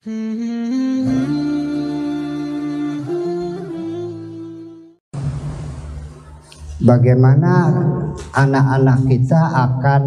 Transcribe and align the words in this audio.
Bagaimana 0.00 0.32
anak-anak 8.32 9.12
kita 9.12 9.36
akan 9.36 10.02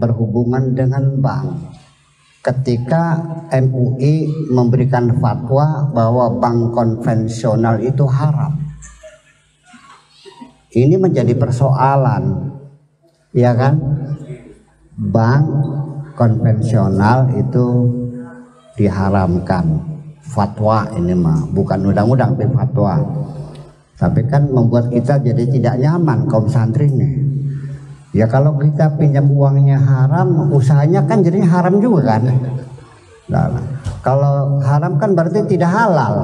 berhubungan 0.00 0.72
dengan 0.72 1.20
bank 1.20 1.76
ketika 2.40 3.20
MUI 3.52 4.48
memberikan 4.48 5.12
fatwa 5.20 5.92
bahwa 5.92 6.40
bank 6.40 6.72
konvensional 6.72 7.84
itu 7.84 8.08
haram. 8.08 8.56
Ini 10.72 10.96
menjadi 10.96 11.36
persoalan, 11.36 12.48
ya 13.36 13.52
kan? 13.52 13.76
Bank 14.96 15.44
konvensional 16.16 17.28
itu 17.36 18.00
diharamkan. 18.78 19.94
Fatwa 20.24 20.88
ini 20.96 21.14
mah 21.14 21.46
bukan 21.52 21.92
undang-undang 21.92 22.34
tapi 22.34 22.48
fatwa. 22.50 22.96
Tapi 23.94 24.20
kan 24.26 24.50
membuat 24.50 24.90
kita 24.90 25.22
jadi 25.22 25.44
tidak 25.46 25.74
nyaman 25.78 26.26
kaum 26.26 26.50
santri 26.50 26.90
nih 26.90 27.34
ya 28.14 28.30
kalau 28.30 28.54
kita 28.56 28.94
pinjam 28.94 29.26
uangnya 29.26 29.76
haram 29.76 30.48
usahanya 30.54 31.02
kan 31.04 31.20
jadi 31.20 31.42
haram 31.42 31.82
juga 31.82 32.14
kan? 32.14 32.22
Nah, 33.26 33.50
kalau 34.00 34.62
haram 34.62 34.96
kan 34.96 35.18
berarti 35.18 35.42
tidak 35.50 35.74
halal. 35.74 36.14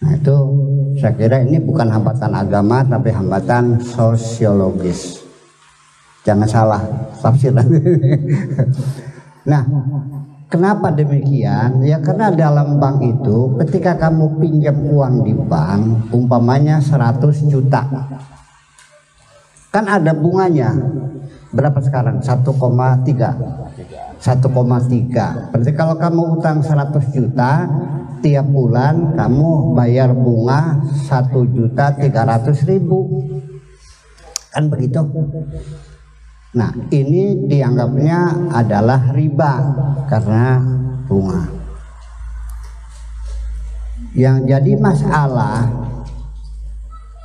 Nah 0.00 0.12
itu 0.16 0.36
saya 0.98 1.12
kira 1.12 1.44
ini 1.44 1.60
bukan 1.60 1.92
hambatan 1.92 2.32
agama 2.32 2.80
tapi 2.80 3.12
hambatan 3.12 3.78
sosiologis. 3.84 5.20
Jangan 6.24 6.48
salah 6.48 6.82
tafsiran. 7.20 7.68
Nah 9.44 9.60
Kenapa 10.54 10.94
demikian? 10.94 11.82
Ya 11.82 11.98
karena 11.98 12.30
dalam 12.30 12.78
bank 12.78 13.02
itu 13.02 13.58
ketika 13.58 13.98
kamu 13.98 14.38
pinjam 14.38 14.86
uang 14.86 15.26
di 15.26 15.34
bank 15.34 16.14
umpamanya 16.14 16.78
100 16.78 17.42
juta. 17.50 17.82
Kan 19.74 19.90
ada 19.90 20.14
bunganya. 20.14 20.70
Berapa 21.50 21.82
sekarang? 21.82 22.22
1,3. 22.22 23.34
1,3. 24.22 25.50
Berarti 25.50 25.72
kalau 25.74 25.98
kamu 25.98 26.38
utang 26.38 26.62
100 26.62 27.02
juta 27.10 27.66
tiap 28.22 28.46
bulan 28.46 29.18
kamu 29.18 29.74
bayar 29.74 30.14
bunga 30.14 30.78
1 30.86 31.34
juta 31.50 31.98
300 31.98 32.62
ribu. 32.70 33.26
Kan 34.54 34.70
begitu? 34.70 35.02
Nah, 36.54 36.70
ini 36.94 37.50
dianggapnya 37.50 38.50
adalah 38.54 39.10
riba 39.10 39.54
karena 40.06 40.62
bunga. 41.10 41.42
Yang 44.14 44.36
jadi 44.46 44.72
masalah 44.78 45.66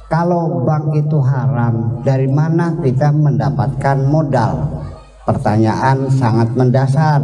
kalau 0.09 0.65
bank 0.65 0.97
itu 0.97 1.21
haram, 1.21 2.01
dari 2.01 2.25
mana 2.25 2.73
kita 2.81 3.13
mendapatkan 3.13 3.97
modal? 4.09 4.81
Pertanyaan 5.21 6.09
sangat 6.09 6.49
mendasar. 6.57 7.21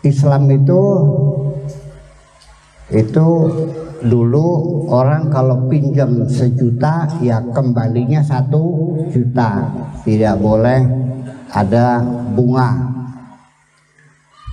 Islam 0.00 0.48
itu 0.48 0.82
itu 2.88 3.26
dulu 4.02 4.46
orang 4.90 5.30
kalau 5.30 5.70
pinjam 5.70 6.26
sejuta 6.26 7.06
ya 7.22 7.38
kembalinya 7.54 8.20
satu 8.22 8.94
juta. 9.10 9.70
Tidak 10.02 10.36
boleh 10.42 10.80
ada 11.54 12.02
bunga. 12.34 12.70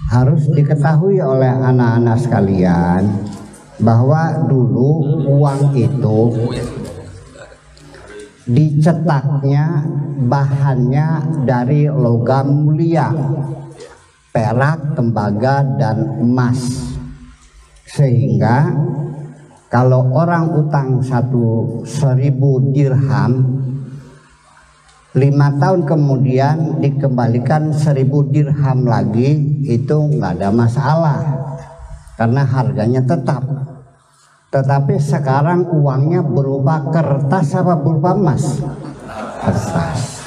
Harus 0.09 0.49
diketahui 0.49 1.21
oleh 1.21 1.49
anak-anak 1.49 2.17
sekalian 2.17 3.03
bahwa 3.77 4.49
dulu 4.49 5.21
uang 5.37 5.77
itu 5.77 6.19
dicetaknya 8.49 9.85
bahannya 10.25 11.07
dari 11.45 11.85
logam 11.85 12.65
mulia 12.65 13.13
perak, 14.29 14.93
tembaga, 14.93 15.65
dan 15.77 16.21
emas. 16.21 16.59
Sehingga 17.89 18.69
kalau 19.69 20.09
orang 20.17 20.49
utang 20.65 20.97
satu 20.97 21.85
seribu 21.85 22.73
dirham 22.73 23.61
lima 25.13 25.53
tahun 25.61 25.85
kemudian 25.85 26.81
dikembalikan 26.81 27.69
seribu 27.69 28.25
dirham 28.33 28.89
lagi 28.89 29.61
itu 29.69 29.93
nggak 29.93 30.41
ada 30.41 30.49
masalah 30.49 31.19
karena 32.17 32.41
harganya 32.49 33.05
tetap. 33.05 33.45
Tetapi 34.49 34.97
sekarang 34.97 35.69
uangnya 35.69 36.25
berupa 36.25 36.89
kertas 36.89 37.53
apa 37.53 37.77
berupa 37.77 38.17
emas? 38.17 38.65
Kertas. 39.45 40.25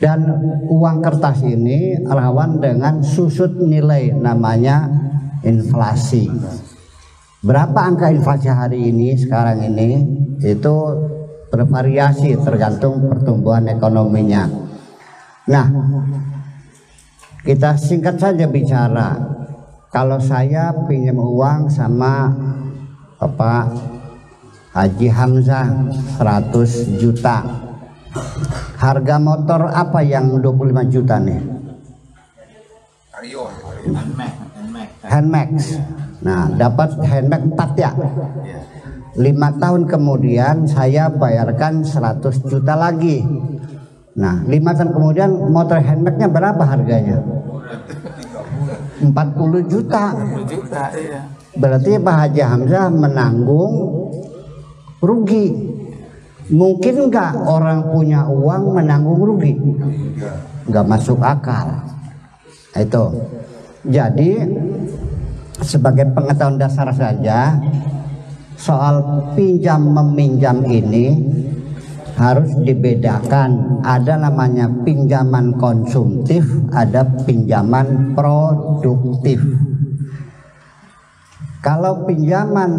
Dan 0.00 0.24
uang 0.72 1.04
kertas 1.04 1.44
ini 1.44 2.00
rawan 2.00 2.64
dengan 2.64 3.04
susut 3.04 3.60
nilai 3.60 4.16
namanya 4.16 4.88
inflasi 5.44 6.32
Berapa 7.48 7.80
angka 7.80 8.12
inflasi 8.12 8.52
hari 8.52 8.92
ini 8.92 9.16
sekarang 9.16 9.64
ini 9.72 10.04
itu 10.44 10.76
bervariasi 11.48 12.36
tergantung 12.44 13.08
pertumbuhan 13.08 13.64
ekonominya. 13.72 14.44
Nah, 15.48 15.66
kita 17.40 17.72
singkat 17.80 18.20
saja 18.20 18.44
bicara. 18.44 19.16
Kalau 19.88 20.20
saya 20.20 20.76
pinjam 20.84 21.16
uang 21.16 21.72
sama 21.72 22.28
Bapak 23.16 23.72
Haji 24.76 25.08
Hamzah 25.08 25.88
100 26.20 27.00
juta. 27.00 27.48
Harga 28.76 29.16
motor 29.16 29.72
apa 29.72 30.04
yang 30.04 30.36
25 30.36 30.92
juta 30.92 31.16
nih? 31.16 31.40
Handmax. 35.08 35.80
Nah, 36.22 36.50
dapat 36.50 36.98
handbag 37.06 37.42
4 37.54 37.78
ya. 37.78 37.92
Lima 39.18 39.50
tahun 39.58 39.86
kemudian 39.86 40.66
saya 40.66 41.10
bayarkan 41.10 41.82
100 41.82 42.42
juta 42.46 42.74
lagi. 42.78 43.22
Nah, 44.18 44.42
lima 44.46 44.74
tahun 44.74 44.90
kemudian 44.94 45.30
motor 45.50 45.78
handbagnya 45.78 46.26
berapa 46.26 46.62
harganya? 46.62 47.22
40 48.98 49.62
juta. 49.70 50.14
Iya. 50.94 51.20
Berarti 51.58 51.98
Pak 51.98 52.16
Haji 52.26 52.42
Hamzah 52.42 52.86
menanggung 52.90 53.74
rugi. 55.02 55.46
Mungkin 56.48 57.12
nggak 57.12 57.32
orang 57.46 57.92
punya 57.92 58.26
uang 58.26 58.74
menanggung 58.74 59.20
rugi? 59.22 59.54
Nggak 60.66 60.86
masuk 60.86 61.22
akal. 61.22 61.78
Itu. 62.74 63.06
Jadi 63.86 64.42
sebagai 65.62 66.06
pengetahuan 66.14 66.58
dasar 66.58 66.90
saja 66.94 67.58
soal 68.58 69.26
pinjam 69.38 69.82
meminjam 69.94 70.66
ini 70.66 71.14
harus 72.18 72.50
dibedakan. 72.66 73.80
Ada 73.86 74.18
namanya 74.18 74.66
pinjaman 74.82 75.54
konsumtif 75.54 76.42
ada 76.74 77.06
pinjaman 77.22 78.12
produktif. 78.18 79.38
Kalau 81.62 82.06
pinjaman 82.06 82.70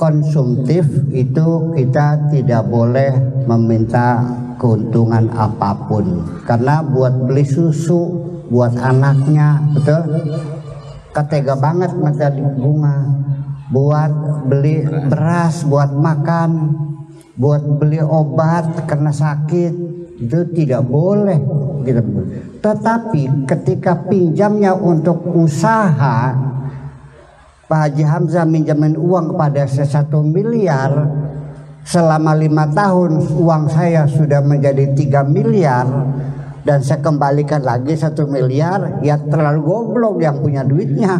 konsumtif 0.00 0.88
itu 1.12 1.76
kita 1.76 2.32
tidak 2.32 2.64
boleh 2.68 3.12
meminta 3.44 4.24
keuntungan 4.56 5.28
apa 5.36 5.76
pun. 5.88 6.24
Karena 6.48 6.80
buat 6.80 7.28
beli 7.28 7.44
susu 7.44 8.28
buat 8.50 8.74
anaknya 8.80 9.62
betul 9.76 10.02
ketega 11.14 11.54
banget 11.58 11.94
minta 11.96 12.30
bunga. 12.34 12.96
Buat 13.70 14.12
beli 14.50 14.82
beras 14.82 15.62
buat 15.62 15.94
makan 15.94 16.50
buat 17.40 17.62
beli 17.80 18.02
obat 18.04 18.84
karena 18.84 19.08
sakit 19.08 19.72
itu 20.20 20.38
tidak 20.52 20.84
boleh 20.84 21.40
gitu. 21.88 22.02
Tetapi 22.60 23.48
ketika 23.48 23.96
pinjamnya 24.04 24.76
untuk 24.76 25.24
usaha 25.32 26.36
Pak 27.64 27.80
Haji 27.86 28.04
Hamzah 28.04 28.44
minjamin 28.44 28.98
uang 28.98 29.32
kepada 29.32 29.64
saya 29.64 29.88
satu 29.88 30.20
miliar 30.20 30.90
selama 31.86 32.36
lima 32.36 32.68
tahun 32.68 33.24
uang 33.40 33.72
saya 33.72 34.04
sudah 34.04 34.44
menjadi 34.44 34.92
tiga 34.92 35.24
miliar 35.24 35.88
dan 36.60 36.84
saya 36.84 37.00
kembalikan 37.00 37.64
lagi 37.64 37.96
satu 37.96 38.28
miliar 38.28 39.00
ya 39.00 39.16
terlalu 39.16 39.60
goblok 39.64 40.20
yang 40.20 40.44
punya 40.44 40.60
duitnya. 40.60 41.16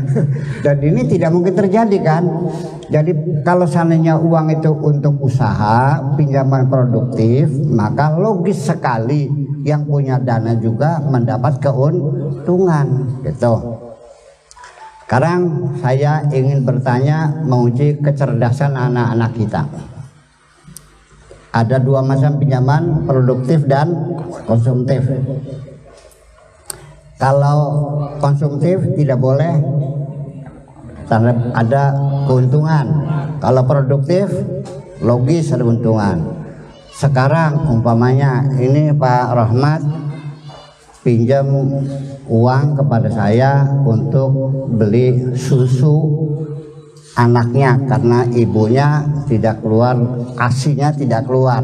Dan 0.64 0.76
ini 0.82 1.06
tidak 1.06 1.30
mungkin 1.30 1.54
terjadi 1.54 1.98
kan? 2.02 2.24
Jadi 2.90 3.42
kalau 3.46 3.64
seandainya 3.64 4.18
uang 4.18 4.58
itu 4.58 4.70
untuk 4.74 5.22
usaha 5.22 6.02
pinjaman 6.18 6.66
produktif 6.66 7.48
maka 7.70 8.12
logis 8.18 8.58
sekali 8.68 9.30
yang 9.62 9.86
punya 9.86 10.18
dana 10.18 10.58
juga 10.58 10.98
mendapat 10.98 11.62
keuntungan 11.62 12.86
gitu. 13.22 13.78
Sekarang 15.06 15.68
saya 15.84 16.24
ingin 16.32 16.64
bertanya 16.64 17.44
menguji 17.44 18.00
kecerdasan 18.00 18.72
anak-anak 18.72 19.30
kita 19.36 19.91
ada 21.52 21.76
dua 21.76 22.00
macam 22.00 22.40
pinjaman 22.40 23.04
produktif 23.04 23.68
dan 23.68 23.92
konsumtif. 24.48 25.04
Kalau 27.20 27.60
konsumtif 28.18 28.82
tidak 28.96 29.20
boleh 29.20 29.60
ada 31.52 31.92
keuntungan. 32.24 32.86
Kalau 33.38 33.62
produktif 33.68 34.32
logis 35.04 35.52
ada 35.52 35.62
keuntungan. 35.62 36.24
Sekarang 36.92 37.68
umpamanya 37.68 38.48
ini 38.56 38.96
Pak 38.96 39.24
Rahmat 39.36 39.80
pinjam 41.02 41.46
uang 42.30 42.78
kepada 42.78 43.10
saya 43.10 43.66
untuk 43.84 44.30
beli 44.72 45.34
susu 45.34 45.98
anaknya 47.16 47.76
karena 47.84 48.24
ibunya 48.32 49.04
tidak 49.28 49.60
keluar 49.60 49.96
asinya 50.40 50.92
tidak 50.92 51.28
keluar. 51.28 51.60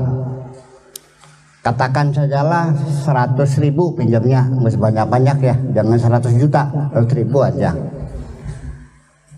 Katakan 1.65 2.15
sajalah 2.15 2.73
100 3.05 3.37
ribu 3.61 3.93
pinjamnya 3.93 4.49
banyak-banyak 4.57 5.39
ya 5.45 5.57
jangan 5.77 5.99
100 6.01 6.41
juta 6.41 6.63
100 6.97 7.19
ribu 7.19 7.45
aja. 7.45 7.77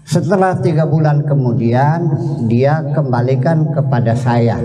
Setelah 0.07 0.59
tiga 0.59 0.91
bulan 0.91 1.23
kemudian 1.23 2.11
dia 2.51 2.83
kembalikan 2.95 3.71
kepada 3.71 4.15
saya. 4.19 4.59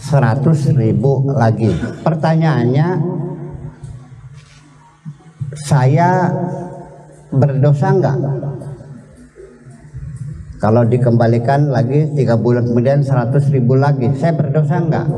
100 0.00 0.80
ribu 0.80 1.28
lagi. 1.32 1.72
Pertanyaannya 2.04 2.88
saya 5.60 6.32
berdosa 7.32 7.88
enggak 7.92 8.16
kalau 10.60 10.84
dikembalikan 10.84 11.72
lagi 11.72 12.12
tiga 12.12 12.36
bulan 12.36 12.68
kemudian 12.68 13.00
100 13.00 13.32
ribu 13.48 13.80
lagi, 13.80 14.12
saya 14.20 14.36
berdosa 14.36 14.76
enggak? 14.76 15.08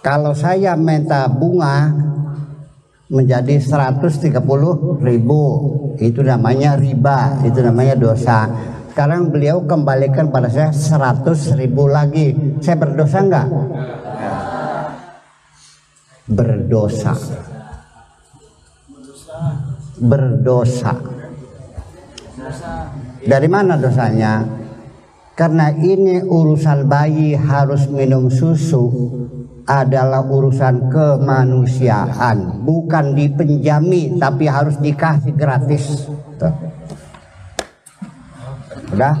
Kalau 0.00 0.32
saya 0.32 0.72
minta 0.80 1.28
bunga 1.28 1.92
menjadi 3.12 3.60
130 3.60 4.32
ribu, 5.04 5.42
itu 6.00 6.24
namanya 6.24 6.80
riba, 6.80 7.36
itu 7.44 7.60
namanya 7.60 7.92
dosa. 7.92 8.48
Sekarang 8.96 9.28
beliau 9.28 9.60
kembalikan 9.68 10.32
pada 10.32 10.48
saya 10.48 10.72
100 10.72 11.52
ribu 11.60 11.84
lagi, 11.84 12.32
saya 12.64 12.80
berdosa 12.80 13.18
enggak? 13.20 13.48
Berdosa 16.24 17.12
berdosa. 18.96 19.65
Dari 23.26 23.48
mana 23.48 23.80
dosanya? 23.80 24.44
Karena 25.36 25.68
ini 25.68 26.24
urusan 26.24 26.88
bayi 26.88 27.36
harus 27.36 27.88
minum 27.92 28.32
susu 28.32 28.88
adalah 29.66 30.24
urusan 30.24 30.88
kemanusiaan, 30.88 32.64
bukan 32.64 33.12
dipenjami 33.12 34.16
tapi 34.16 34.48
harus 34.48 34.80
dikasih 34.80 35.36
gratis. 35.36 36.08
Tuh. 36.40 36.54
Udah? 38.96 39.16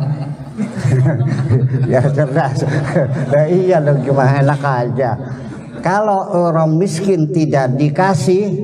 ya 1.92 2.00
cerdas. 2.00 2.64
nah, 3.28 3.44
iya 3.44 3.76
dong 3.82 4.00
gimana 4.00 4.40
enak 4.40 4.62
aja. 4.62 5.10
Kalau 5.84 6.32
orang 6.32 6.80
miskin 6.80 7.28
tidak 7.28 7.76
dikasih, 7.76 8.56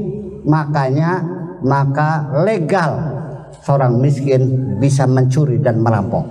makanya 0.48 1.41
maka 1.62 2.30
legal 2.44 2.92
seorang 3.62 3.98
miskin 4.02 4.76
bisa 4.82 5.06
mencuri 5.06 5.62
dan 5.62 5.78
merampok 5.80 6.26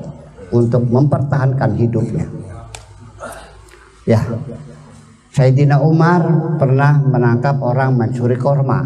untuk 0.51 0.83
mempertahankan 0.87 1.71
hidupnya. 1.79 2.27
Ya, 4.03 4.19
Sayyidina 5.31 5.79
Umar 5.79 6.27
pernah 6.59 6.99
menangkap 6.99 7.63
orang 7.63 7.95
mencuri 7.95 8.35
korma. 8.35 8.83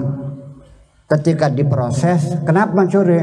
Ketika 1.05 1.49
diproses, 1.49 2.37
kenapa 2.45 2.73
mencuri? 2.77 3.21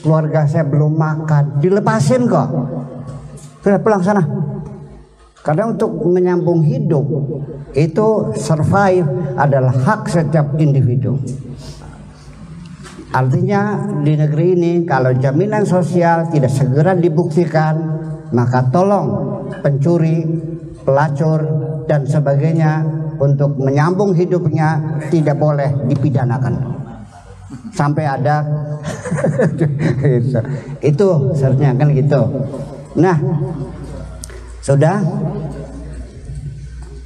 Keluarga 0.00 0.48
saya 0.48 0.64
belum 0.64 0.96
makan, 0.96 1.60
dilepasin 1.60 2.24
kok. 2.24 2.48
Sudah 3.60 3.80
pulang 3.80 4.00
sana. 4.00 4.24
Karena 5.40 5.72
untuk 5.72 5.88
menyambung 6.04 6.60
hidup 6.64 7.04
itu 7.72 8.32
survive 8.36 9.08
adalah 9.40 9.72
hak 9.72 10.08
setiap 10.08 10.56
individu. 10.60 11.16
Artinya 13.10 13.90
di 14.06 14.14
negeri 14.14 14.54
ini 14.54 14.72
kalau 14.86 15.10
jaminan 15.18 15.66
sosial 15.66 16.30
tidak 16.30 16.54
segera 16.54 16.94
dibuktikan 16.94 17.74
maka 18.30 18.70
tolong 18.70 19.08
pencuri, 19.58 20.22
pelacur 20.86 21.42
dan 21.90 22.06
sebagainya 22.06 22.86
untuk 23.18 23.58
menyambung 23.58 24.14
hidupnya 24.14 25.02
tidak 25.10 25.42
boleh 25.42 25.90
dipidanakan. 25.90 26.78
Sampai 27.74 28.06
ada. 28.06 28.46
Itu 30.90 31.34
seharusnya 31.34 31.74
kan 31.74 31.90
gitu. 31.90 32.22
Nah 32.94 33.18
sudah. 34.62 35.02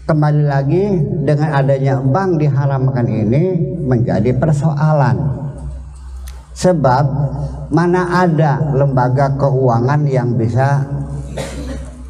Kembali 0.04 0.44
lagi 0.44 1.00
dengan 1.24 1.64
adanya 1.64 1.96
bank 1.96 2.36
diharamkan 2.36 3.08
ini 3.08 3.56
menjadi 3.88 4.36
persoalan 4.36 5.43
Sebab 6.54 7.04
mana 7.74 8.22
ada 8.22 8.62
lembaga 8.70 9.34
keuangan 9.34 10.06
yang 10.06 10.38
bisa 10.38 10.86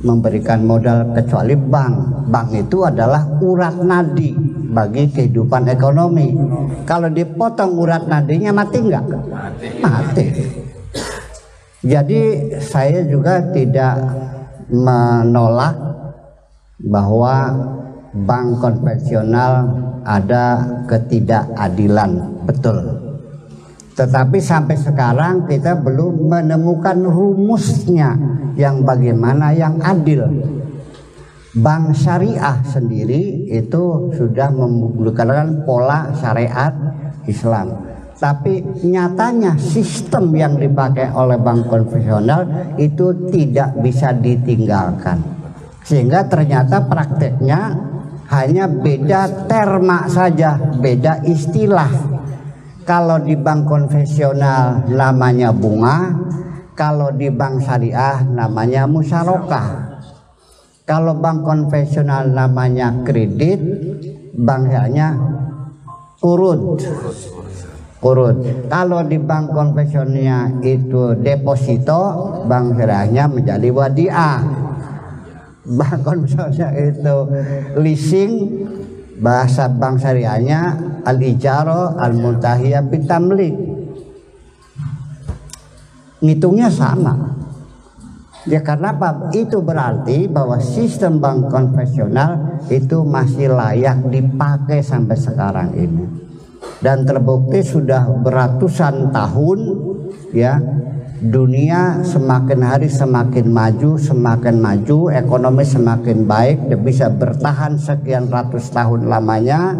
memberikan 0.04 0.68
modal 0.68 1.16
kecuali 1.16 1.56
bank. 1.56 2.28
Bank 2.28 2.48
itu 2.52 2.84
adalah 2.84 3.24
urat 3.40 3.80
nadi 3.80 4.36
bagi 4.68 5.08
kehidupan 5.08 5.72
ekonomi. 5.72 6.36
Kalau 6.84 7.08
dipotong 7.08 7.72
urat 7.72 8.04
nadinya 8.04 8.52
mati 8.52 8.78
enggak? 8.84 9.04
Mati. 9.80 10.26
Jadi 11.84 12.20
saya 12.60 13.04
juga 13.08 13.40
tidak 13.52 13.96
menolak 14.68 15.76
bahwa 16.84 17.36
bank 18.12 18.60
konvensional 18.60 19.52
ada 20.04 20.60
ketidakadilan. 20.84 22.44
Betul 22.44 23.03
tetapi 23.94 24.42
sampai 24.42 24.74
sekarang 24.74 25.46
kita 25.46 25.78
belum 25.78 26.26
menemukan 26.26 26.98
rumusnya 26.98 28.18
yang 28.58 28.82
bagaimana 28.82 29.54
yang 29.54 29.78
adil. 29.78 30.26
Bank 31.54 31.94
syariah 31.94 32.58
sendiri 32.66 33.46
itu 33.46 34.10
sudah 34.18 34.50
membutuhkan 34.50 35.62
pola 35.62 36.10
syariat 36.18 36.74
Islam. 37.30 37.94
Tapi 38.18 38.82
nyatanya 38.82 39.54
sistem 39.62 40.34
yang 40.34 40.58
dipakai 40.58 41.14
oleh 41.14 41.38
bank 41.38 41.70
konvensional 41.70 42.74
itu 42.74 43.30
tidak 43.30 43.78
bisa 43.78 44.10
ditinggalkan. 44.10 45.22
Sehingga 45.86 46.26
ternyata 46.26 46.82
prakteknya 46.90 47.78
hanya 48.34 48.66
beda 48.66 49.46
terma 49.46 50.10
saja, 50.10 50.58
beda 50.82 51.22
istilah 51.22 52.13
kalau 52.84 53.16
di 53.24 53.34
bank 53.34 53.64
konvensional 53.64 54.84
namanya 54.92 55.50
bunga, 55.50 56.12
kalau 56.76 57.08
di 57.16 57.32
bank 57.32 57.64
syariah 57.64 58.20
namanya 58.28 58.84
musyarakah. 58.84 59.96
Kalau 60.84 61.16
bank 61.16 61.48
konvensional 61.48 62.28
namanya 62.28 62.92
kredit, 63.08 63.56
bank 64.36 64.68
syariahnya 64.68 65.16
urut. 66.20 66.84
Urut. 68.04 68.36
Kalau 68.68 69.00
di 69.08 69.16
bank 69.16 69.56
konvensionalnya 69.56 70.60
itu 70.60 71.16
deposito, 71.24 72.44
bank 72.44 72.76
syariahnya 72.76 73.24
menjadi 73.32 73.68
wadiah. 73.72 74.44
Bank 75.64 76.04
konvensionalnya 76.04 76.68
itu 76.76 77.16
leasing, 77.80 78.32
bahasa 79.18 79.70
bank 79.70 80.02
syariahnya 80.02 80.60
al 81.06 81.18
ijaro 81.20 81.94
al 81.98 82.14
muntahiyah 82.16 82.82
ngitungnya 86.24 86.72
sama 86.72 87.34
Ya 88.44 88.60
karena 88.60 88.92
apa? 88.92 89.32
Itu 89.32 89.64
berarti 89.64 90.28
bahwa 90.28 90.60
sistem 90.60 91.16
bank 91.16 91.48
konvensional 91.48 92.60
itu 92.68 93.00
masih 93.00 93.48
layak 93.48 94.04
dipakai 94.12 94.84
sampai 94.84 95.16
sekarang 95.16 95.72
ini. 95.72 96.04
Dan 96.84 97.08
terbukti 97.08 97.64
sudah 97.64 98.04
beratusan 98.20 99.08
tahun 99.16 99.60
ya 100.36 100.60
dunia 101.22 102.02
semakin 102.02 102.60
hari 102.64 102.88
semakin 102.90 103.46
maju, 103.46 103.94
semakin 103.94 104.58
maju, 104.58 105.14
ekonomi 105.14 105.62
semakin 105.62 106.26
baik, 106.26 106.66
dan 106.66 106.80
bisa 106.82 107.06
bertahan 107.06 107.78
sekian 107.78 108.26
ratus 108.26 108.74
tahun 108.74 109.06
lamanya, 109.06 109.78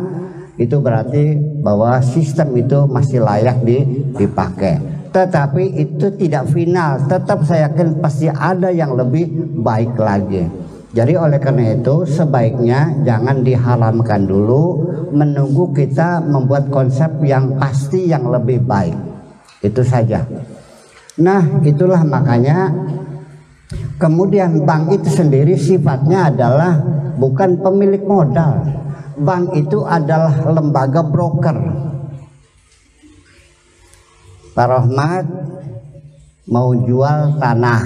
itu 0.54 0.78
berarti 0.78 1.34
bahwa 1.58 1.98
sistem 1.98 2.54
itu 2.54 2.86
masih 2.86 3.26
layak 3.26 3.66
dipakai. 4.14 4.78
Tetapi 5.10 5.78
itu 5.78 6.10
tidak 6.18 6.50
final 6.50 7.06
tetap 7.06 7.46
saya 7.46 7.70
yakin 7.70 8.02
pasti 8.02 8.26
ada 8.26 8.70
yang 8.70 8.98
lebih 8.98 9.30
baik 9.62 9.94
lagi. 9.94 10.46
Jadi 10.94 11.18
oleh 11.18 11.42
karena 11.42 11.74
itu 11.74 12.06
sebaiknya 12.06 13.02
jangan 13.02 13.42
diharamkan 13.42 14.30
dulu 14.30 14.94
menunggu 15.10 15.74
kita 15.74 16.22
membuat 16.22 16.70
konsep 16.70 17.18
yang 17.26 17.58
pasti 17.58 18.06
yang 18.10 18.30
lebih 18.30 18.62
baik. 18.62 18.94
Itu 19.58 19.82
saja 19.82 20.22
nah 21.14 21.42
itulah 21.62 22.02
makanya 22.02 22.74
kemudian 23.98 24.66
bank 24.66 24.90
itu 24.90 25.08
sendiri 25.10 25.54
sifatnya 25.54 26.30
adalah 26.30 26.72
bukan 27.16 27.62
pemilik 27.62 28.02
modal. 28.02 28.62
Bank 29.14 29.54
itu 29.54 29.86
adalah 29.86 30.42
lembaga 30.50 31.06
broker. 31.06 31.56
Pak 34.54 34.66
Rohmat 34.70 35.26
mau 36.50 36.74
jual 36.74 37.38
tanah. 37.38 37.82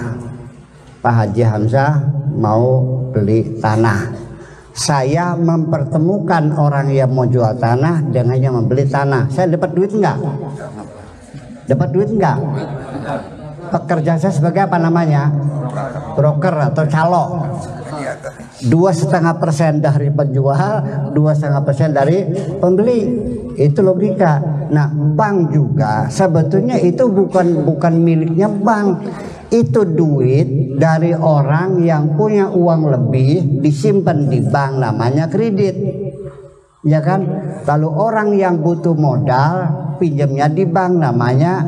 Pak 0.98 1.14
Haji 1.14 1.42
Hamzah 1.44 1.92
mau 2.36 2.84
beli 3.12 3.60
tanah. 3.60 4.28
Saya 4.78 5.34
mempertemukan 5.34 6.54
orang 6.54 6.92
yang 6.94 7.10
mau 7.10 7.26
jual 7.26 7.56
tanah 7.58 8.08
dengan 8.08 8.38
yang 8.38 8.54
membeli 8.56 8.86
tanah. 8.86 9.26
Saya 9.28 9.52
dapat 9.52 9.74
duit 9.74 9.90
enggak? 9.90 10.16
Dapat 11.68 11.88
duit 11.92 12.08
enggak 12.14 12.38
pekerjaan 13.68 14.18
saya 14.18 14.34
sebagai 14.34 14.66
apa 14.66 14.78
namanya? 14.80 15.30
Broker 16.16 16.72
atau 16.72 16.84
calo. 16.88 17.24
Dua 18.58 18.90
setengah 18.90 19.38
persen 19.38 19.78
dari 19.78 20.10
penjual 20.10 20.82
dua 21.14 21.32
setengah 21.36 21.62
persen 21.62 21.94
dari 21.94 22.26
pembeli. 22.58 23.00
Itu 23.58 23.82
logika. 23.82 24.38
Nah 24.70 24.90
bank 24.90 25.54
juga 25.54 26.06
sebetulnya 26.10 26.78
itu 26.78 27.06
bukan 27.10 27.66
bukan 27.66 27.94
miliknya 27.98 28.48
bank. 28.50 29.06
Itu 29.48 29.88
duit 29.88 30.76
dari 30.76 31.16
orang 31.16 31.80
yang 31.80 32.12
punya 32.12 32.52
uang 32.52 32.92
lebih 32.92 33.64
disimpan 33.64 34.28
di 34.28 34.44
bank 34.44 34.72
namanya 34.76 35.24
kredit. 35.26 35.76
Ya 36.86 37.02
kan? 37.02 37.26
Kalau 37.64 37.90
orang 37.90 38.36
yang 38.38 38.60
butuh 38.62 38.94
modal 38.94 39.66
pinjamnya 39.98 40.46
di 40.46 40.64
bank 40.68 41.02
namanya 41.02 41.64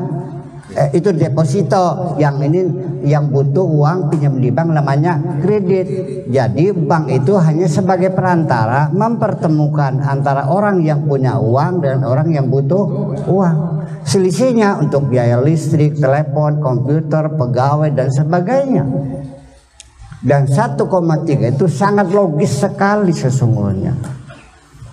eh, 0.77 0.89
itu 0.95 1.11
deposito. 1.15 2.15
Yang 2.19 2.37
ini 2.51 2.61
yang 3.07 3.33
butuh 3.33 3.65
uang 3.65 4.13
pinjam 4.13 4.37
di 4.39 4.51
bank 4.53 4.71
namanya 4.75 5.41
kredit. 5.41 5.87
Jadi 6.29 6.75
bank 6.75 7.11
itu 7.11 7.35
hanya 7.39 7.67
sebagai 7.67 8.13
perantara 8.13 8.93
mempertemukan 8.93 10.03
antara 10.05 10.51
orang 10.51 10.83
yang 10.85 11.07
punya 11.07 11.41
uang 11.41 11.81
dan 11.83 12.05
orang 12.05 12.31
yang 12.31 12.47
butuh 12.53 13.15
uang. 13.27 13.57
Selisihnya 14.05 14.81
untuk 14.81 15.13
biaya 15.13 15.41
listrik 15.41 15.99
telepon 15.99 16.61
komputer 16.61 17.37
pegawai 17.37 17.91
dan 17.93 18.09
sebagainya. 18.09 18.85
Dan 20.21 20.45
1,3 20.45 20.77
itu 21.57 21.65
sangat 21.65 22.13
logis 22.13 22.61
sekali 22.61 23.09
sesungguhnya. 23.09 24.21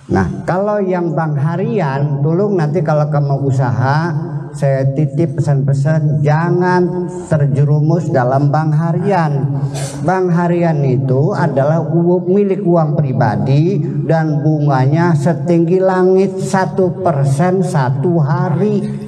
Nah, 0.08 0.40
kalau 0.48 0.80
yang 0.80 1.12
bank 1.12 1.36
harian, 1.36 2.24
tolong 2.24 2.56
nanti 2.56 2.80
kalau 2.80 3.12
kamu 3.12 3.44
usaha 3.44 4.08
saya 4.54 4.86
titip 4.94 5.40
pesan-pesan 5.40 6.22
jangan 6.22 7.08
terjerumus 7.26 8.08
dalam 8.12 8.48
bank 8.52 8.76
harian. 8.76 9.60
Bank 10.04 10.30
harian 10.32 10.80
itu 10.84 11.34
adalah 11.34 11.82
milik 12.28 12.62
uang 12.62 12.94
pribadi 12.94 13.80
dan 14.06 14.44
bunganya 14.44 15.16
setinggi 15.16 15.80
langit 15.82 16.38
satu 16.38 17.02
persen 17.02 17.64
satu 17.64 18.20
hari. 18.22 19.07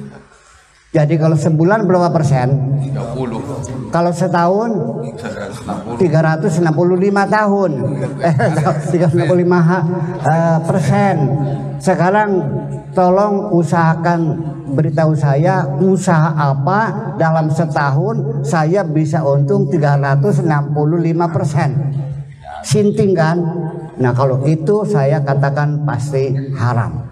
Jadi 0.91 1.15
kalau 1.15 1.39
sebulan 1.39 1.87
berapa 1.87 2.11
persen? 2.11 2.51
30. 2.83 3.95
Kalau 3.95 4.11
setahun 4.11 4.69
365 5.95 6.67
tahun. 7.31 7.71
Eh 8.19 8.35
365 8.99 9.23
uh, 9.23 10.59
persen. 10.67 11.15
Sekarang 11.79 12.29
tolong 12.91 13.55
usahakan 13.55 14.19
beritahu 14.75 15.15
saya 15.15 15.63
usaha 15.79 16.35
apa 16.35 17.15
dalam 17.15 17.47
setahun 17.47 18.43
saya 18.43 18.83
bisa 18.83 19.23
untung 19.23 19.71
365 19.71 20.75
persen. 21.31 21.69
Sinting 22.67 23.15
kan? 23.15 23.39
Nah 23.95 24.11
kalau 24.11 24.43
itu 24.43 24.83
saya 24.83 25.23
katakan 25.23 25.87
pasti 25.87 26.35
haram. 26.59 27.07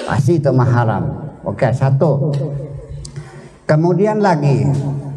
Pasti 0.00 0.40
itu 0.40 0.48
mah 0.48 0.70
haram. 0.72 1.04
Oke 1.44 1.68
satu. 1.76 2.32
Kemudian 3.66 4.22
lagi 4.22 4.62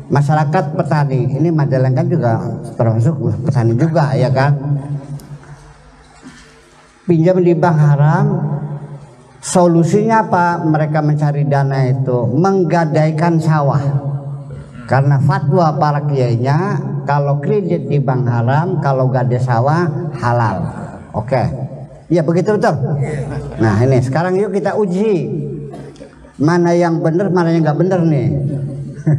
masyarakat 0.09 0.73
petani 0.73 1.37
ini 1.37 1.53
Majalengka 1.53 2.01
juga 2.09 2.41
termasuk 2.73 3.45
petani 3.45 3.77
juga 3.77 4.17
ya 4.17 4.33
kan? 4.33 4.57
Pinjam 7.05 7.37
di 7.45 7.53
bank 7.53 7.77
haram 7.77 8.25
solusinya 9.37 10.25
apa? 10.25 10.65
Mereka 10.65 10.97
mencari 11.05 11.45
dana 11.45 11.93
itu 11.93 12.25
menggadaikan 12.25 13.37
sawah. 13.37 13.85
Karena 14.89 15.21
fatwa 15.21 15.77
para 15.77 16.09
kiainya 16.09 16.81
kalau 17.05 17.37
kredit 17.37 17.85
di 17.85 18.01
bank 18.01 18.25
haram 18.25 18.81
kalau 18.81 19.13
gade 19.13 19.37
sawah 19.37 20.09
halal. 20.17 20.57
Oke. 21.13 21.37
Okay. 21.37 21.45
ya 22.09 22.25
begitu 22.25 22.57
betul? 22.57 22.73
Nah 23.61 23.77
ini 23.85 24.01
sekarang 24.01 24.33
yuk 24.41 24.57
kita 24.57 24.73
uji 24.73 25.45
mana 26.39 26.71
yang 26.71 27.03
benar 27.03 27.27
mana 27.29 27.51
yang 27.51 27.67
nggak 27.67 27.79
benar 27.79 27.99
nih. 28.07 28.27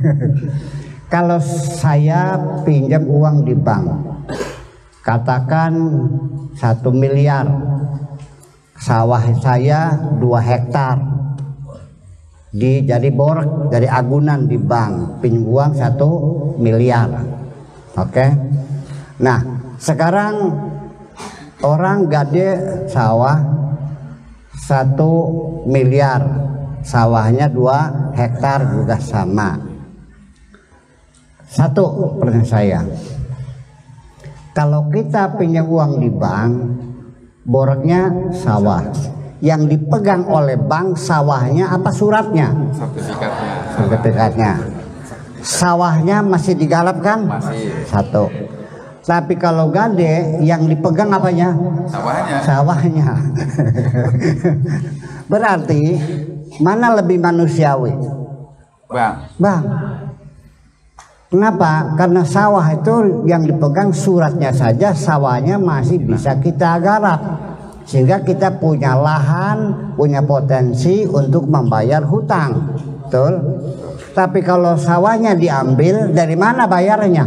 Kalau 1.12 1.43
saya 1.81 2.39
pinjam 2.65 3.05
uang 3.05 3.45
di 3.45 3.55
bank 3.55 3.87
katakan 5.05 5.73
satu 6.57 6.91
miliar. 6.91 7.47
Sawah 8.81 9.21
saya 9.37 9.93
dua 10.17 10.41
hektar. 10.41 10.97
Di 12.50 12.83
jadi 12.83 13.12
borek 13.12 13.69
dari 13.69 13.85
agunan 13.85 14.49
di 14.49 14.57
bank. 14.57 15.21
Pinjam 15.21 15.45
uang 15.45 15.73
satu 15.77 16.09
miliar. 16.57 17.12
Oke? 18.00 18.17
Okay? 18.17 18.31
nah 19.21 19.37
sekarang 19.77 20.57
orang 21.61 22.09
gade 22.09 22.57
sawah 22.89 23.37
satu 24.57 25.12
miliar 25.69 26.50
sawahnya 26.85 27.47
dua 27.49 28.11
hektar 28.17 28.65
juga 28.73 28.97
sama. 29.01 29.59
Satu 31.51 32.17
pertanyaan 32.19 32.47
saya. 32.47 32.81
Kalau 34.55 34.87
kita 34.91 35.35
pinjam 35.39 35.67
uang 35.67 35.99
di 35.99 36.11
bank 36.11 36.53
boreknya 37.47 38.31
sawah. 38.35 38.87
Yang 39.41 39.73
dipegang 39.73 40.29
oleh 40.29 40.61
bank 40.61 41.01
sawahnya 41.01 41.73
apa 41.73 41.89
suratnya? 41.89 42.53
Sertifikatnya. 42.77 43.53
Sertifikatnya. 43.73 44.53
Sawahnya 45.41 46.21
masih 46.21 46.53
digalap 46.61 47.01
kan? 47.01 47.25
Masih. 47.25 47.73
Satu. 47.89 48.29
Tapi 49.01 49.41
kalau 49.41 49.73
gade 49.73 50.45
yang 50.45 50.69
dipegang 50.69 51.09
apanya? 51.09 51.57
Sawahnya. 51.89 52.37
Sawahnya. 52.45 53.11
Berarti 55.33 55.83
Mana 56.61 57.00
lebih 57.00 57.17
manusiawi? 57.17 57.93
Bang. 58.90 59.17
Bang. 59.40 59.62
Kenapa? 61.31 61.95
Karena 61.95 62.26
sawah 62.26 62.67
itu 62.75 63.23
yang 63.23 63.47
dipegang 63.47 63.95
suratnya 63.95 64.50
saja 64.50 64.90
sawahnya 64.90 65.62
masih 65.62 66.02
bisa 66.02 66.35
kita 66.43 66.76
garap. 66.83 67.23
Sehingga 67.87 68.23
kita 68.23 68.59
punya 68.59 68.99
lahan, 68.99 69.95
punya 69.95 70.23
potensi 70.23 71.07
untuk 71.07 71.47
membayar 71.47 72.02
hutang. 72.02 72.76
Betul? 73.07 73.33
Tapi 74.11 74.43
kalau 74.43 74.75
sawahnya 74.75 75.38
diambil, 75.38 76.11
dari 76.11 76.35
mana 76.35 76.67
bayarnya? 76.67 77.26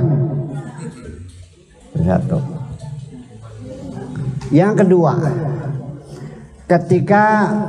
Satu. 1.95 2.39
Yang 4.51 4.83
kedua, 4.83 5.13
ketika 6.67 7.25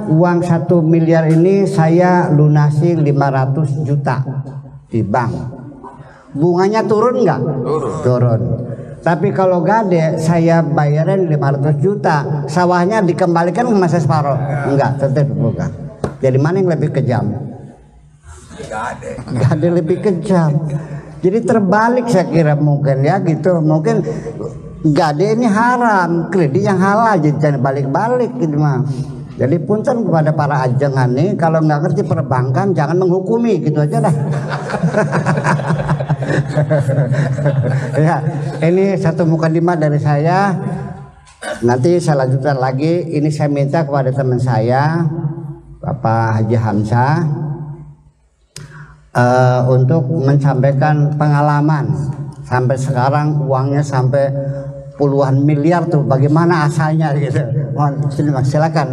uang 0.08 0.46
satu 0.46 0.80
miliar 0.80 1.26
ini 1.28 1.66
saya 1.66 2.30
lunasi 2.30 2.94
500 2.94 3.86
juta 3.86 4.22
di 4.88 5.02
bank 5.02 5.54
bunganya 6.34 6.82
turun 6.84 7.22
nggak? 7.22 7.40
Turun. 7.40 7.94
Turun. 8.02 8.40
Tapi 9.04 9.36
kalau 9.36 9.60
gade 9.60 10.16
saya 10.16 10.64
bayarin 10.64 11.28
500 11.28 11.76
juta, 11.76 12.16
sawahnya 12.48 13.04
dikembalikan 13.04 13.68
ke 13.68 13.76
masa 13.76 14.00
separuh. 14.00 14.36
Enggak, 14.72 14.96
tetap 14.96 15.28
bukan. 15.28 15.70
Jadi 16.24 16.38
mana 16.40 16.64
yang 16.64 16.72
lebih 16.72 16.88
kejam? 16.88 17.28
Gade. 18.64 19.10
Gade 19.28 19.68
lebih 19.68 20.00
kejam. 20.00 20.56
Jadi 21.20 21.38
terbalik 21.44 22.08
saya 22.08 22.32
kira 22.32 22.56
mungkin 22.56 23.04
ya 23.04 23.20
gitu. 23.20 23.60
Mungkin 23.60 24.00
gade 24.84 25.32
ini 25.32 25.48
haram, 25.48 26.28
kredit 26.28 26.60
yang 26.60 26.76
halal 26.76 27.16
jadi 27.16 27.40
jangan 27.40 27.64
balik-balik 27.64 28.36
gitu 28.36 28.60
mah. 28.60 28.84
Jadi 29.34 29.58
punten 29.66 30.06
kepada 30.06 30.30
para 30.30 30.62
ajengan 30.62 31.10
nih 31.10 31.34
kalau 31.34 31.58
nggak 31.58 31.80
ngerti 31.82 32.06
perbankan 32.06 32.70
jangan 32.70 33.02
menghukumi 33.02 33.58
gitu 33.64 33.82
aja 33.82 33.98
dah. 33.98 34.14
ya, 38.06 38.16
ini 38.62 38.94
satu 38.94 39.26
mukadimah 39.26 39.74
dari 39.74 39.98
saya. 39.98 40.54
Nanti 41.66 41.98
saya 41.98 42.28
lanjutkan 42.28 42.62
lagi. 42.62 43.10
Ini 43.10 43.26
saya 43.34 43.50
minta 43.50 43.82
kepada 43.82 44.14
teman 44.14 44.38
saya, 44.38 45.02
Bapak 45.82 46.38
Haji 46.38 46.56
Hamzah, 46.60 47.26
eh, 49.18 49.60
untuk 49.66 50.14
menyampaikan 50.14 51.18
pengalaman 51.18 51.90
sampai 52.46 52.78
sekarang 52.78 53.42
uangnya 53.48 53.82
sampai 53.82 54.30
puluhan 54.94 55.42
miliar 55.42 55.86
tuh 55.90 56.06
bagaimana 56.06 56.70
asalnya 56.70 57.10
gitu. 57.18 57.42
Mohon 57.74 58.10
silakan. 58.46 58.88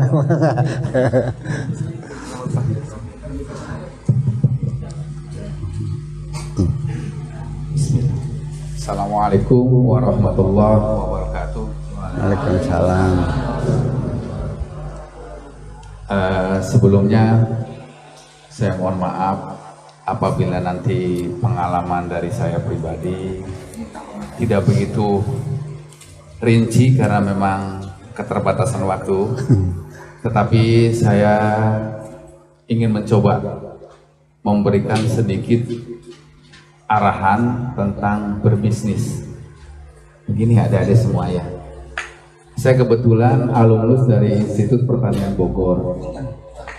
Assalamualaikum 8.82 9.66
warahmatullahi 9.88 10.82
wabarakatuh. 10.82 11.66
Waalaikumsalam. 11.96 13.14
Eh, 16.12 16.58
sebelumnya 16.60 17.40
saya 18.52 18.76
mohon 18.76 19.00
maaf 19.00 19.56
apabila 20.04 20.60
nanti 20.60 21.24
pengalaman 21.40 22.12
dari 22.12 22.28
saya 22.28 22.60
pribadi 22.60 23.40
tidak 24.36 24.68
begitu 24.68 25.24
rinci 26.42 26.98
karena 26.98 27.22
memang 27.22 27.86
keterbatasan 28.18 28.82
waktu. 28.84 29.20
Tetapi 30.26 30.94
saya 30.94 31.36
ingin 32.66 32.94
mencoba 32.94 33.42
memberikan 34.42 34.98
sedikit 35.06 35.70
arahan 36.90 37.74
tentang 37.78 38.42
berbisnis. 38.42 39.22
Begini 40.26 40.58
ada-ada 40.58 40.98
semua 40.98 41.30
ya. 41.30 41.46
Saya 42.58 42.78
kebetulan 42.78 43.50
alumnus 43.50 44.06
dari 44.06 44.38
Institut 44.38 44.86
Pertanian 44.86 45.34
Bogor 45.34 45.98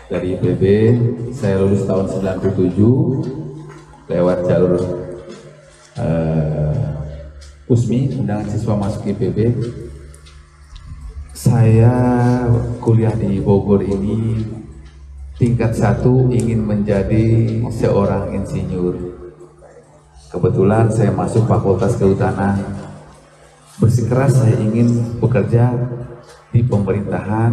dari 0.06 0.38
IPB. 0.38 0.62
Saya 1.34 1.58
lulus 1.64 1.82
tahun 1.88 2.06
97 2.06 4.06
lewat 4.06 4.38
jalur 4.46 4.78
eh, 5.96 7.01
USMI, 7.70 8.18
undangan 8.18 8.48
siswa 8.50 8.74
masuk 8.74 9.06
IPB. 9.06 9.54
Saya 11.30 11.94
kuliah 12.82 13.14
di 13.14 13.38
Bogor 13.38 13.86
ini 13.86 14.42
tingkat 15.38 15.70
satu 15.74 16.26
ingin 16.34 16.58
menjadi 16.58 17.58
seorang 17.70 18.34
insinyur. 18.34 18.98
Kebetulan 20.34 20.90
saya 20.90 21.14
masuk 21.14 21.46
Fakultas 21.46 21.94
Kehutanan 21.94 22.58
bersikeras 23.78 24.42
saya 24.42 24.58
ingin 24.58 25.18
bekerja 25.22 25.70
di 26.50 26.66
pemerintahan 26.66 27.52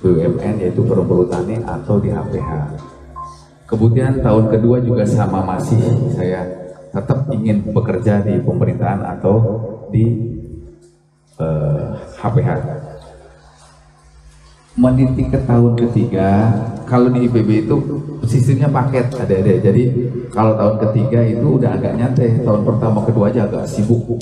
BUMN 0.00 0.54
yaitu 0.60 0.84
perhutani 0.88 1.60
atau 1.64 2.00
di 2.00 2.08
HPH. 2.12 2.80
Kemudian 3.68 4.24
tahun 4.24 4.52
kedua 4.52 4.80
juga 4.80 5.04
sama 5.04 5.44
masih 5.44 5.80
saya 6.16 6.63
tetap 6.94 7.26
ingin 7.34 7.74
bekerja 7.74 8.22
di 8.22 8.38
pemerintahan 8.38 9.02
atau 9.18 9.36
di 9.90 10.04
eh, 11.42 11.88
HPH. 12.22 12.50
Meniti 14.74 15.30
ke 15.30 15.38
tahun 15.46 15.78
ketiga, 15.78 16.50
kalau 16.86 17.06
di 17.10 17.30
IPB 17.30 17.66
itu 17.66 17.76
sistemnya 18.26 18.66
paket 18.66 19.06
ada-ada. 19.14 19.54
Jadi 19.62 19.82
kalau 20.34 20.58
tahun 20.58 20.76
ketiga 20.88 21.22
itu 21.22 21.62
udah 21.62 21.78
agak 21.78 21.94
nyantai, 21.94 22.42
tahun 22.42 22.66
pertama 22.66 23.06
kedua 23.06 23.30
aja 23.30 23.46
agak 23.46 23.70
sibuk 23.70 24.18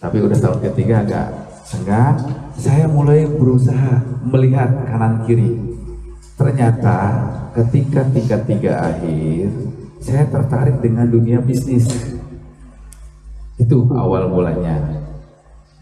tapi 0.00 0.16
udah 0.24 0.38
tahun 0.40 0.58
ketiga 0.64 1.04
agak 1.04 1.28
senggang 1.68 2.16
saya 2.56 2.88
mulai 2.88 3.28
berusaha 3.28 4.00
melihat 4.24 4.88
kanan 4.88 5.28
kiri 5.28 5.60
ternyata 6.40 6.98
ketika 7.52 8.08
tingkat 8.08 8.40
tiga 8.48 8.72
akhir 8.80 9.52
saya 10.00 10.24
tertarik 10.26 10.80
dengan 10.80 11.04
dunia 11.06 11.38
bisnis. 11.44 11.86
Itu 13.60 13.84
awal 13.92 14.32
mulanya. 14.32 15.04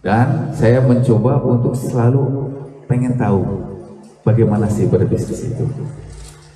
Dan 0.03 0.51
saya 0.55 0.83
mencoba 0.83 1.39
untuk 1.43 1.75
selalu 1.79 2.51
pengen 2.91 3.15
tahu 3.15 3.43
bagaimana 4.27 4.67
sih 4.67 4.91
berbisnis 4.91 5.55
itu. 5.55 5.67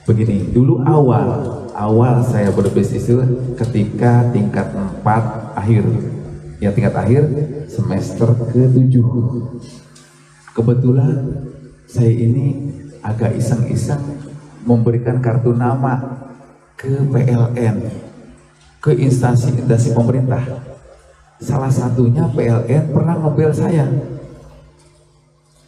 Begini 0.02 0.50
dulu 0.50 0.82
awal 0.82 1.62
awal 1.78 2.26
saya 2.26 2.50
berbisnis 2.50 3.06
itu 3.06 3.22
ketika 3.54 4.26
tingkat 4.34 4.66
4 4.74 5.54
akhir. 5.54 5.86
Ya 6.62 6.70
tingkat 6.70 6.94
akhir 6.94 7.22
semester 7.66 8.30
ke-7 8.54 9.02
kebetulan 10.54 11.42
saya 11.90 12.12
ini 12.12 12.70
agak 13.02 13.34
iseng-iseng 13.34 13.98
memberikan 14.62 15.18
kartu 15.18 15.50
nama 15.50 16.21
ke 16.76 16.92
PLN 17.08 17.76
ke 18.82 18.90
instansi-instansi 18.98 19.94
pemerintah. 19.94 20.42
Salah 21.38 21.70
satunya 21.70 22.26
PLN 22.30 22.90
pernah 22.90 23.14
ngobel 23.18 23.50
saya. 23.54 23.86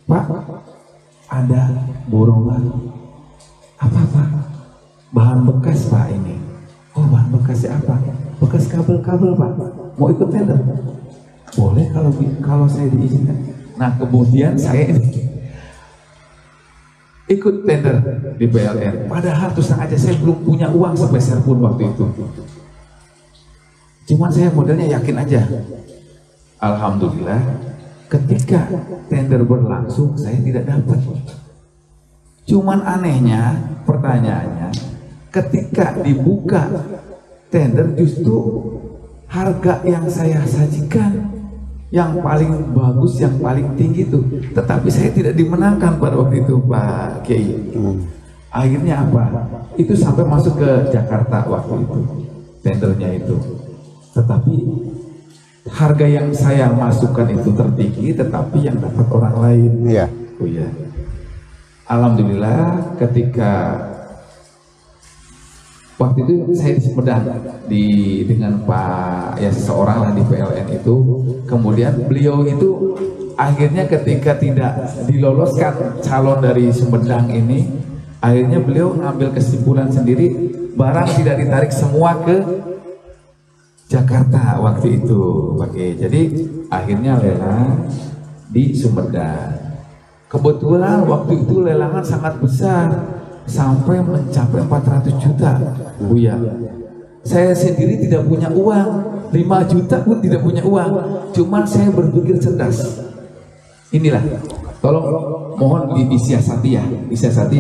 Pak 0.05 0.27
ada 1.31 1.63
borongan 2.07 2.93
apa 3.81 4.01
Pak? 4.11 4.29
Bahan 5.15 5.47
bekas 5.47 5.87
Pak 5.89 6.11
ini. 6.11 6.37
Oh 6.95 7.07
bahan 7.11 7.35
bekasnya 7.35 7.75
apa? 7.75 7.99
Bekas 8.39 8.71
kabel-kabel 8.71 9.35
Pak. 9.35 9.51
Mau 9.99 10.11
ikut 10.11 10.29
tender? 10.31 10.59
Boleh 11.55 11.87
kalau 11.91 12.11
kalau 12.43 12.67
saya 12.71 12.87
diizinkan. 12.91 13.39
Nah 13.75 13.91
kemudian 13.99 14.55
saya 14.55 14.95
ikut 17.25 17.65
tender 17.65 17.97
di 18.37 18.45
PLN 18.45 19.09
padahal 19.09 19.49
terus 19.57 19.73
aja 19.73 19.97
saya 19.97 20.17
belum 20.21 20.45
punya 20.45 20.69
uang 20.69 20.93
sepeser 20.93 21.41
pun 21.41 21.57
waktu 21.65 21.89
itu. 21.89 22.05
Cuman 24.05 24.29
saya 24.29 24.53
modelnya 24.53 25.01
yakin 25.01 25.17
aja. 25.17 25.41
Alhamdulillah 26.61 27.41
ketika 28.13 28.69
tender 29.09 29.41
berlangsung 29.43 30.15
saya 30.15 30.37
tidak 30.45 30.69
dapat. 30.69 31.01
Cuman 32.45 32.85
anehnya 32.85 33.57
pertanyaannya 33.89 34.69
ketika 35.33 35.99
dibuka 36.05 36.69
tender 37.49 37.91
justru 37.97 38.39
harga 39.27 39.83
yang 39.83 40.07
saya 40.07 40.45
sajikan 40.47 41.34
yang 41.95 42.19
paling 42.19 42.75
bagus, 42.75 43.23
yang 43.23 43.39
paling 43.39 43.79
tinggi 43.79 44.03
itu. 44.03 44.19
Tetapi 44.51 44.91
saya 44.91 45.15
tidak 45.15 45.39
dimenangkan 45.39 45.95
pada 46.03 46.19
waktu 46.19 46.43
itu 46.43 46.59
Pak 46.67 47.23
Kiai. 47.23 47.55
Hmm. 47.71 48.03
Akhirnya 48.51 49.07
apa? 49.07 49.31
Itu 49.79 49.95
sampai 49.95 50.27
masuk 50.27 50.59
ke 50.59 50.91
Jakarta 50.91 51.47
waktu 51.47 51.87
itu, 51.87 52.01
tendernya 52.67 53.15
itu. 53.15 53.39
Tetapi 54.11 54.55
harga 55.71 56.07
yang 56.07 56.35
saya 56.35 56.71
masukkan 56.75 57.31
itu 57.31 57.55
tertinggi, 57.55 58.11
tetapi 58.15 58.59
yang 58.67 58.79
dapat 58.83 59.07
orang 59.15 59.37
lain. 59.39 59.73
Iya. 59.87 60.07
Oh 60.43 60.51
ya. 60.51 60.67
Alhamdulillah 61.87 62.95
ketika 62.99 63.79
waktu 65.95 66.19
itu 66.27 66.35
saya 66.59 66.75
di 66.75 66.83
Sumedang 66.83 67.25
di 67.71 67.85
dengan 68.27 68.59
Pak 68.67 69.39
ya 69.39 69.51
seseorang 69.51 69.99
lah 70.09 70.13
di 70.13 70.23
PLN 70.27 70.69
itu. 70.75 70.97
Kemudian 71.47 72.09
beliau 72.09 72.43
itu 72.43 72.99
akhirnya 73.39 73.87
ketika 73.87 74.39
tidak 74.39 74.73
diloloskan 75.07 76.01
calon 76.03 76.43
dari 76.43 76.71
Sumedang 76.75 77.31
ini 77.31 77.67
akhirnya 78.19 78.59
beliau 78.63 78.97
ngambil 78.97 79.37
kesimpulan 79.37 79.93
sendiri 79.93 80.33
barang 80.75 81.09
tidak 81.21 81.37
ditarik 81.39 81.73
semua 81.73 82.19
ke 82.25 82.37
Jakarta 83.87 84.59
waktu 84.59 85.05
itu. 85.05 85.55
Pakai 85.55 85.95
jadi 85.95 86.23
akhirnya 86.73 87.21
lelang 87.23 87.87
di 88.51 88.75
Sumedang. 88.75 89.63
Kebetulan 90.27 91.07
waktu 91.07 91.47
itu 91.47 91.63
lelangan 91.63 92.03
sangat 92.03 92.43
besar 92.43 92.91
sampai 93.45 94.01
mencapai 94.01 94.65
400 94.65 95.21
juta 95.21 95.53
Buya 96.01 96.37
saya 97.25 97.57
sendiri 97.57 98.05
tidak 98.05 98.29
punya 98.29 98.53
uang 98.53 99.15
5 99.35 99.73
juta 99.75 99.97
pun 100.07 100.23
tidak 100.23 100.41
punya 100.47 100.63
uang. 100.63 100.93
Cuman 101.35 101.67
saya 101.67 101.91
berpikir 101.91 102.39
cerdas. 102.39 103.03
Inilah, 103.91 104.23
tolong 104.79 105.07
mohon 105.59 105.91
disiasati 106.11 106.71
ya, 106.71 106.85
disiasati. 107.11 107.59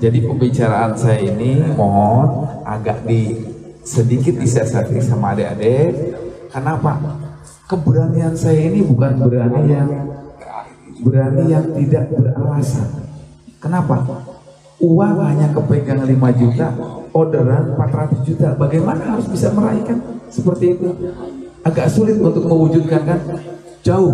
Jadi 0.00 0.24
pembicaraan 0.24 0.96
saya 0.96 1.20
ini 1.20 1.60
mohon 1.76 2.48
agak 2.64 3.04
di 3.04 3.36
sedikit 3.84 4.40
disiasati 4.40 4.96
sama 5.02 5.36
adik-adik. 5.36 6.16
Kenapa? 6.48 6.96
Keberanian 7.68 8.32
saya 8.32 8.72
ini 8.72 8.80
bukan 8.80 9.20
berani 9.20 9.62
yang 9.68 9.88
berani 11.04 11.44
yang 11.52 11.66
tidak 11.76 12.08
beralasan. 12.16 12.88
Kenapa? 13.60 14.24
Uang 14.80 15.20
hanya 15.20 15.52
kepegang 15.52 16.00
5 16.00 16.40
juta, 16.40 16.72
orderan 17.12 17.76
400 17.76 18.24
juta. 18.24 18.48
Bagaimana 18.56 19.12
harus 19.16 19.28
bisa 19.28 19.52
meraihkan 19.52 20.00
seperti 20.32 20.72
itu? 20.72 20.88
Agak 21.60 21.92
sulit 21.92 22.16
untuk 22.16 22.48
mewujudkan 22.48 23.04
kan? 23.04 23.20
Jauh 23.84 24.12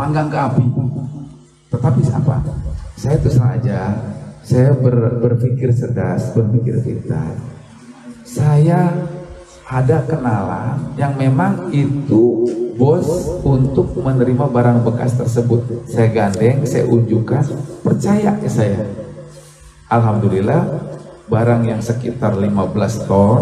panggang 0.00 0.32
ke 0.32 0.38
api. 0.40 0.64
Tetapi 1.68 2.00
apa? 2.08 2.36
Saya 2.96 3.16
terus 3.20 3.36
saja, 3.36 3.92
saya 4.40 4.72
ber, 4.72 5.20
berpikir 5.20 5.76
cerdas, 5.76 6.32
berpikir 6.32 6.80
pintar. 6.80 7.36
Saya 8.24 8.96
ada 9.68 9.98
kenalan 10.08 10.96
yang 10.96 11.16
memang 11.20 11.68
itu 11.68 12.48
bos 12.80 13.40
untuk 13.44 13.92
menerima 14.00 14.48
barang 14.48 14.88
bekas 14.88 15.20
tersebut. 15.20 15.84
Saya 15.84 16.08
gandeng, 16.12 16.64
saya 16.64 16.88
unjukkan, 16.88 17.44
percaya 17.84 18.32
ke 18.40 18.48
saya. 18.48 19.01
Alhamdulillah 19.92 20.62
barang 21.28 21.68
yang 21.68 21.84
sekitar 21.84 22.32
15 22.40 23.04
ton, 23.04 23.40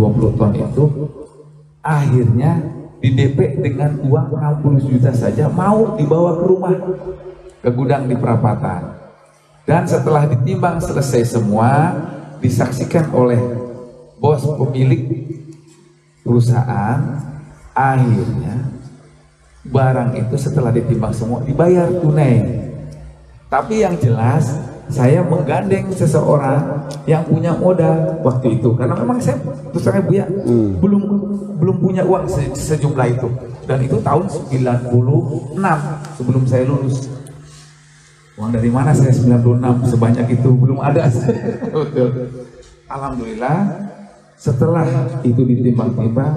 20 0.00 0.40
ton 0.40 0.52
itu 0.56 0.84
akhirnya 1.84 2.56
di 3.00 3.12
DP 3.12 3.60
dengan 3.60 4.00
uang 4.00 4.32
60 4.64 4.88
juta 4.88 5.12
saja 5.12 5.52
mau 5.52 6.00
dibawa 6.00 6.40
ke 6.40 6.44
rumah 6.48 6.76
ke 7.60 7.68
gudang 7.68 8.08
di 8.08 8.16
perapatan. 8.16 8.96
Dan 9.68 9.84
setelah 9.84 10.24
ditimbang 10.24 10.80
selesai 10.80 11.36
semua 11.36 11.92
disaksikan 12.40 13.12
oleh 13.12 13.40
bos 14.16 14.40
pemilik 14.56 15.04
perusahaan 16.24 17.20
akhirnya 17.76 18.72
barang 19.68 20.16
itu 20.16 20.36
setelah 20.40 20.72
ditimbang 20.72 21.12
semua 21.12 21.44
dibayar 21.44 21.92
tunai. 21.92 22.40
Tapi 23.52 23.84
yang 23.84 24.00
jelas 24.00 24.69
saya 24.90 25.22
menggandeng 25.22 25.86
seseorang 25.94 26.90
yang 27.06 27.22
punya 27.24 27.54
modal 27.54 28.20
waktu 28.26 28.58
itu. 28.58 28.74
Karena 28.74 28.98
memang 28.98 29.22
saya 29.22 29.38
terus 29.70 29.86
terang 29.86 30.04
bu 30.04 30.12
ya 30.18 30.26
hmm. 30.26 30.82
belum 30.82 31.02
belum 31.62 31.76
punya 31.78 32.02
uang 32.02 32.26
se 32.26 32.50
sejumlah 32.52 33.06
itu. 33.06 33.28
Dan 33.64 33.86
itu 33.86 33.96
tahun 34.02 34.26
96 34.26 35.56
sebelum 36.18 36.42
saya 36.44 36.66
lulus. 36.66 37.06
Uang 38.34 38.50
dari 38.50 38.70
mana 38.72 38.90
saya 38.90 39.14
96 39.14 39.94
sebanyak 39.94 40.26
itu 40.34 40.50
belum 40.50 40.82
ada. 40.82 41.06
Alhamdulillah 42.94 43.58
setelah 44.34 44.88
itu 45.22 45.44
ditimbang-timbang 45.46 46.34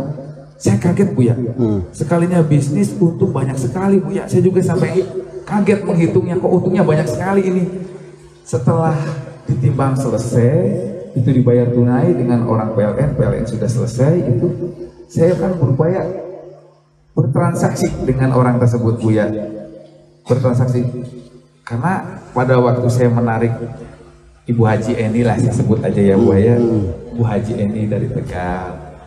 saya 0.61 0.77
kaget 0.77 1.09
bu 1.17 1.21
ya. 1.25 1.35
Hmm. 1.35 1.81
sekalinya 1.91 2.39
bisnis 2.45 2.93
untung 3.01 3.33
banyak 3.33 3.57
sekali 3.57 3.97
bu 3.97 4.13
ya. 4.13 4.29
Saya 4.29 4.45
juga 4.45 4.61
sampai 4.61 5.01
kaget 5.43 5.79
menghitungnya 5.83 6.37
kok 6.39 6.51
untungnya 6.51 6.83
banyak 6.85 7.07
sekali 7.09 7.41
ini 7.43 7.63
setelah 8.43 8.95
ditimbang 9.47 9.95
selesai, 9.95 10.53
itu 11.13 11.29
dibayar 11.29 11.69
tunai 11.69 12.11
dengan 12.11 12.43
orang 12.49 12.73
PLN, 12.73 13.15
PLN 13.15 13.45
sudah 13.47 13.69
selesai, 13.69 14.13
itu 14.19 14.47
saya 15.07 15.37
akan 15.37 15.51
berupaya 15.61 16.01
bertransaksi 17.13 17.87
dengan 18.03 18.33
orang 18.33 18.57
tersebut 18.57 18.97
Bu 18.97 19.13
ya. 19.13 19.29
Bertransaksi. 20.25 20.81
Karena 21.63 22.19
pada 22.33 22.59
waktu 22.59 22.87
saya 22.89 23.07
menarik 23.13 23.53
Ibu 24.43 24.63
Haji 24.67 24.99
Eni 24.99 25.21
lah 25.23 25.39
saya 25.39 25.53
sebut 25.53 25.79
aja 25.85 26.01
ya 26.01 26.17
Bu 26.17 26.33
ya. 26.33 26.57
Bu 27.13 27.23
Haji 27.23 27.53
Eni 27.61 27.85
dari 27.85 28.09
Tegal. 28.09 28.97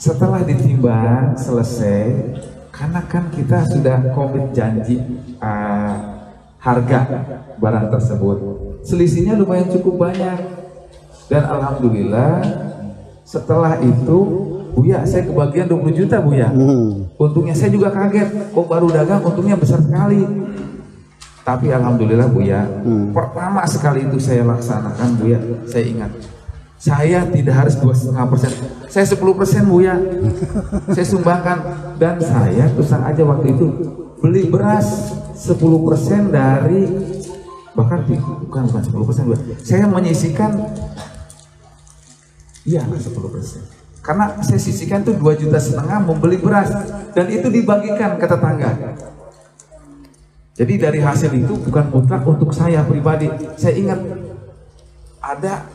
Setelah 0.00 0.42
ditimbang 0.42 1.36
selesai, 1.36 2.08
karena 2.72 3.00
kan 3.06 3.28
kita 3.30 3.62
sudah 3.68 4.00
komit 4.16 4.50
janji 4.56 4.98
uh, 5.38 6.09
harga 6.60 7.00
barang 7.56 7.86
tersebut. 7.88 8.36
Selisihnya 8.84 9.36
lumayan 9.36 9.68
cukup 9.72 10.08
banyak. 10.08 10.38
Dan 11.30 11.42
alhamdulillah 11.46 12.42
setelah 13.24 13.78
itu 13.80 14.18
Buya 14.70 15.02
saya 15.02 15.26
kebagian 15.26 15.66
20 15.66 15.98
juta 15.98 16.22
Buya. 16.22 16.46
Hmm. 16.46 17.10
Untungnya 17.18 17.52
saya 17.58 17.74
juga 17.74 17.90
kaget. 17.90 18.54
Kok 18.54 18.66
baru 18.70 18.86
dagang 18.86 19.18
untungnya 19.26 19.58
besar 19.58 19.82
sekali. 19.82 20.22
Tapi 21.42 21.66
alhamdulillah 21.74 22.30
Buya, 22.30 22.62
hmm. 22.62 23.10
pertama 23.16 23.66
sekali 23.66 24.06
itu 24.06 24.20
saya 24.22 24.46
laksanakan 24.46 25.08
Buya, 25.18 25.40
saya 25.66 25.84
ingat. 25.88 26.12
Saya 26.80 27.28
tidak 27.28 27.54
harus 27.60 27.76
dua 27.76 27.92
setengah 27.92 28.24
persen, 28.24 28.56
saya 28.88 29.04
10 29.04 29.20
persen 29.36 29.68
Buya, 29.68 30.00
saya 30.96 31.04
sumbangkan. 31.04 31.58
Dan 32.00 32.16
saya 32.24 32.72
terus 32.72 32.88
aja 32.88 33.20
waktu 33.20 33.52
itu. 33.52 33.66
Beli 34.24 34.48
beras 34.48 35.12
10% 35.36 36.32
dari 36.32 36.88
bahkan 37.76 38.00
bukan 38.04 38.64
bukan 38.66 38.82
10% 38.82 39.62
saya 39.62 39.86
menyisikan 39.86 40.50
iya 42.66 42.82
10% 42.84 43.80
karena 44.00 44.40
saya 44.40 44.60
sisihkan 44.60 45.04
tuh 45.04 45.14
2 45.16 45.40
juta 45.40 45.60
setengah 45.60 46.00
membeli 46.00 46.40
beras. 46.40 46.72
Dan 47.12 47.28
itu 47.28 47.52
dibagikan 47.52 48.16
ke 48.16 48.26
tetangga. 48.26 48.96
Jadi 50.56 50.74
dari 50.76 51.00
hasil 51.00 51.30
itu 51.36 51.54
bukan 51.68 51.88
mutlak 51.92 52.22
untuk 52.24 52.52
saya 52.52 52.84
pribadi. 52.84 53.28
Saya 53.60 53.76
ingat 53.76 54.00
ada 55.20 55.68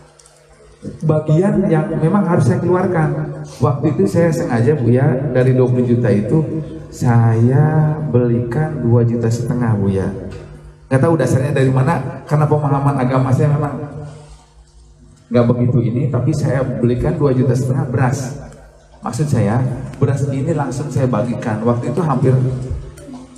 bagian 1.03 1.67
yang 1.67 1.89
memang 1.99 2.25
harus 2.25 2.47
saya 2.47 2.59
keluarkan. 2.61 3.41
Waktu 3.61 3.85
itu 3.93 4.03
saya 4.09 4.29
sengaja 4.31 4.73
bu 4.77 4.89
ya 4.89 5.07
dari 5.33 5.53
20 5.53 5.91
juta 5.91 6.09
itu 6.09 6.41
saya 6.89 7.97
belikan 8.07 8.81
2 8.81 9.11
juta 9.11 9.27
setengah 9.27 9.75
Bu 9.75 9.91
ya. 9.91 10.07
Nggak 10.87 11.01
tahu 11.01 11.13
dasarnya 11.19 11.51
dari 11.51 11.71
mana 11.73 12.23
karena 12.23 12.45
pemahaman 12.47 12.95
agama 12.95 13.29
saya 13.35 13.51
memang 13.51 13.75
nggak 15.25 15.45
begitu 15.51 15.77
ini 15.81 16.07
tapi 16.07 16.31
saya 16.31 16.63
belikan 16.63 17.19
2 17.19 17.35
juta 17.35 17.51
setengah 17.51 17.85
beras. 17.91 18.47
Maksud 19.03 19.27
saya 19.29 19.61
beras 19.99 20.25
ini 20.31 20.55
langsung 20.55 20.87
saya 20.89 21.05
bagikan. 21.05 21.61
Waktu 21.67 21.91
itu 21.91 22.01
hampir 22.01 22.33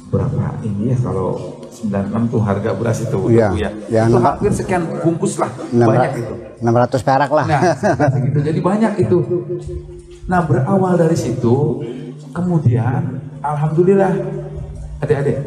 berapa 0.08 0.56
ini 0.64 0.96
ya 0.96 0.98
kalau 1.04 1.57
96 1.86 2.34
tuh 2.34 2.42
harga 2.42 2.72
beras 2.74 2.98
itu 3.06 3.18
ya, 3.30 3.54
ya. 3.54 3.70
ya 3.86 4.02
itu 4.10 4.18
hampir 4.18 4.52
sekian 4.54 4.84
bungkus 5.06 5.38
lah 5.38 5.52
600, 5.70 5.86
banyak 5.86 6.12
itu. 6.18 6.34
600 6.58 7.08
perak 7.08 7.30
lah. 7.30 7.46
Nah 7.46 7.62
segitu 8.14 8.40
jadi 8.42 8.60
banyak 8.60 8.94
itu. 9.06 9.18
Nah 10.26 10.40
berawal 10.42 10.98
dari 10.98 11.18
situ 11.18 11.86
kemudian 12.34 13.22
Alhamdulillah 13.46 14.12
adik-adik 15.06 15.38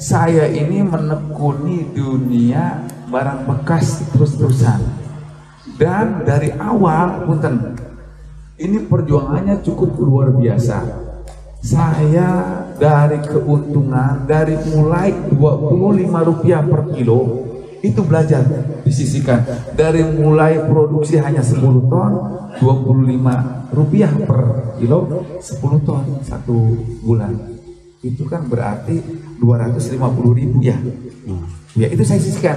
saya 0.00 0.50
ini 0.50 0.82
menekuni 0.82 1.92
dunia 1.92 2.82
barang 3.12 3.46
bekas 3.46 4.02
terus-terusan. 4.10 4.80
Dan 5.74 6.22
dari 6.22 6.54
awal 6.54 7.26
punten 7.26 7.74
ini 8.58 8.86
perjuangannya 8.86 9.58
cukup 9.66 9.98
luar 9.98 10.30
biasa. 10.30 10.86
Saya 11.64 12.62
dari 12.74 13.18
keuntungan 13.22 14.26
dari 14.26 14.58
mulai 14.74 15.14
25 15.30 16.28
rupiah 16.28 16.62
per 16.62 16.82
kilo 16.94 17.20
itu 17.84 18.00
belajar 18.00 18.40
disisikan. 18.80 19.44
Dari 19.76 20.00
mulai 20.00 20.56
produksi 20.64 21.20
hanya 21.20 21.44
10 21.44 21.60
ton 21.92 22.12
25 22.56 23.76
rupiah 23.76 24.08
per 24.24 24.40
kilo 24.80 24.98
10 25.36 25.86
ton 25.86 26.04
satu 26.24 26.56
bulan. 27.04 27.36
Itu 28.00 28.24
kan 28.24 28.48
berarti 28.48 29.00
250 29.36 30.40
ribu 30.40 30.58
ya. 30.64 30.76
Hmm. 31.28 31.44
ya 31.76 31.92
itu 31.92 32.02
saya 32.04 32.20
sisihkan. 32.20 32.56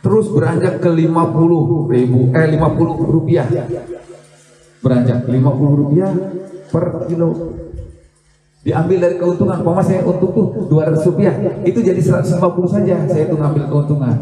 Terus 0.00 0.32
beranjak 0.32 0.80
ke 0.80 0.88
50 0.88 1.92
ribu 1.92 2.20
eh 2.32 2.46
50 2.56 3.12
rupiah. 3.12 3.46
Beranjak 4.80 5.28
50 5.28 5.80
rupiah 5.80 6.12
per 6.72 7.04
kilo 7.04 7.28
diambil 8.66 8.98
dari 8.98 9.14
keuntungan. 9.14 9.62
Pama 9.62 9.78
saya 9.78 10.02
untung 10.02 10.34
tuh 10.34 10.66
200 10.66 11.06
rupiah. 11.06 11.34
Itu 11.62 11.78
jadi 11.78 12.02
150 12.02 12.42
saja. 12.66 13.06
Saya 13.06 13.22
itu 13.30 13.38
ngambil 13.38 13.64
keuntungan. 13.70 14.16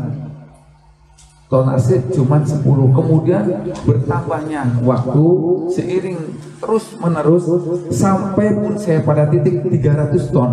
Tonase 1.49 2.05
cuma 2.13 2.45
10 2.45 2.61
kemudian 2.93 3.45
bertambahnya 3.89 4.85
waktu 4.85 5.25
seiring 5.73 6.19
terus 6.61 6.97
menerus 7.01 7.45
sampai 7.93 8.53
pun 8.59 8.75
saya 8.81 9.05
pada 9.05 9.29
titik 9.29 9.65
300 9.65 10.33
ton 10.33 10.53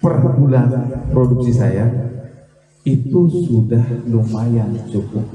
per 0.00 0.14
bulan 0.40 0.68
produksi 1.12 1.52
saya. 1.52 1.84
Itu 2.86 3.26
sudah 3.28 3.82
lumayan 4.06 4.72
cukup. 4.88 5.26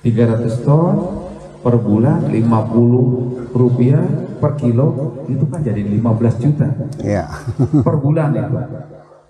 300 0.00 0.64
ton 0.64 1.25
per 1.66 1.82
bulan 1.82 2.30
50 2.30 3.50
rupiah 3.50 4.06
per 4.38 4.54
kilo 4.54 5.18
itu 5.26 5.42
kan 5.50 5.58
jadi 5.66 5.82
15 5.82 5.98
juta. 6.38 6.70
Iya. 7.02 7.26
per 7.86 7.96
bulan 7.98 8.30
itu. 8.38 8.58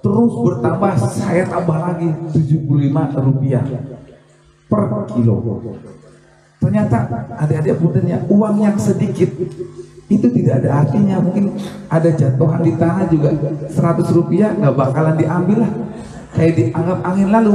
Terus 0.04 0.32
bertambah 0.44 0.92
saya 1.00 1.48
tambah 1.48 1.78
lagi 1.80 2.12
75 2.36 3.24
rupiah 3.24 3.64
per 4.68 4.84
kilo. 5.16 5.36
Ternyata 6.60 6.96
adik-adik 7.40 7.80
puntennya 7.80 8.20
uang 8.28 8.56
yang 8.60 8.76
sedikit. 8.76 9.32
Itu 10.06 10.28
tidak 10.28 10.60
ada 10.60 10.84
artinya. 10.84 11.16
Mungkin 11.24 11.56
ada 11.88 12.12
jatuhan 12.12 12.60
di 12.60 12.76
tanah 12.76 13.08
juga 13.08 13.32
100 13.72 14.12
rupiah 14.12 14.52
nggak 14.52 14.76
bakalan 14.76 15.16
diambil 15.16 15.64
lah. 15.64 15.72
Kayak 16.36 16.52
dianggap 16.60 16.98
angin 17.00 17.28
lalu 17.32 17.54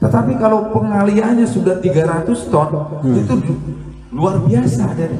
tetapi 0.00 0.32
kalau 0.40 0.72
pengaliannya 0.72 1.44
sudah 1.44 1.76
300 1.78 2.48
ton 2.48 2.68
itu 3.04 3.34
lu- 3.36 3.62
luar 4.10 4.40
biasa 4.42 4.96
dan 4.96 5.12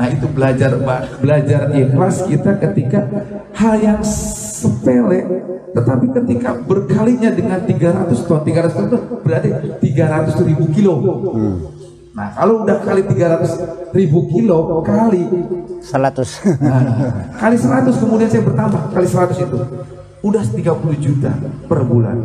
Nah 0.00 0.08
itu 0.08 0.24
belajar 0.32 0.80
belajar 1.20 1.76
ikhlas 1.76 2.24
kita 2.24 2.56
ketika 2.56 3.04
hal 3.52 3.76
yang 3.76 4.00
sepele 4.00 5.28
tetapi 5.76 6.08
ketika 6.16 6.56
berkalinya 6.56 7.28
dengan 7.28 7.60
300 7.60 8.08
ton. 8.24 8.40
300 8.40 8.72
ton 8.72 8.84
itu 8.88 8.98
berarti 9.20 9.48
300 9.76 10.40
ribu 10.48 10.64
kilo. 10.72 10.94
Nah 12.16 12.32
kalau 12.32 12.64
udah 12.64 12.80
kali 12.80 13.04
300 13.04 13.92
ribu 13.92 14.24
kilo 14.32 14.80
kali 14.80 15.28
100. 15.84 16.58
nah, 16.64 16.80
kali 17.36 17.56
100 17.60 18.00
kemudian 18.00 18.28
saya 18.32 18.40
bertambah 18.40 18.80
kali 18.96 19.04
100 19.04 19.36
itu. 19.36 19.58
Udah 20.24 20.40
30 20.48 20.96
juta 20.96 21.28
per 21.68 21.84
bulan. 21.84 22.16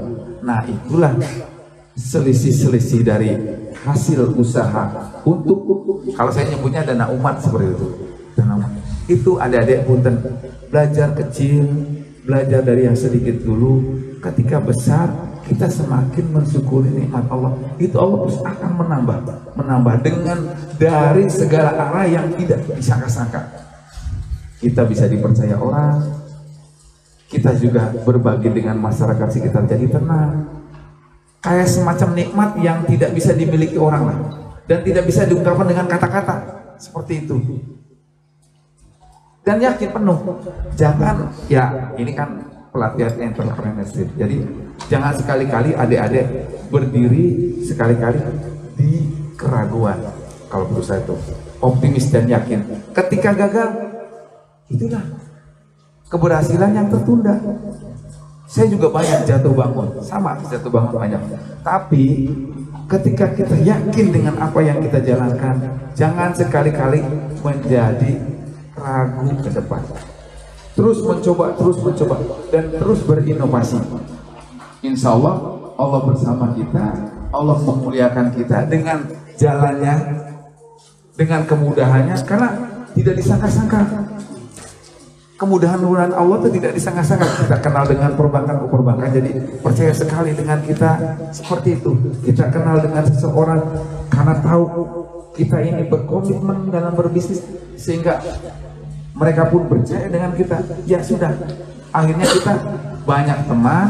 Nah 0.47 0.63
itulah 0.63 1.11
selisih-selisih 1.95 3.01
dari 3.01 3.31
hasil 3.87 4.35
usaha 4.35 5.15
untuk 5.23 5.63
kalau 6.15 6.31
saya 6.31 6.51
nyebutnya 6.51 6.83
dana 6.83 7.09
umat 7.11 7.41
seperti 7.41 7.71
itu. 7.71 7.87
Dana 8.35 8.59
umat. 8.59 8.71
Itu 9.07 9.39
adik-adik 9.39 9.87
punten 9.87 10.15
belajar 10.69 11.15
kecil 11.15 11.65
belajar 12.27 12.61
dari 12.61 12.87
yang 12.87 12.97
sedikit 12.97 13.41
dulu. 13.41 14.03
Ketika 14.19 14.57
besar 14.57 15.11
kita 15.45 15.69
semakin 15.69 16.33
mensyukuri 16.33 16.89
nikmat 16.89 17.29
Allah. 17.29 17.53
Itu 17.77 18.01
Allah 18.01 18.17
terus 18.25 18.39
akan 18.41 18.71
menambah 18.81 19.17
menambah 19.53 19.95
dengan 20.01 20.37
dari 20.81 21.29
segala 21.29 21.71
arah 21.77 22.09
yang 22.09 22.33
tidak 22.33 22.65
disangka-sangka 22.73 23.65
kita 24.65 24.81
bisa 24.87 25.05
dipercaya 25.05 25.61
orang 25.61 26.01
kita 27.29 27.53
juga 27.59 27.91
berbagi 28.05 28.49
dengan 28.53 28.79
masyarakat 28.79 29.27
sekitar. 29.29 29.65
Jadi 29.69 29.91
tenang 29.91 30.45
kayak 31.45 31.69
semacam 31.69 32.09
nikmat 32.17 32.49
yang 32.57 32.81
tidak 32.89 33.13
bisa 33.13 33.37
dimiliki 33.37 33.77
orang 33.77 34.09
lah 34.09 34.17
dan 34.65 34.81
tidak 34.81 35.05
bisa 35.05 35.29
diungkapkan 35.29 35.69
dengan 35.69 35.85
kata-kata. 35.85 36.35
Seperti 36.81 37.13
itu. 37.21 37.37
Dan 39.45 39.61
yakin 39.61 39.93
penuh. 39.93 40.41
Jangan 40.73 41.29
ya 41.45 41.93
ini 42.01 42.17
kan 42.17 42.41
pelatihan 42.73 43.13
entrepreneurship. 43.29 44.09
Jadi 44.17 44.41
jangan 44.89 45.13
sekali-kali 45.13 45.77
adik-adik 45.77 46.25
berdiri 46.73 47.25
sekali-kali 47.61 48.19
di 48.73 49.05
keraguan. 49.37 50.01
Kalau 50.49 50.65
menurut 50.65 50.85
saya 50.89 51.05
itu. 51.05 51.15
Optimis 51.61 52.09
dan 52.09 52.25
yakin. 52.25 52.89
Ketika 52.91 53.37
gagal 53.37 53.69
itulah 54.65 55.01
keberhasilan 56.09 56.73
yang 56.73 56.87
tertunda 56.89 57.37
saya 58.55 58.71
juga 58.71 58.87
banyak 58.87 59.27
jatuh 59.27 59.51
bangun. 59.51 59.99
Sama 59.99 60.39
jatuh 60.47 60.71
bangun 60.71 60.95
banyak. 60.95 61.19
Tapi 61.59 62.31
ketika 62.87 63.27
kita 63.35 63.59
yakin 63.59 64.15
dengan 64.15 64.39
apa 64.39 64.63
yang 64.63 64.79
kita 64.79 65.03
jalankan 65.03 65.59
jangan 65.91 66.31
sekali-kali 66.31 67.03
menjadi 67.43 68.15
ragu 68.79 69.27
ke 69.43 69.51
depan. 69.51 69.83
Terus 70.71 71.03
mencoba 71.03 71.51
terus 71.59 71.83
mencoba 71.83 72.15
dan 72.47 72.71
terus 72.71 73.03
berinovasi. 73.03 73.75
Insya 74.87 75.19
Allah 75.19 75.35
Allah 75.75 76.01
bersama 76.07 76.55
kita 76.55 77.11
Allah 77.35 77.59
memuliakan 77.59 78.31
kita 78.39 78.71
dengan 78.71 79.03
jalannya 79.35 79.95
dengan 81.19 81.43
kemudahannya 81.43 82.15
karena 82.23 82.49
tidak 82.95 83.19
disangka-sangka 83.19 83.83
kemudahan 85.35 85.79
kemudahan 85.79 86.11
Allah 86.15 86.37
itu 86.43 86.49
tidak 86.59 86.71
disangka-sangka. 86.75 87.27
Kita 87.45 87.57
kenal 87.59 87.83
dengan 87.87 88.11
perbankan 88.15 88.55
ke 88.63 88.67
perbankan. 88.71 89.09
Jadi 89.11 89.31
percaya 89.59 89.91
sekali 89.91 90.31
dengan 90.31 90.59
kita 90.63 90.91
seperti 91.31 91.79
itu. 91.79 91.91
Kita 92.23 92.51
kenal 92.51 92.79
dengan 92.79 93.03
seseorang 93.03 93.61
karena 94.11 94.33
tahu 94.39 94.63
kita 95.35 95.59
ini 95.59 95.83
berkomitmen 95.91 96.71
dalam 96.71 96.95
berbisnis 96.95 97.43
sehingga 97.75 98.23
mereka 99.15 99.47
pun 99.51 99.67
percaya 99.67 100.07
dengan 100.07 100.31
kita. 100.35 100.63
Ya 100.87 101.03
sudah. 101.03 101.35
Akhirnya 101.95 102.27
kita 102.27 102.53
banyak 103.07 103.39
teman 103.47 103.87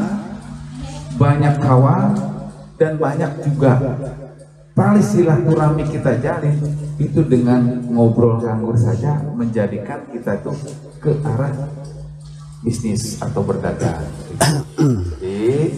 banyak 1.15 1.53
kawan 1.63 2.11
dan 2.75 2.99
banyak 2.99 3.31
juga 3.47 3.79
tali 4.75 4.99
silaturahmi 4.99 5.87
kita 5.87 6.19
jalin 6.19 6.59
itu 6.99 7.23
dengan 7.23 7.79
ngobrol 7.87 8.43
nganggur 8.43 8.75
saja 8.75 9.23
menjadikan 9.31 10.03
kita 10.11 10.35
itu 10.35 10.51
ke 10.99 11.15
arah 11.23 11.55
bisnis 12.59 13.23
atau 13.23 13.39
berdagang. 13.39 14.03
Jadi, 14.75 15.71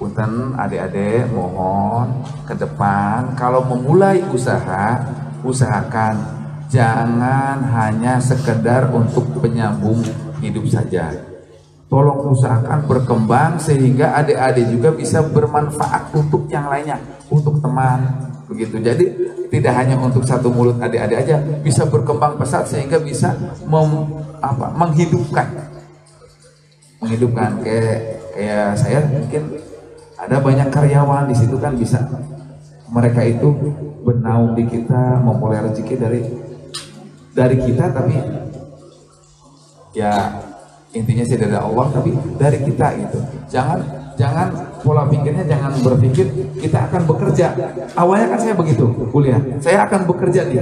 punten 0.00 0.56
adik-adik 0.56 1.28
mohon 1.28 2.24
ke 2.48 2.56
depan 2.56 3.36
kalau 3.36 3.68
memulai 3.68 4.24
usaha 4.32 4.96
usahakan 5.44 6.16
jangan 6.72 7.60
hanya 7.68 8.16
sekedar 8.16 8.88
untuk 8.96 9.28
penyambung 9.44 10.00
hidup 10.40 10.64
saja. 10.72 11.12
Tolong 11.88 12.32
usahakan 12.32 12.84
berkembang 12.84 13.56
sehingga 13.56 14.12
adik-adik 14.16 14.68
juga 14.72 14.92
bisa 14.92 15.24
bermanfaat 15.24 16.12
untuk 16.12 16.44
yang 16.52 16.68
lainnya, 16.68 17.00
untuk 17.32 17.64
teman, 17.64 18.27
begitu. 18.48 18.80
Jadi 18.80 19.04
tidak 19.52 19.72
hanya 19.76 19.94
untuk 20.00 20.24
satu 20.24 20.48
mulut 20.48 20.80
adik-adik 20.80 21.24
aja, 21.24 21.36
bisa 21.60 21.84
berkembang 21.84 22.40
pesat 22.40 22.64
sehingga 22.64 22.98
bisa 22.98 23.36
mem, 23.68 24.08
apa, 24.40 24.72
menghidupkan, 24.72 25.46
menghidupkan. 27.04 27.60
Kayak 27.62 28.18
kayak 28.34 28.68
saya 28.74 28.98
mungkin 29.06 29.42
ada 30.18 30.36
banyak 30.40 30.68
karyawan 30.72 31.28
di 31.30 31.36
situ 31.36 31.56
kan 31.60 31.76
bisa. 31.76 32.00
Mereka 32.88 33.20
itu 33.20 33.52
bernaung 34.02 34.56
di 34.56 34.64
kita 34.64 35.20
memulai 35.20 35.60
rezeki 35.68 35.94
dari 36.00 36.20
dari 37.36 37.56
kita 37.60 37.92
tapi 37.92 38.16
ya 39.92 40.40
intinya 40.96 41.24
sih 41.28 41.36
dari 41.36 41.52
Allah 41.52 41.86
tapi 41.92 42.16
dari 42.40 42.58
kita 42.64 42.86
gitu. 42.96 43.18
Jangan 43.52 43.78
jangan 44.16 44.48
pola 44.82 45.06
pikirnya 45.10 45.44
jangan 45.44 45.72
berpikir 45.82 46.26
kita 46.58 46.88
akan 46.90 47.02
bekerja. 47.06 47.46
Awalnya 47.94 48.26
kan 48.32 48.38
saya 48.38 48.54
begitu 48.54 48.84
kuliah. 49.12 49.40
Saya 49.58 49.84
akan 49.86 50.06
bekerja 50.08 50.46
di 50.46 50.56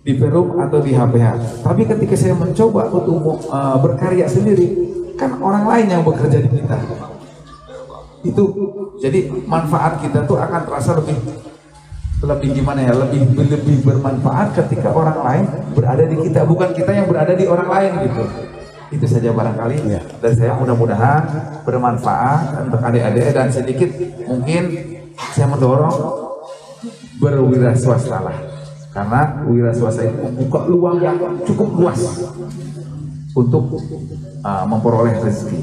di 0.00 0.16
Perum 0.16 0.56
atau 0.56 0.80
di 0.80 0.96
HPH 0.96 1.60
tapi 1.60 1.84
ketika 1.84 2.16
saya 2.16 2.32
mencoba 2.32 2.88
untuk 2.88 3.20
uh, 3.52 3.76
berkarya 3.84 4.24
sendiri 4.24 4.72
kan 5.20 5.36
orang 5.44 5.68
lain 5.68 5.86
yang 5.92 6.02
bekerja 6.02 6.40
di 6.40 6.48
kita. 6.48 6.76
Itu 8.24 8.44
jadi 8.96 9.28
manfaat 9.44 10.00
kita 10.00 10.24
tuh 10.24 10.40
akan 10.40 10.60
terasa 10.64 10.96
lebih 10.96 11.16
lebih 12.20 12.48
gimana 12.52 12.84
ya 12.84 12.92
lebih 12.96 13.32
lebih 13.32 13.76
bermanfaat 13.84 14.56
ketika 14.64 14.92
orang 14.92 15.20
lain 15.20 15.44
berada 15.76 16.04
di 16.08 16.16
kita. 16.28 16.48
Bukan 16.48 16.72
kita 16.72 16.90
yang 16.96 17.06
berada 17.08 17.36
di 17.36 17.44
orang 17.44 17.68
lain 17.68 17.92
gitu 18.08 18.49
itu 18.90 19.06
saja 19.06 19.30
barangkali 19.30 19.76
Ya. 19.86 20.00
dan 20.18 20.32
saya 20.34 20.52
mudah-mudahan 20.54 21.22
bermanfaat 21.62 22.66
untuk 22.66 22.80
adik-adik 22.82 23.30
dan 23.30 23.46
sedikit 23.46 23.90
mungkin 24.26 24.62
saya 25.30 25.46
mendorong 25.46 25.94
berwira 27.18 27.70
swasta 27.74 28.18
lah 28.18 28.36
karena 28.90 29.46
wira 29.46 29.70
swasta 29.70 30.02
itu 30.02 30.18
membuka 30.18 30.66
luang 30.66 30.98
yang 30.98 31.16
cukup 31.46 31.68
luas 31.78 32.00
untuk 33.30 33.78
uh, 34.42 34.64
memperoleh 34.66 35.14
rezeki 35.22 35.60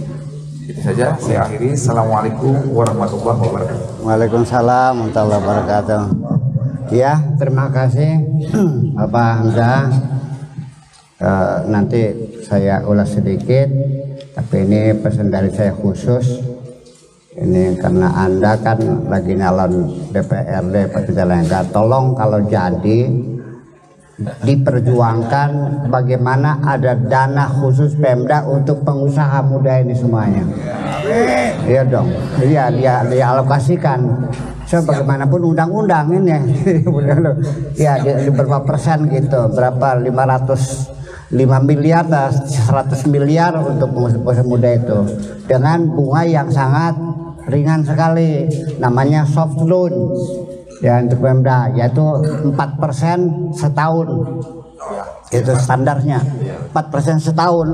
itu 0.68 0.80
saja 0.80 1.16
saya 1.20 1.44
akhiri 1.44 1.76
assalamualaikum 1.76 2.56
warahmatullahi 2.72 3.40
wabarakatuh 3.40 3.88
Waalaikumsalam 4.04 4.92
warahmatullahi 5.04 5.40
wabarakatuh. 5.44 6.02
Ya, 6.88 7.20
terima 7.36 7.68
kasih 7.68 8.24
Bapak 8.96 9.44
Hamzah. 9.44 10.16
Eh, 11.18 11.58
nanti 11.74 12.14
saya 12.46 12.86
ulas 12.86 13.18
sedikit, 13.18 13.66
tapi 14.38 14.70
ini 14.70 14.94
pesan 15.02 15.34
dari 15.34 15.50
saya 15.50 15.74
khusus. 15.74 16.46
Ini 17.34 17.74
karena 17.82 18.22
Anda 18.22 18.54
kan 18.62 19.10
lagi 19.10 19.34
nyalon 19.34 19.98
DPRD 20.14 20.94
Pak 20.94 21.10
Jalengka. 21.10 21.66
Tolong 21.74 22.14
kalau 22.14 22.46
jadi 22.46 23.10
diperjuangkan 24.46 25.50
bagaimana 25.90 26.62
ada 26.62 26.94
dana 26.94 27.50
khusus 27.50 27.98
Pemda 27.98 28.46
untuk 28.46 28.86
pengusaha 28.86 29.42
muda 29.42 29.82
ini 29.82 29.98
semuanya. 29.98 30.46
Iya 31.66 31.82
dong, 31.86 32.14
iya 32.46 32.70
dia 32.70 33.02
dialokasikan 33.10 34.30
So 34.68 34.84
bagaimanapun 34.84 35.56
undang-undang 35.56 36.12
ini 36.12 36.28
ya 37.80 37.96
di, 38.04 38.12
di 38.28 38.30
berapa 38.36 38.68
persen 38.68 39.08
gitu, 39.08 39.48
berapa 39.56 39.96
500 39.96 40.98
5 41.28 41.44
miliar 41.68 42.08
atau 42.08 42.32
100 42.32 43.12
miliar 43.12 43.52
untuk 43.60 43.92
pengusaha 43.92 44.48
muda 44.48 44.72
itu. 44.72 45.00
Dengan 45.44 45.84
bunga 45.92 46.24
yang 46.24 46.48
sangat 46.48 46.96
ringan 47.52 47.84
sekali 47.84 48.48
namanya 48.80 49.28
soft 49.28 49.60
loan 49.64 49.92
ya 50.80 51.04
untuk 51.04 51.20
Pemda 51.20 51.68
yaitu 51.76 52.04
4% 52.48 52.56
setahun. 53.56 54.08
Itu 55.28 55.52
standarnya 55.60 56.24
4% 56.72 57.20
setahun. 57.20 57.68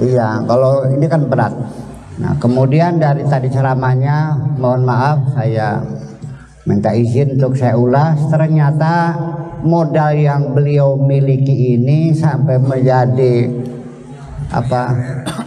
Iya 0.00 0.40
kalau 0.48 0.88
ini 0.88 1.04
kan 1.12 1.28
berat. 1.28 1.52
Nah 2.16 2.32
kemudian 2.40 2.96
dari 2.96 3.28
tadi 3.28 3.52
ceramahnya 3.52 4.32
mohon 4.56 4.88
maaf 4.88 5.36
saya 5.36 5.84
minta 6.64 6.96
izin 6.96 7.36
untuk 7.36 7.52
saya 7.52 7.76
ulas. 7.76 8.16
Ternyata 8.32 9.12
modal 9.62 10.12
yang 10.18 10.52
beliau 10.52 10.98
miliki 10.98 11.78
ini 11.78 12.10
sampai 12.12 12.58
menjadi 12.58 13.48
apa 14.52 14.82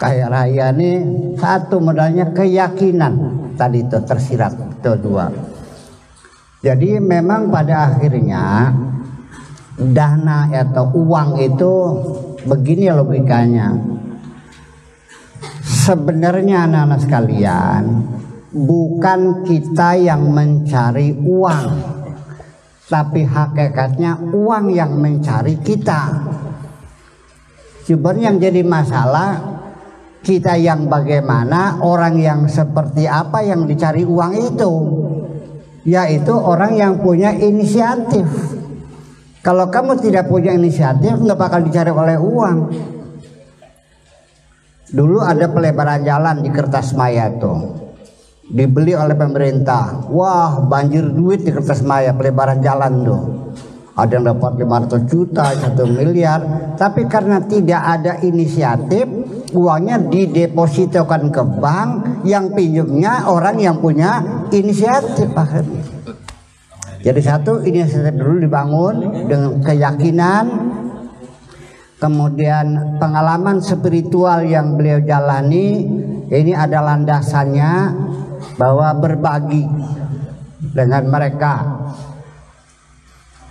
kaya 0.02 0.26
raya 0.26 0.74
ini 0.74 0.90
satu 1.38 1.78
modalnya 1.78 2.32
keyakinan. 2.34 3.38
Tadi 3.56 3.86
itu 3.86 3.98
tersirat 4.04 4.52
itu 4.52 4.92
dua. 5.00 5.32
Jadi 6.60 7.00
memang 7.00 7.48
pada 7.48 7.94
akhirnya 7.94 8.74
dana 9.76 10.48
atau 10.50 10.92
uang 10.92 11.40
itu 11.40 11.72
begini 12.44 12.90
logikanya. 12.92 13.76
Sebenarnya 15.62 16.66
anak-anak 16.66 17.00
sekalian 17.06 17.82
bukan 18.50 19.44
kita 19.46 19.94
yang 20.00 20.32
mencari 20.32 21.14
uang, 21.14 21.64
tapi 22.86 23.26
hakikatnya 23.26 24.30
uang 24.30 24.70
yang 24.70 24.94
mencari 24.94 25.58
kita. 25.58 26.26
Sebenarnya 27.86 28.34
yang 28.34 28.38
jadi 28.42 28.62
masalah 28.66 29.30
kita 30.26 30.58
yang 30.58 30.90
bagaimana, 30.90 31.78
orang 31.82 32.18
yang 32.18 32.40
seperti 32.50 33.06
apa 33.06 33.46
yang 33.46 33.66
dicari 33.66 34.02
uang 34.02 34.32
itu 34.34 34.72
yaitu 35.86 36.34
orang 36.34 36.74
yang 36.74 36.98
punya 36.98 37.30
inisiatif. 37.30 38.26
Kalau 39.38 39.70
kamu 39.70 40.02
tidak 40.02 40.26
punya 40.26 40.50
inisiatif, 40.50 41.14
nggak 41.14 41.38
bakal 41.38 41.62
dicari 41.62 41.94
oleh 41.94 42.18
uang. 42.18 42.58
Dulu 44.90 45.22
ada 45.22 45.46
pelebaran 45.46 46.02
jalan 46.02 46.42
di 46.42 46.50
kertas 46.50 46.90
maya 46.98 47.30
tuh. 47.38 47.85
Dibeli 48.46 48.94
oleh 48.94 49.18
pemerintah. 49.18 50.06
Wah, 50.06 50.62
banjir 50.62 51.02
duit 51.10 51.42
di 51.42 51.50
kertas 51.50 51.82
maya 51.82 52.14
pelebaran 52.14 52.62
jalan 52.62 53.02
tuh. 53.02 53.22
Ada 53.96 54.20
yang 54.20 54.26
dapat 54.36 54.60
500 54.60 55.08
juta, 55.08 55.44
1 55.50 55.82
miliar. 55.88 56.40
Tapi 56.76 57.08
karena 57.10 57.42
tidak 57.42 57.82
ada 57.82 58.20
inisiatif, 58.22 59.08
uangnya 59.56 59.98
didepositokan 60.06 61.32
ke 61.32 61.42
bank 61.58 61.90
yang 62.28 62.52
pinjamnya 62.52 63.26
orang 63.26 63.56
yang 63.58 63.80
punya 63.80 64.22
inisiatif 64.52 65.32
akhirnya. 65.32 65.82
Jadi 67.02 67.20
satu 67.22 67.62
inisiatif 67.64 68.14
dulu 68.14 68.42
dibangun 68.42 69.26
dengan 69.30 69.62
keyakinan 69.62 70.44
kemudian 71.96 72.98
pengalaman 73.00 73.64
spiritual 73.64 74.44
yang 74.44 74.76
beliau 74.76 75.00
jalani 75.00 75.88
ini 76.28 76.52
ada 76.52 76.84
landasannya 76.84 77.72
bahwa 78.56 78.92
berbagi 78.96 79.64
dengan 80.72 81.04
mereka 81.08 81.54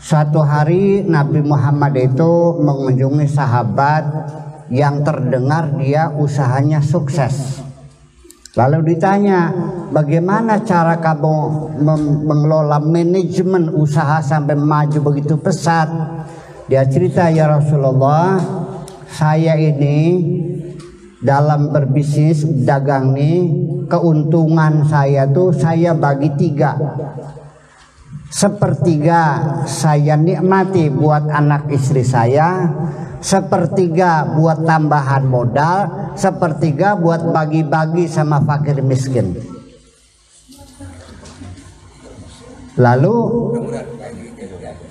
Suatu 0.06 0.38
hari 0.38 1.02
Nabi 1.02 1.42
Muhammad 1.42 1.98
itu 1.98 2.62
mengunjungi 2.62 3.26
sahabat 3.26 4.06
yang 4.70 5.02
terdengar 5.02 5.74
dia 5.82 6.14
usahanya 6.14 6.78
sukses. 6.78 7.66
Lalu 8.54 8.94
ditanya, 8.94 9.50
bagaimana 9.90 10.62
cara 10.62 11.02
kamu 11.02 11.34
mengelola 12.22 12.78
manajemen 12.86 13.74
usaha 13.74 14.22
sampai 14.22 14.54
maju 14.54 15.10
begitu 15.10 15.42
pesat? 15.42 15.90
Dia 16.70 16.86
cerita, 16.86 17.34
ya 17.34 17.50
Rasulullah, 17.50 18.38
saya 19.10 19.58
ini 19.58 19.98
dalam 21.24 21.72
berbisnis 21.72 22.44
dagang 22.66 23.16
nih, 23.16 23.48
keuntungan 23.88 24.84
saya 24.88 25.30
tuh 25.30 25.56
saya 25.56 25.96
bagi 25.96 26.34
tiga. 26.36 26.76
Sepertiga 28.28 29.22
saya 29.64 30.20
nikmati 30.20 30.92
buat 30.92 31.30
anak 31.32 31.72
istri 31.72 32.04
saya 32.04 32.68
sepertiga 33.24 34.38
buat 34.38 34.68
tambahan 34.68 35.24
modal 35.24 36.12
sepertiga 36.20 37.00
buat 37.00 37.32
bagi-bagi 37.32 38.12
sama 38.12 38.44
fakir 38.44 38.84
miskin. 38.84 39.40
Lalu 42.76 43.16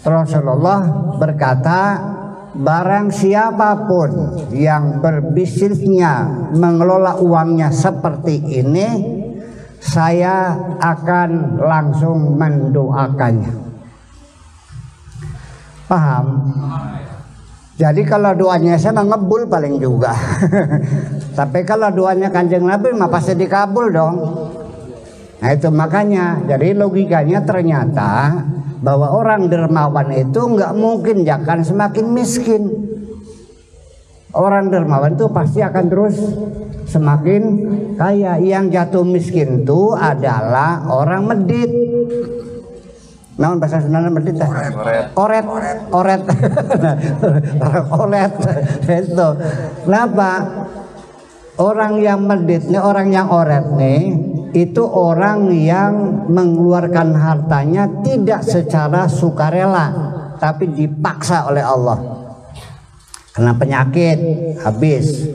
Rasulullah 0.00 0.80
berkata 1.20 1.80
barang 2.54 3.10
siapa 3.10 3.90
pun 3.90 4.10
yang 4.54 5.02
berbisnisnya 5.02 6.46
mengelola 6.54 7.18
uangnya 7.18 7.74
seperti 7.74 8.62
ini 8.62 8.88
saya 9.84 10.54
akan 10.80 11.60
langsung 11.60 12.40
mendoakannya. 12.40 13.52
Paham? 15.84 16.26
Jadi 17.74 18.06
kalau 18.06 18.32
doanya 18.32 18.78
saya 18.80 19.02
ngebul 19.02 19.50
paling 19.50 19.76
juga. 19.82 20.14
Tapi 21.38 21.66
kalau 21.66 21.90
doanya 21.90 22.30
kanjeng 22.30 22.64
Nabi 22.64 22.94
mah 22.94 23.10
pasti 23.10 23.34
dikabul 23.34 23.92
dong. 23.92 24.16
Nah 25.42 25.50
itu 25.52 25.68
makanya, 25.68 26.40
jadi 26.48 26.72
logikanya 26.72 27.44
ternyata 27.44 28.40
bahwa 28.84 29.08
orang 29.08 29.48
dermawan 29.48 30.12
itu 30.12 30.36
nggak 30.44 30.76
mungkin 30.76 31.24
jangan 31.24 31.64
semakin 31.64 32.06
miskin. 32.12 32.62
Orang 34.34 34.68
dermawan 34.68 35.16
itu 35.16 35.30
pasti 35.32 35.64
akan 35.64 35.84
terus 35.88 36.20
semakin 36.84 37.42
kaya. 37.96 38.36
Yang 38.36 38.64
jatuh 38.76 39.06
miskin 39.08 39.64
itu 39.64 39.96
adalah 39.96 40.84
orang 40.92 41.24
medit. 41.24 41.72
Namun 43.40 43.58
bahasa 43.58 43.80
Sunda 43.82 44.04
medit 44.12 44.36
oret. 44.36 44.74
Oret. 45.16 45.46
Oret. 45.90 46.22
Orang 47.66 47.86
oret 47.90 48.32
itu. 48.84 49.28
Kenapa? 49.86 50.30
Orang 51.54 52.02
yang 52.02 52.26
medit 52.26 52.66
nih 52.66 52.82
orang 52.82 53.14
yang 53.14 53.30
oret 53.30 53.62
nih 53.78 54.33
itu 54.54 54.86
orang 54.86 55.50
yang 55.50 56.24
mengeluarkan 56.30 57.10
hartanya 57.18 57.90
tidak 58.06 58.46
secara 58.46 59.10
sukarela 59.10 60.14
tapi 60.38 60.70
dipaksa 60.70 61.50
oleh 61.50 61.64
Allah. 61.66 61.98
Kena 63.34 63.58
penyakit 63.58 64.18
habis. 64.62 65.26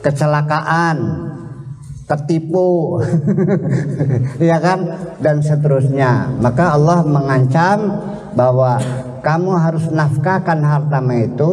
Kecelakaan 0.00 0.96
tertipu 2.04 3.00
ya 4.52 4.60
kan? 4.60 4.80
Dan 5.16 5.40
seterusnya. 5.40 6.36
Maka 6.44 6.76
Allah 6.76 7.00
mengancam 7.04 7.78
bahwa 8.36 8.80
kamu 9.24 9.52
harus 9.56 9.88
nafkahkan 9.88 10.60
hartamu 10.60 11.24
itu 11.24 11.52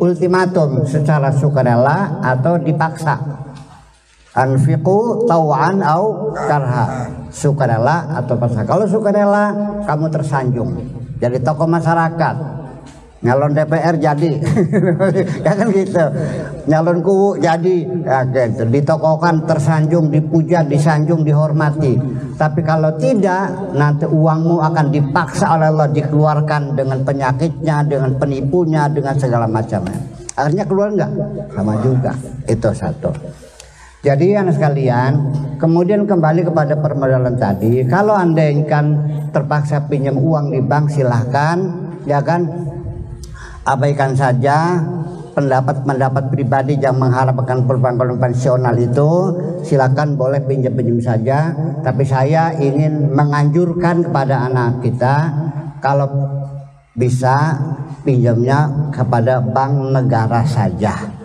ultimatum 0.00 0.84
secara 0.84 1.32
sukarela 1.32 2.20
atau 2.20 2.60
dipaksa 2.60 3.45
anfiqu 4.36 5.24
tau'an 5.24 5.80
au 5.80 6.30
karha. 6.36 7.08
Sukarela 7.32 8.16
atau 8.16 8.36
paksa 8.36 8.64
kalau 8.64 8.84
sukarela 8.84 9.52
kamu 9.88 10.06
tersanjung. 10.12 10.70
Jadi 11.16 11.40
tokoh 11.40 11.68
masyarakat. 11.68 12.36
Nyalon 13.24 13.56
DPR 13.56 13.96
jadi. 13.96 14.32
Ya 15.46 15.52
kan 15.56 15.72
gitu. 15.72 16.04
Nyalon 16.68 17.00
kuwu 17.00 17.40
jadi. 17.40 17.76
Ya 18.04 18.24
gitu. 18.28 18.68
Ditokokan 18.68 19.48
tersanjung 19.48 20.12
dipuja 20.12 20.60
disanjung 20.64 21.24
dihormati. 21.24 21.96
Tapi 22.36 22.60
kalau 22.60 22.92
tidak 23.00 23.72
nanti 23.72 24.04
uangmu 24.04 24.60
akan 24.60 24.92
dipaksa 24.92 25.56
oleh 25.56 25.72
Allah 25.72 25.88
dikeluarkan 25.88 26.76
dengan 26.76 27.00
penyakitnya 27.04 27.88
dengan 27.88 28.12
penipunya 28.20 28.88
dengan 28.92 29.16
segala 29.16 29.48
macamnya. 29.48 29.96
Akhirnya 30.36 30.68
keluar 30.68 30.92
enggak 30.92 31.12
sama 31.56 31.80
juga. 31.80 32.12
Itu 32.44 32.68
satu 32.76 33.10
jadi 34.06 34.38
anak 34.38 34.54
sekalian, 34.54 35.34
kemudian 35.58 36.06
kembali 36.06 36.46
kepada 36.46 36.78
permodalan 36.78 37.34
tadi, 37.34 37.82
kalau 37.90 38.14
anda 38.14 38.46
ingin 38.46 39.02
terpaksa 39.34 39.82
pinjam 39.90 40.14
uang 40.14 40.54
di 40.54 40.62
bank 40.62 40.94
silahkan, 40.94 41.58
ya 42.06 42.22
kan? 42.22 42.46
Abaikan 43.66 44.14
saja 44.14 44.78
pendapat-pendapat 45.34 46.30
pribadi 46.30 46.78
yang 46.78 47.02
mengharapkan 47.02 47.66
perubahan 47.66 47.98
konvensional 47.98 48.78
itu. 48.78 49.10
Silakan 49.66 50.14
boleh 50.14 50.38
pinjam-pinjam 50.46 51.02
saja. 51.02 51.50
Tapi 51.82 52.06
saya 52.06 52.54
ingin 52.54 53.10
menganjurkan 53.10 54.06
kepada 54.06 54.46
anak 54.46 54.86
kita 54.86 55.34
kalau 55.82 56.06
bisa 56.94 57.58
pinjamnya 58.06 58.70
kepada 58.94 59.42
bank 59.42 59.90
negara 59.90 60.46
saja 60.46 61.15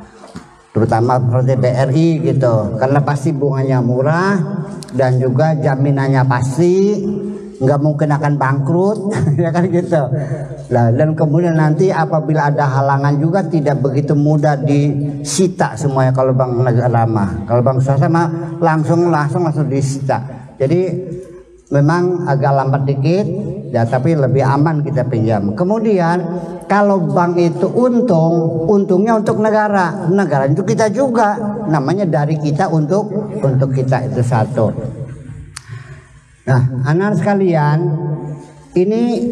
terutama 0.72 1.20
seperti 1.20 1.54
BRI 1.60 2.10
gitu. 2.32 2.76
Karena 2.80 3.00
pasti 3.04 3.30
bunganya 3.36 3.84
murah 3.84 4.36
dan 4.96 5.20
juga 5.20 5.56
jaminannya 5.56 6.24
pasti 6.28 6.76
nggak 7.62 7.78
mungkin 7.78 8.10
akan 8.10 8.34
bangkrut 8.42 9.00
ya 9.44 9.54
kan 9.54 9.70
gitu. 9.70 10.02
Nah, 10.74 10.90
dan 10.90 11.14
kemudian 11.14 11.54
nanti 11.54 11.94
apabila 11.94 12.50
ada 12.50 12.66
halangan 12.66 13.22
juga 13.22 13.46
tidak 13.46 13.78
begitu 13.86 14.18
mudah 14.18 14.58
disita 14.58 15.78
semuanya 15.78 16.10
kalau 16.10 16.34
bank 16.34 16.58
negara 16.58 17.06
mah 17.06 17.46
kalau 17.46 17.62
bank 17.62 17.86
swasta 17.86 18.10
mah 18.10 18.58
langsung 18.58 19.14
langsung 19.14 19.46
langsung 19.46 19.70
disita. 19.70 20.26
Jadi 20.58 20.90
memang 21.70 22.26
agak 22.26 22.50
lambat 22.50 22.82
dikit 22.90 23.26
ya 23.72 23.88
tapi 23.88 24.14
lebih 24.14 24.44
aman 24.44 24.84
kita 24.84 25.08
pinjam. 25.08 25.56
Kemudian 25.56 26.20
kalau 26.68 27.08
bank 27.08 27.40
itu 27.40 27.68
untung 27.72 28.68
untungnya 28.68 29.16
untuk 29.16 29.40
negara. 29.40 30.12
Negara 30.12 30.52
itu 30.52 30.62
kita 30.68 30.92
juga. 30.92 31.40
Namanya 31.72 32.04
dari 32.04 32.36
kita 32.36 32.68
untuk 32.68 33.08
untuk 33.40 33.72
kita 33.72 34.12
itu 34.12 34.22
satu. 34.22 34.76
Nah, 36.42 36.84
anak 36.84 37.22
sekalian, 37.22 37.80
ini 38.76 39.32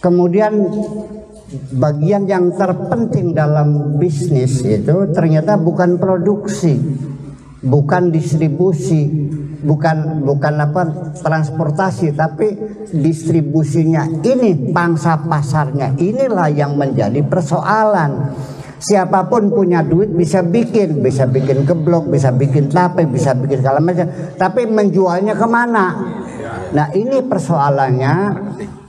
kemudian 0.00 0.54
bagian 1.76 2.24
yang 2.30 2.54
terpenting 2.54 3.34
dalam 3.34 3.98
bisnis 3.98 4.62
itu 4.62 5.10
ternyata 5.10 5.58
bukan 5.58 5.98
produksi, 5.98 6.78
bukan 7.60 8.14
distribusi, 8.14 9.28
bukan 9.66 10.22
bukan 10.22 10.54
apa 10.62 10.82
transportasi, 11.18 12.14
tapi 12.14 12.54
distribusinya. 12.94 14.06
Ini 14.22 14.70
pangsa 14.70 15.18
pasarnya 15.26 15.98
inilah 15.98 16.48
yang 16.54 16.78
menjadi 16.78 17.20
persoalan. 17.26 18.30
Siapa 18.76 19.26
pun 19.26 19.50
punya 19.50 19.80
duit 19.80 20.12
bisa 20.12 20.44
bikin 20.44 21.00
bisa 21.00 21.24
bikin 21.24 21.64
geblok 21.64 22.12
bisa 22.12 22.28
bikin 22.28 22.68
tape 22.68 23.08
bisa 23.08 23.34
bikin 23.34 23.64
segala 23.64 23.82
macam. 23.82 24.06
Tapi 24.36 24.68
menjualnya 24.68 25.34
ke 25.34 25.46
mana? 25.48 25.86
Nah 26.70 26.92
ini 26.94 27.24
persoalannya. 27.24 28.14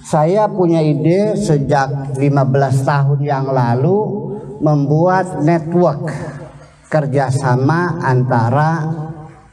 Saya 0.07 0.47
punya 0.47 0.79
ide 0.79 1.35
sejak 1.35 2.15
15 2.15 2.23
tahun 2.87 3.19
yang 3.27 3.51
lalu 3.51 4.27
membuat 4.63 5.43
network 5.43 6.07
kerjasama 6.87 7.99
antara 7.99 8.87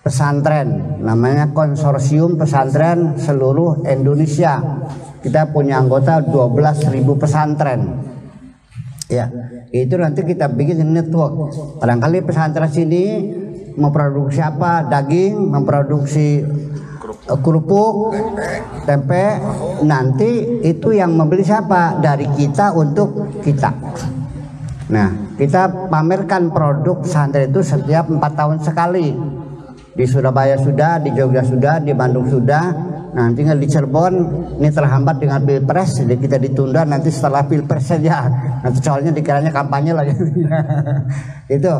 pesantren 0.04 1.00
namanya 1.00 1.48
konsorsium 1.56 2.36
pesantren 2.36 3.16
seluruh 3.16 3.88
Indonesia. 3.88 4.60
Kita 5.24 5.48
punya 5.48 5.80
anggota 5.80 6.20
12.000 6.20 6.92
pesantren. 7.16 7.80
Ya 9.08 9.32
itu 9.72 9.96
nanti 9.96 10.20
kita 10.28 10.52
bikin 10.52 10.84
network. 10.92 11.56
Barangkali 11.80 12.20
pesantren 12.20 12.68
sini 12.68 13.32
memproduksi 13.80 14.44
apa? 14.44 14.84
Daging 14.84 15.48
memproduksi 15.48 16.44
uh, 17.32 17.40
kerupuk 17.40 18.12
tempe. 18.84 19.40
Nanti 19.88 20.60
itu 20.60 20.92
yang 20.92 21.16
membeli 21.16 21.40
siapa? 21.40 21.96
Dari 21.96 22.28
kita 22.36 22.76
untuk 22.76 23.40
kita. 23.40 23.72
Nah 24.92 25.08
kita 25.40 25.88
pamerkan 25.88 26.52
produk 26.52 27.00
pesantren 27.00 27.48
itu 27.48 27.64
setiap 27.64 28.12
empat 28.12 28.32
tahun 28.36 28.60
sekali 28.60 29.40
di 29.94 30.04
Surabaya 30.04 30.58
sudah 30.58 30.98
di 30.98 31.14
Jogja 31.14 31.46
sudah 31.46 31.78
di 31.78 31.94
Bandung 31.94 32.26
sudah 32.26 32.94
Nah, 33.14 33.30
tinggal 33.30 33.62
di 33.62 33.70
Cirebon 33.70 34.14
ini 34.58 34.74
terhambat 34.74 35.22
dengan 35.22 35.38
pilpres, 35.46 36.02
jadi 36.02 36.18
kita 36.18 36.34
ditunda 36.34 36.82
nanti 36.82 37.14
setelah 37.14 37.46
pilpres 37.46 37.86
saja. 37.86 38.26
Nanti 38.58 38.82
soalnya 38.82 39.14
dikiranya 39.14 39.54
kampanye 39.54 39.94
lagi. 39.94 40.18
itu, 41.56 41.72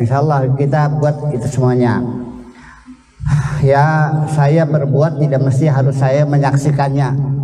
insya 0.00 0.24
Allah 0.24 0.48
kita 0.56 0.88
buat 0.96 1.28
itu 1.36 1.44
semuanya. 1.44 2.00
Ya, 3.60 3.84
saya 4.32 4.64
berbuat 4.64 5.20
tidak 5.20 5.44
mesti 5.44 5.68
harus 5.68 5.92
saya 5.92 6.24
menyaksikannya. 6.24 7.36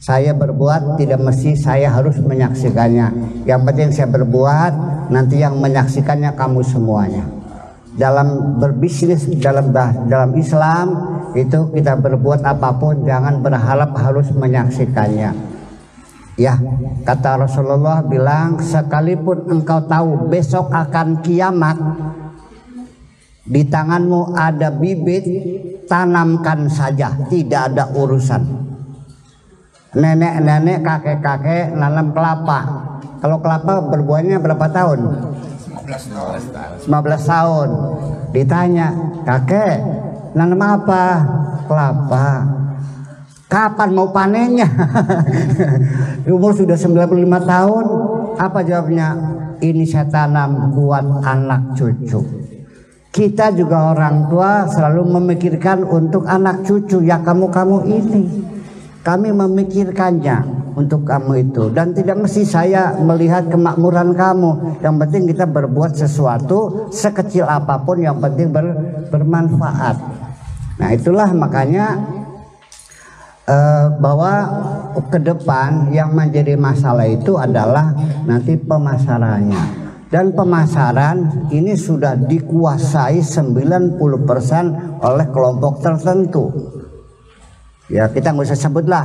Saya 0.00 0.32
berbuat 0.32 0.96
tidak 0.96 1.20
mesti 1.20 1.60
saya 1.60 1.92
harus 1.92 2.16
menyaksikannya. 2.16 3.12
Yang 3.44 3.60
penting 3.68 3.88
saya 3.92 4.08
berbuat, 4.08 4.72
nanti 5.12 5.44
yang 5.44 5.60
menyaksikannya 5.60 6.32
kamu 6.32 6.64
semuanya 6.64 7.39
dalam 8.00 8.56
berbisnis 8.56 9.28
dalam 9.36 9.68
dalam 10.08 10.32
Islam 10.32 10.86
itu 11.36 11.68
kita 11.76 12.00
berbuat 12.00 12.40
apa 12.40 12.72
pun 12.80 13.04
jangan 13.04 13.44
berharap 13.44 13.92
harus 14.00 14.32
menyaksikannya. 14.32 15.36
Ya 16.40 16.56
kata 17.04 17.44
Rasulullah 17.44 18.00
bilang 18.00 18.56
sekalipun 18.64 19.44
engkau 19.52 19.84
tahu 19.84 20.32
besok 20.32 20.72
akan 20.72 21.20
kiamat 21.20 21.76
di 23.44 23.68
tanganmu 23.68 24.32
ada 24.32 24.72
bibit 24.72 25.28
tanamkan 25.84 26.72
saja 26.72 27.12
tidak 27.28 27.76
ada 27.76 27.92
urusan. 27.92 28.40
Nenek-nenek 29.92 30.86
kakek-kakek 30.86 31.76
nanam 31.76 32.16
kelapa. 32.16 32.88
Kalau 33.20 33.42
kelapa 33.44 33.84
berbuahnya 33.84 34.40
berapa 34.40 34.64
tahun 34.72 35.00
15 36.86 36.86
tahun. 37.26 37.68
Ditanya, 38.30 38.88
kakek, 39.26 39.76
nanam 40.38 40.62
apa? 40.62 41.04
Kelapa. 41.66 42.26
Kapan 43.50 43.90
mau 43.90 44.14
panennya? 44.14 44.68
Umur 46.30 46.54
sudah 46.54 46.78
95 46.78 47.50
tahun. 47.50 47.84
Apa 48.38 48.62
jawabnya? 48.62 49.08
Ini 49.60 49.84
saya 49.84 50.06
tanam 50.08 50.72
buat 50.72 51.26
anak 51.26 51.74
cucu. 51.76 52.22
Kita 53.10 53.50
juga 53.52 53.90
orang 53.90 54.30
tua 54.30 54.70
selalu 54.70 55.18
memikirkan 55.18 55.82
untuk 55.82 56.24
anak 56.30 56.62
cucu 56.62 57.02
ya 57.02 57.18
kamu-kamu 57.20 57.76
ini. 57.90 58.22
Kami 59.02 59.34
memikirkannya 59.34 60.59
untuk 60.80 61.04
kamu 61.04 61.50
itu. 61.50 61.68
Dan 61.68 61.92
tidak 61.92 62.16
mesti 62.24 62.42
saya 62.48 62.96
melihat 62.96 63.52
kemakmuran 63.52 64.16
kamu. 64.16 64.80
Yang 64.80 64.94
penting 65.06 65.22
kita 65.28 65.44
berbuat 65.44 65.92
sesuatu 65.92 66.88
sekecil 66.88 67.44
apa 67.44 67.84
pun 67.84 68.00
yang 68.00 68.16
penting 68.16 68.48
ber, 68.48 68.72
bermanfaat. 69.12 69.96
Nah 70.80 70.88
itulah 70.96 71.28
makanya 71.36 72.00
eh, 73.44 73.86
bahwa 74.00 74.32
ke 75.12 75.20
depan 75.20 75.92
yang 75.92 76.16
menjadi 76.16 76.56
masalah 76.56 77.04
itu 77.04 77.36
adalah 77.36 77.92
nanti 78.24 78.56
pemasarannya. 78.56 79.78
Dan 80.10 80.34
pemasaran 80.34 81.46
ini 81.54 81.78
sudah 81.78 82.18
dikuasai 82.18 83.22
90% 83.22 84.02
oleh 85.06 85.26
kelompok 85.30 85.78
tertentu 85.78 86.79
ya 87.90 88.06
kita 88.08 88.30
nggak 88.30 88.46
usah 88.46 88.58
sebutlah 88.58 89.04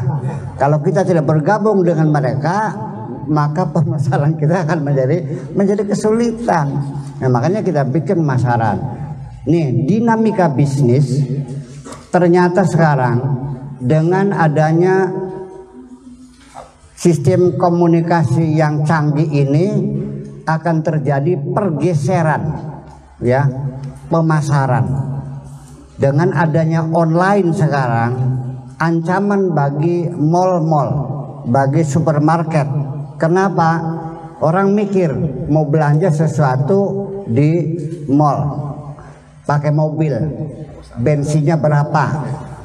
kalau 0.61 0.79
kita 0.79 1.01
tidak 1.01 1.25
bergabung 1.25 1.81
dengan 1.81 2.07
mereka 2.13 2.85
maka 3.27 3.69
permasalahan 3.69 4.37
kita 4.41 4.65
akan 4.65 4.79
menjadi 4.85 5.17
menjadi 5.53 5.83
kesulitan. 5.85 6.67
Nah, 7.21 7.29
makanya 7.31 7.65
kita 7.65 7.85
bikin 7.87 8.21
masaran. 8.21 8.77
Nih 9.45 9.85
dinamika 9.85 10.49
bisnis 10.49 11.21
ternyata 12.09 12.65
sekarang 12.65 13.21
dengan 13.77 14.33
adanya 14.33 15.11
sistem 16.97 17.53
komunikasi 17.53 18.57
yang 18.57 18.81
canggih 18.81 19.29
ini 19.29 19.65
akan 20.49 20.81
terjadi 20.81 21.37
pergeseran 21.53 22.41
ya 23.21 23.45
pemasaran. 24.09 25.13
Dengan 25.95 26.35
adanya 26.35 26.83
online 26.91 27.55
sekarang 27.55 28.34
ancaman 28.79 29.55
bagi 29.55 30.09
mall-mall, 30.09 30.89
bagi 31.47 31.83
supermarket. 31.83 32.67
Kenapa? 33.15 33.79
Orang 34.43 34.75
mikir 34.75 35.15
mau 35.47 35.63
belanja 35.63 36.11
sesuatu 36.11 37.07
di 37.23 37.79
mall, 38.11 38.51
pakai 39.47 39.71
mobil, 39.71 40.11
bensinnya 40.99 41.55
berapa, 41.55 42.03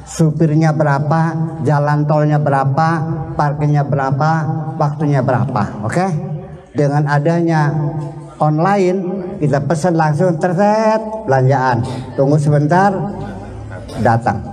supirnya 0.03 0.75
berapa, 0.75 1.21
jalan 1.63 2.03
tolnya 2.03 2.37
berapa, 2.43 2.89
parkirnya 3.39 3.87
berapa, 3.87 4.31
waktunya 4.75 5.23
berapa. 5.23 5.87
Oke? 5.87 5.95
Okay? 5.95 6.11
Dengan 6.75 7.07
adanya 7.07 7.71
online 8.39 8.99
kita 9.39 9.63
pesan 9.63 9.95
langsung 9.95 10.35
terset 10.35 10.99
belanjaan. 11.23 11.83
Tunggu 12.19 12.35
sebentar 12.35 12.91
datang. 14.03 14.50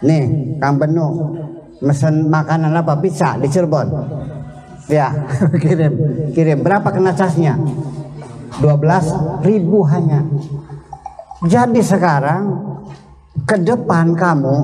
Nih, 0.00 0.56
Kang 0.56 0.80
Benu, 0.80 1.36
mesen 1.84 2.32
makanan 2.32 2.72
apa? 2.72 2.96
Pizza 3.00 3.36
di 3.36 3.48
Cirebon. 3.48 3.88
Ya, 4.88 5.12
kirim, 5.62 5.94
kirim. 6.32 6.58
Berapa 6.64 6.88
kena 6.90 7.12
casnya? 7.12 7.54
12 8.58 9.46
ribu 9.46 9.86
hanya. 9.86 10.24
Jadi 11.46 11.80
sekarang 11.80 12.52
ke 13.48 13.56
depan 13.56 14.12
kamu 14.12 14.56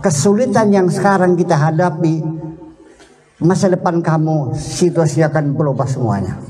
kesulitan 0.00 0.72
yang 0.72 0.88
sekarang 0.88 1.36
kita 1.36 1.58
hadapi 1.58 2.24
masa 3.42 3.68
depan 3.68 4.00
kamu 4.00 4.56
situasi 4.56 5.20
akan 5.26 5.52
berubah 5.52 5.84
semuanya. 5.84 6.40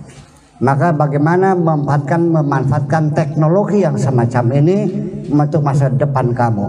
Maka 0.63 0.95
bagaimana 0.95 1.53
memanfaatkan 1.53 2.23
memanfaatkan 2.33 3.05
teknologi 3.13 3.85
yang 3.85 3.99
semacam 3.99 4.45
ini 4.57 4.79
untuk 5.29 5.61
masa 5.61 5.91
depan 5.93 6.33
kamu. 6.33 6.69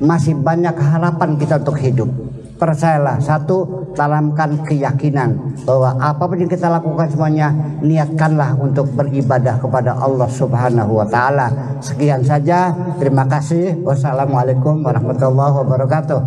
Masih 0.00 0.38
banyak 0.38 0.72
harapan 0.72 1.36
kita 1.36 1.60
untuk 1.60 1.76
hidup. 1.76 2.08
Percayalah, 2.56 3.18
satu 3.18 3.90
tanamkan 3.98 4.62
keyakinan 4.62 5.34
bahwa 5.66 5.98
apa 5.98 6.22
pun 6.30 6.38
yang 6.38 6.46
kita 6.46 6.70
lakukan 6.70 7.10
semuanya 7.10 7.50
niatkanlah 7.82 8.54
untuk 8.54 8.86
beribadah 8.94 9.58
kepada 9.58 9.98
Allah 9.98 10.30
Subhanahu 10.30 11.02
wa 11.02 11.06
taala. 11.10 11.50
Sekian 11.82 12.22
saja. 12.22 12.70
Terima 13.02 13.26
kasih. 13.26 13.82
Wassalamualaikum 13.82 14.78
warahmatullahi 14.86 15.54
wabarakatuh. 15.58 16.20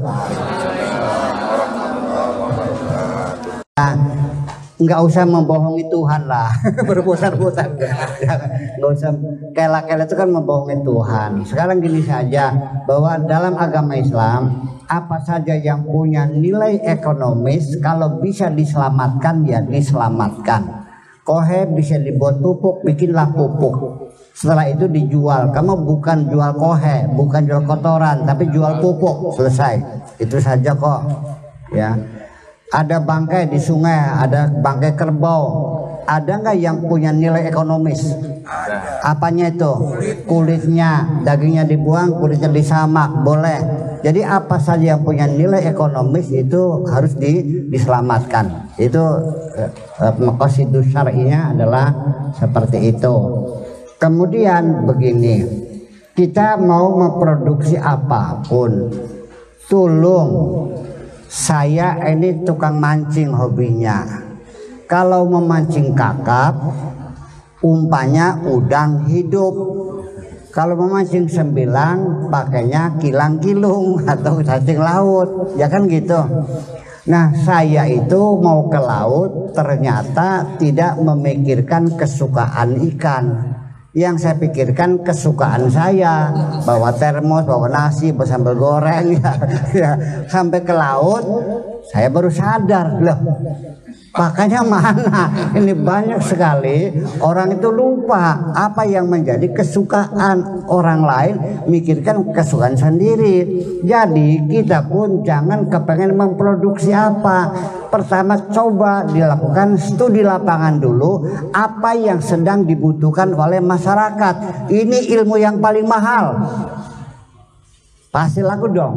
Nggak 4.76 5.02
usah 5.08 5.24
membohongi 5.24 5.88
Tuhan 5.88 6.28
lah. 6.28 6.52
Berputar-putar 6.90 7.68
nggak 7.76 8.92
usah. 8.92 9.12
Kela-kela 9.56 10.04
itu 10.04 10.16
kan 10.20 10.28
membohongi 10.28 10.84
Tuhan. 10.84 11.32
Sekarang 11.48 11.80
gini 11.80 12.04
saja 12.04 12.52
bahwa 12.84 13.16
dalam 13.24 13.56
agama 13.56 13.96
Islam 13.96 14.68
apa 14.86 15.18
saja 15.24 15.56
yang 15.58 15.88
punya 15.88 16.30
nilai 16.30 16.78
ekonomis 16.84 17.80
kalau 17.80 18.20
bisa 18.20 18.52
diselamatkan 18.52 19.48
ya 19.48 19.64
diselamatkan. 19.64 20.84
Kohe 21.26 21.66
bisa 21.74 21.98
dibuat 21.98 22.38
pupuk 22.38 22.86
bikinlah 22.86 23.34
pupuk. 23.34 24.12
Setelah 24.36 24.70
itu 24.70 24.86
dijual. 24.86 25.50
Kamu 25.56 25.88
bukan 25.88 26.30
jual 26.30 26.54
kohe 26.54 27.10
bukan 27.16 27.50
jual 27.50 27.64
kotoran 27.66 28.28
tapi 28.28 28.52
jual 28.52 28.78
pupuk. 28.84 29.34
Selesai. 29.34 29.82
Itu 30.22 30.38
saja 30.38 30.78
kok. 30.78 31.02
Ya 31.74 31.98
ada 32.74 32.97
bangkai 32.97 33.51
di 33.53 33.61
sungai, 33.61 34.26
ada 34.26 34.49
bangkai 34.49 34.97
kerbau. 34.97 35.74
Ada 36.05 36.38
nggak 36.38 36.57
yang 36.61 36.86
punya 36.86 37.09
nilai 37.09 37.49
ekonomis? 37.49 38.13
Apanya 39.01 39.49
itu? 39.49 39.74
Kulitnya, 40.30 41.22
dagingnya 41.26 41.66
dibuang, 41.66 42.22
kulitnya 42.22 42.49
disamak, 42.53 43.26
boleh. 43.26 43.57
Jadi 44.05 44.22
apa 44.22 44.61
saja 44.61 44.93
yang 44.93 45.01
punya 45.01 45.26
nilai 45.26 45.66
ekonomis 45.66 46.30
itu 46.30 46.86
harus 46.86 47.18
di, 47.18 47.66
diselamatkan. 47.74 48.70
Itu 48.78 49.01
eh, 49.57 50.61
itu 50.61 50.80
syar'inya 50.93 51.57
adalah 51.57 51.89
seperti 52.38 52.93
itu. 52.93 53.16
Kemudian 53.97 54.86
begini, 54.86 55.41
kita 56.13 56.61
mau 56.61 56.93
memproduksi 57.01 57.82
apa 57.82 58.45
pun, 58.45 58.93
tolong 59.66 60.30
saya 61.26 61.98
ini 62.14 62.46
tukang 62.46 62.78
mancing 62.78 63.34
hobinya. 63.34 64.06
Kalau 64.86 65.26
memancing 65.26 65.98
kakap 65.98 66.54
umpanya 67.66 68.38
udang 68.46 69.10
hidup. 69.10 69.54
Kalau 70.54 70.80
memancing 70.80 71.28
sembilang 71.28 72.30
pakainya 72.32 72.96
kilang 73.02 73.42
kilung 73.44 74.00
atau 74.14 74.40
cacing 74.40 74.80
laut. 74.80 75.58
Ya 75.58 75.68
kan 75.68 75.90
gitu? 75.90 76.22
Nah 77.06 77.34
saya 77.46 77.86
itu 77.86 78.22
mau 78.42 78.66
ke 78.70 78.80
laut 78.82 79.54
ternyata 79.54 80.58
tidak 80.58 80.98
memikirkan 80.98 81.94
kesukaan 81.98 82.82
ikan 82.96 83.26
yang 83.96 84.20
saya 84.20 84.36
pikirkan 84.36 85.02
kesukaan 85.02 85.72
saya. 85.72 86.30
Bawa 86.68 86.91
termos 87.00 87.48
bawa 87.48 87.72
nasi 87.72 88.12
bersambal 88.12 88.60
goreng 88.60 89.16
ya, 89.18 89.32
ya. 89.72 89.91
Sampai 90.28 90.62
ke 90.68 90.76
laut 90.76 91.24
saya 91.89 92.12
baru 92.12 92.28
sadar. 92.28 93.00
Loh 93.00 93.20
Makanya 94.16 94.63
mana? 94.63 95.28
Ini 95.51 95.76
banyak 95.76 96.24
sekali 96.24 96.88
orang 97.20 97.59
itu 97.59 97.68
lupa 97.68 98.55
apa 98.55 98.88
yang 98.88 99.11
menjadi 99.11 99.51
kesukaan 99.51 100.63
orang 100.72 101.03
lain, 101.03 101.36
mikirkan 101.68 102.32
kesukaan 102.32 102.80
sendiri. 102.80 103.43
Jadi 103.84 104.47
kita 104.47 104.88
pun 104.88 105.20
jangan 105.28 105.68
kepengen 105.68 106.16
memproduksi 106.16 106.95
apa. 106.95 107.51
Pertama 107.91 108.39
coba 108.47 109.03
dilakukan 109.03 109.76
studi 109.76 110.24
lapangan 110.24 110.80
dulu 110.80 111.28
apa 111.51 111.91
yang 111.99 112.24
sedang 112.24 112.63
dibutuhkan 112.63 113.36
oleh 113.36 113.59
masyarakat. 113.59 114.68
Ini 114.72 115.11
ilmu 115.11 115.36
yang 115.36 115.59
paling 115.59 115.84
mahal. 115.84 116.39
Pasti 118.16 118.39
laku 118.39 118.72
dong. 118.72 118.95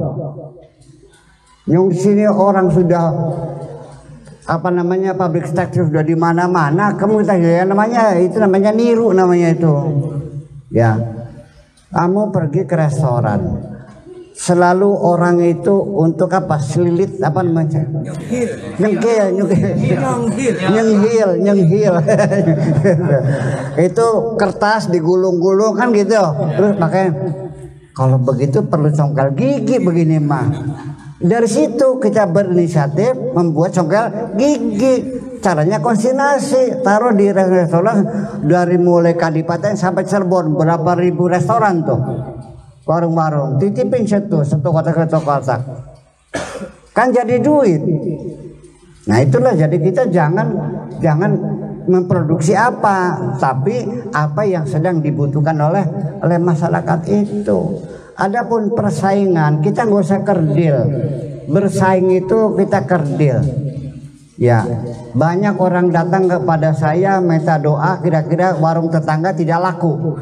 Yang 1.66 2.06
sini 2.06 2.24
orang 2.24 2.70
sudah 2.70 3.12
apa 4.48 4.72
namanya 4.72 5.12
pabrik 5.12 5.44
tekstil 5.52 5.92
sudah 5.92 6.00
di 6.00 6.16
mana-mana. 6.16 6.96
Kamu 6.96 7.20
kita 7.20 7.36
ya 7.36 7.68
namanya 7.68 8.16
itu 8.16 8.40
namanya 8.40 8.72
niru 8.72 9.12
namanya 9.12 9.52
itu. 9.52 9.74
Ya. 10.72 10.96
Kamu 11.92 12.32
pergi 12.32 12.64
ke 12.64 12.72
restoran. 12.72 13.68
Selalu 14.38 14.86
orang 14.86 15.42
itu 15.42 15.74
untuk 15.74 16.30
apa? 16.30 16.62
Selilit 16.62 17.18
apa 17.20 17.42
namanya? 17.42 17.82
Nyengkil. 18.78 19.34
Nyengkil 19.34 20.54
nyengkil. 20.70 21.30
Nyengkil. 21.42 21.94
Itu 23.90 24.06
kertas 24.38 24.94
digulung-gulung 24.94 25.74
kan 25.74 25.90
gitu. 25.90 26.22
Terus 26.54 26.72
makanya 26.78 27.10
kalau 27.98 28.14
begitu 28.22 28.62
perlu 28.62 28.94
congkel 28.94 29.34
gigi 29.34 29.82
begini 29.82 30.22
mah 30.22 30.46
dari 31.18 31.50
situ 31.50 31.98
kita 31.98 32.30
berinisiatif 32.30 33.34
membuat 33.34 33.74
congkel 33.74 34.34
gigi. 34.38 35.18
Caranya 35.38 35.78
konsinasi, 35.78 36.82
taruh 36.82 37.14
di 37.14 37.30
restoran 37.30 38.02
dari 38.42 38.74
mulai 38.74 39.14
Kadipaten 39.14 39.78
sampai 39.78 40.02
Cirebon 40.02 40.58
berapa 40.58 40.98
ribu 40.98 41.30
restoran 41.30 41.86
tuh. 41.86 42.00
Warung-warung, 42.82 43.54
titipin 43.62 44.02
satu, 44.02 44.42
satu 44.42 44.68
kotak 44.74 44.98
satu 45.06 45.22
kotak. 45.22 45.62
Kan 46.90 47.14
jadi 47.14 47.38
duit. 47.38 47.78
Nah 49.06 49.22
itulah 49.22 49.54
jadi 49.54 49.78
kita 49.78 50.10
jangan 50.10 50.50
jangan 50.98 51.38
memproduksi 51.86 52.58
apa, 52.58 53.14
tapi 53.38 53.86
apa 54.10 54.42
yang 54.42 54.66
sedang 54.66 54.98
dibutuhkan 54.98 55.54
oleh 55.54 55.86
oleh 56.18 56.38
masyarakat 56.42 57.00
itu. 57.06 57.58
Adapun 58.18 58.74
persaingan 58.74 59.62
kita 59.62 59.86
nggak 59.86 60.02
usah 60.02 60.20
kerdil. 60.26 60.76
Bersaing 61.46 62.10
itu 62.18 62.58
kita 62.58 62.82
kerdil. 62.82 63.38
Ya, 64.38 64.62
banyak 65.18 65.58
orang 65.58 65.90
datang 65.90 66.30
kepada 66.30 66.70
saya 66.70 67.18
minta 67.18 67.58
doa 67.58 67.98
kira-kira 67.98 68.54
warung 68.58 68.90
tetangga 68.90 69.34
tidak 69.34 69.58
laku. 69.58 70.18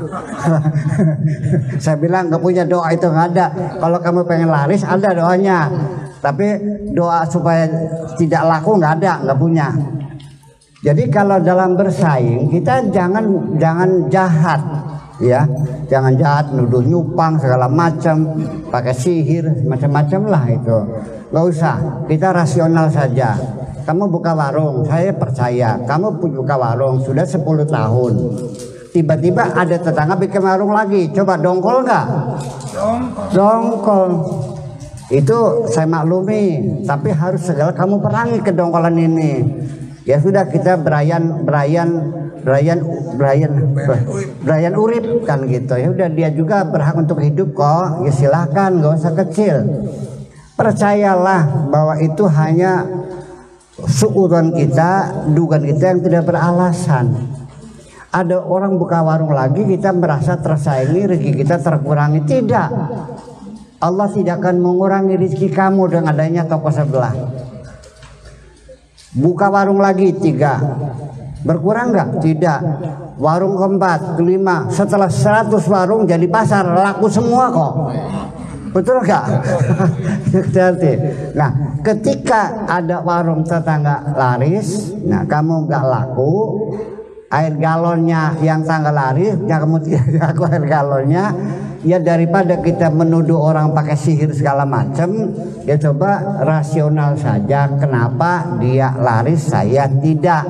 saya 1.84 1.96
bilang 2.00 2.28
nggak 2.32 2.40
punya 2.40 2.64
doa 2.68 2.92
itu 2.92 3.08
nggak 3.08 3.28
ada. 3.32 3.46
Kalau 3.80 3.98
kamu 4.00 4.20
pengen 4.28 4.48
laris 4.52 4.84
ada 4.84 5.16
doanya. 5.16 5.68
Tapi 6.20 6.46
doa 6.92 7.24
supaya 7.28 7.64
tidak 8.16 8.44
laku 8.44 8.76
nggak 8.76 8.92
ada, 9.00 9.12
nggak 9.24 9.40
punya. 9.40 9.68
Jadi 10.84 11.08
kalau 11.08 11.40
dalam 11.40 11.76
bersaing 11.76 12.52
kita 12.52 12.92
jangan 12.92 13.56
jangan 13.56 14.08
jahat 14.12 14.60
ya 15.20 15.48
jangan 15.86 16.14
jahat 16.18 16.52
nuduh 16.52 16.82
nyupang 16.82 17.38
segala 17.38 17.66
macam. 17.70 18.38
Pakai 18.70 18.94
sihir 18.94 19.66
macam-macam 19.66 20.20
lah 20.26 20.44
itu. 20.50 20.78
Nggak 21.30 21.44
usah 21.50 21.74
kita 22.06 22.34
rasional 22.34 22.86
saja. 22.90 23.38
Kamu 23.86 24.10
buka 24.10 24.34
warung 24.34 24.82
saya 24.86 25.14
percaya. 25.14 25.78
Kamu 25.86 26.18
buka 26.18 26.58
warung 26.58 26.98
sudah 27.02 27.22
10 27.22 27.66
tahun. 27.66 28.14
Tiba-tiba 28.90 29.52
ada 29.52 29.76
tetangga 29.76 30.16
bikin 30.18 30.42
warung 30.42 30.72
lagi. 30.74 31.12
Coba 31.14 31.38
dongkol 31.38 31.86
nggak? 31.86 32.06
Dongkol. 33.30 34.10
Itu 35.06 35.70
saya 35.70 35.86
maklumi 35.86 36.82
tapi 36.82 37.14
harus 37.14 37.46
segala 37.46 37.70
kamu 37.70 38.02
perangi 38.02 38.42
kedongkolan 38.42 38.98
ini 38.98 39.32
ya 40.06 40.22
sudah 40.22 40.46
kita 40.46 40.78
berayan 40.78 41.42
berayan 41.42 41.90
Brian 42.46 42.78
Brian 43.18 43.74
Brian 44.46 44.74
Urip 44.78 45.26
kan 45.26 45.42
gitu. 45.50 45.74
Ya 45.74 45.90
udah 45.90 46.08
dia 46.14 46.30
juga 46.30 46.62
berhak 46.62 46.94
untuk 46.94 47.18
hidup 47.18 47.58
kok. 47.58 48.06
Ya 48.06 48.14
silahkan 48.14 48.70
gak 48.78 49.02
usah 49.02 49.12
kecil. 49.18 49.56
Percayalah 50.54 51.68
bahwa 51.68 51.98
itu 51.98 52.22
hanya 52.30 52.86
suudan 53.90 54.54
kita 54.54 55.26
dugaan 55.34 55.66
kita 55.66 55.84
yang 55.90 56.00
tidak 56.06 56.22
beralasan. 56.30 57.34
Ada 58.14 58.38
orang 58.40 58.78
buka 58.78 59.02
warung 59.02 59.34
lagi 59.34 59.66
kita 59.66 59.90
merasa 59.90 60.38
tersaingi 60.38 61.02
rezeki 61.02 61.42
kita 61.42 61.58
terkurangi. 61.58 62.24
Tidak. 62.30 62.70
Allah 63.82 64.08
tidak 64.08 64.38
akan 64.38 64.62
mengurangi 64.62 65.18
rezeki 65.18 65.50
kamu 65.50 65.92
dengan 65.92 66.14
adanya 66.14 66.48
toko 66.48 66.72
sebelah 66.72 67.12
buka 69.16 69.48
warung 69.48 69.80
lagi 69.80 70.12
tiga. 70.14 70.60
Berkurang 71.46 71.94
nggak? 71.94 72.08
Tidak. 72.20 72.60
Warung 73.16 73.54
keempat 73.56 74.18
kelima. 74.18 74.66
Setelah 74.68 75.08
100 75.08 75.56
warung 75.70 76.04
jadi 76.04 76.26
pasar 76.26 76.66
laku 76.66 77.06
semua 77.08 77.48
kok. 77.48 77.72
Betul 78.74 79.00
nggak? 79.02 79.24
Nah 81.38 81.50
ketika 81.86 82.66
ada 82.66 82.98
warung 83.00 83.46
tetangga 83.46 84.02
laris 84.18 84.90
nah 85.06 85.22
kamu 85.22 85.70
nggak 85.70 85.84
laku 85.86 86.34
air 87.36 87.54
galonnya 87.60 88.32
yang 88.40 88.64
tangga 88.64 88.88
laris 88.88 89.36
yang 89.44 89.60
kamu 89.60 89.76
tidak 89.84 90.04
laku 90.16 90.42
air 90.48 90.64
galonnya. 90.64 91.24
Ya 91.86 92.02
daripada 92.02 92.58
kita 92.58 92.90
menuduh 92.90 93.38
orang 93.38 93.70
pakai 93.70 93.94
sihir 93.94 94.34
segala 94.34 94.66
macam 94.66 95.30
ya 95.62 95.78
coba 95.78 96.42
rasional 96.42 97.14
saja 97.14 97.70
kenapa 97.78 98.58
dia 98.58 98.90
laris 98.96 99.46
saya 99.46 99.86
tidak. 99.86 100.42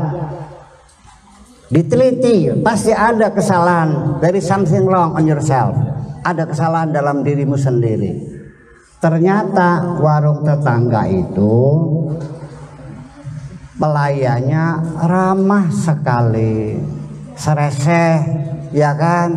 Diteliti 1.67 2.55
pasti 2.63 2.95
ada 2.95 3.35
kesalahan 3.35 4.23
dari 4.23 4.39
something 4.39 4.87
wrong 4.87 5.19
on 5.19 5.27
yourself. 5.27 5.75
Ada 6.23 6.47
kesalahan 6.47 6.95
dalam 6.95 7.27
dirimu 7.27 7.59
sendiri. 7.59 8.23
Ternyata 8.97 9.99
warung 10.01 10.41
tetangga 10.41 11.05
itu 11.11 11.55
pelayannya 13.77 14.65
ramah 15.05 15.69
sekali. 15.73 16.81
Sereseh 17.37 18.17
ya 18.73 18.97
kan? 18.97 19.37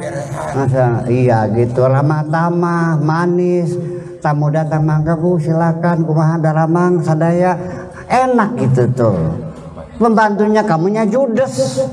Masa, 0.56 1.04
iya 1.12 1.48
gitu. 1.52 1.84
Ramah 1.84 2.24
tamah 2.28 2.96
manis. 3.00 3.76
Tamu 4.20 4.52
datang 4.52 4.84
mangga 4.84 5.16
bu 5.20 5.40
silakan. 5.40 6.08
Kumaha 6.08 6.40
daramang 6.40 7.04
sadaya. 7.04 7.56
Enak 8.10 8.56
gitu 8.58 8.84
tuh. 8.96 9.20
Pembantunya 10.00 10.64
kamunya 10.64 11.04
judes 11.04 11.84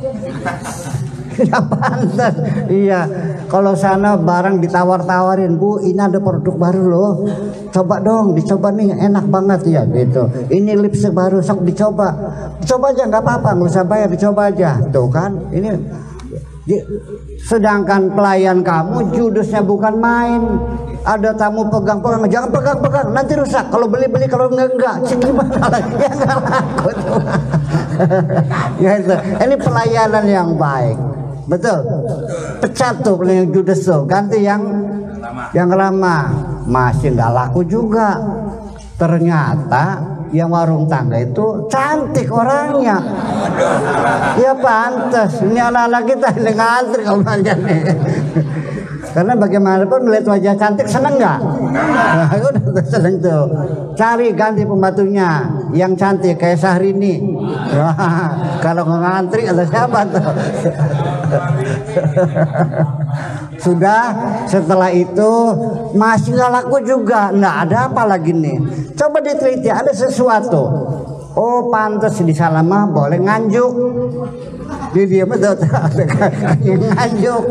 tidak 1.37 1.63
pantas. 1.69 2.35
Iya 2.73 3.01
kalau 3.47 3.77
sana 3.77 4.17
barang 4.17 4.59
ditawar-tawarin 4.65 5.55
bu 5.61 5.79
ini 5.85 6.01
ada 6.01 6.19
produk 6.19 6.57
baru 6.57 6.83
loh. 6.89 7.13
Coba 7.71 8.01
dong 8.01 8.33
dicoba 8.33 8.73
nih 8.73 8.97
enak 8.97 9.29
banget. 9.29 9.61
Ya 9.69 9.83
gitu. 9.85 10.27
Ini 10.49 10.75
lipstick 10.81 11.13
baru 11.13 11.45
sok 11.45 11.63
dicoba. 11.63 12.09
Coba 12.65 12.97
aja 12.97 13.05
nggak 13.07 13.23
apa-apa 13.23 13.49
nggak 13.61 13.69
usah 13.71 13.85
bayar 13.85 14.09
dicoba 14.09 14.49
aja. 14.51 14.81
Tuh 14.89 15.09
kan 15.13 15.37
ini 15.53 15.71
sedangkan 17.47 18.11
pelayan 18.19 18.65
kamu 18.65 19.15
judusnya 19.15 19.63
bukan 19.63 20.01
main. 20.01 20.43
Ada 21.07 21.39
tamu 21.39 21.71
pegang-pegang 21.71 22.27
jangan 22.27 22.51
pegang-pegang 22.51 23.15
nanti 23.15 23.39
rusak. 23.39 23.71
Kalau 23.71 23.87
beli-beli 23.87 24.27
kalau 24.27 24.51
enggak 24.51 24.75
enggak 24.75 24.97
gimana 25.23 25.79
ya 28.83 28.99
enggak 29.01 29.21
ini 29.47 29.55
pelayanan 29.57 30.25
yang 30.27 30.51
baik 30.59 30.99
betul. 31.47 31.81
Pecat 32.63 33.03
tuh 33.03 33.17
yang 33.27 33.49
judes 33.51 33.83
tuh. 33.87 34.03
Ganti 34.05 34.43
yang 34.43 34.63
yang 35.55 35.71
lama. 35.71 36.17
Masih 36.67 37.15
enggak 37.15 37.33
laku 37.33 37.63
juga. 37.67 38.19
Ternyata 38.97 40.17
yang 40.35 40.51
warung 40.51 40.91
tangga 40.91 41.21
itu 41.23 41.71
cantik 41.71 42.27
orangnya. 42.33 42.99
Ya 44.41 44.53
pantas 44.59 45.39
ini 45.45 45.61
anak-anak 45.61 46.03
kita 46.09 46.29
ini 46.35 46.53
ngantri 46.57 47.03
kalau 47.07 47.23
nih. 47.23 47.83
Karena 49.17 49.33
bagaimanapun 49.33 50.01
melihat 50.05 50.29
wajah 50.29 50.55
cantik 50.61 50.89
seneng 50.93 51.17
nggak? 51.17 51.39
Nah, 51.73 52.29
udah 52.69 52.85
seneng 52.85 53.17
tuh. 53.17 53.49
Cari 53.97 54.37
ganti 54.37 54.69
pembantunya 54.69 55.57
yang 55.73 55.97
cantik 55.97 56.37
kayak 56.37 56.61
Syahrini 56.61 57.21
kalau 58.65 58.85
ngantri 58.87 59.49
ada 59.49 59.65
siapa 59.65 60.05
tuh 60.09 60.25
sudah 63.65 64.03
setelah 64.47 64.91
itu 64.93 65.31
masih 65.97 66.37
nggak 66.37 66.51
laku 66.53 66.77
juga. 66.85 67.33
Nggak 67.33 67.57
ada 67.69 67.77
apa 67.91 68.03
lagi 68.07 68.33
nih. 68.33 68.57
Coba 68.95 69.19
diteliti 69.23 69.71
ada 69.71 69.91
sesuatu. 69.91 70.63
Oh 71.37 71.69
pantas 71.69 72.17
di 72.25 72.33
salama 72.33 72.89
boleh 72.89 73.21
nganjuk. 73.21 73.73
Di 74.97 75.05
dia 75.05 75.29
betul 75.29 75.61
nganjuk. 76.65 77.43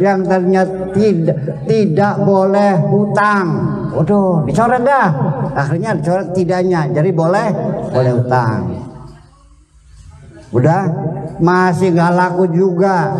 Yang 0.00 0.18
ternyata 0.24 0.74
tidak 0.96 1.38
tidak 1.68 2.14
boleh 2.24 2.72
hutang. 2.88 3.46
Waduh 3.92 4.48
dicoret 4.48 4.82
dah. 4.82 5.08
Akhirnya 5.52 5.92
dicoret 5.98 6.32
tidaknya. 6.32 6.88
Jadi 6.90 7.10
boleh 7.12 7.48
boleh 7.92 8.12
hutang 8.16 8.93
udah? 10.54 10.82
Masih 11.42 11.90
nggak 11.90 12.12
laku 12.14 12.46
juga. 12.54 13.10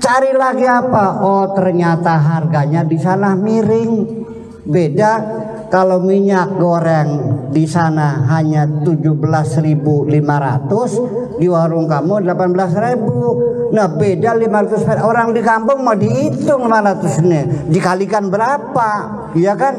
Cari 0.00 0.32
lagi 0.32 0.64
apa? 0.64 1.20
Oh 1.20 1.52
ternyata 1.52 2.16
harganya 2.16 2.80
di 2.86 2.96
sana 2.96 3.36
miring. 3.36 4.24
Beda 4.66 5.22
kalau 5.70 6.02
minyak 6.02 6.58
goreng 6.58 7.10
di 7.54 7.62
sana 7.66 8.26
hanya 8.34 8.66
17.500 8.82 11.38
di 11.38 11.46
warung 11.46 11.86
kamu 11.86 12.26
18.000 12.26 13.56
nah 13.74 13.90
beda 13.90 14.38
500 14.38 15.02
orang 15.02 15.34
di 15.34 15.42
kampung 15.42 15.82
mau 15.82 15.94
dihitung 15.94 16.70
500 16.70 17.22
ini. 17.26 17.40
Dikalikan 17.70 18.30
berapa? 18.30 18.90
Ya 19.34 19.58
kan 19.58 19.74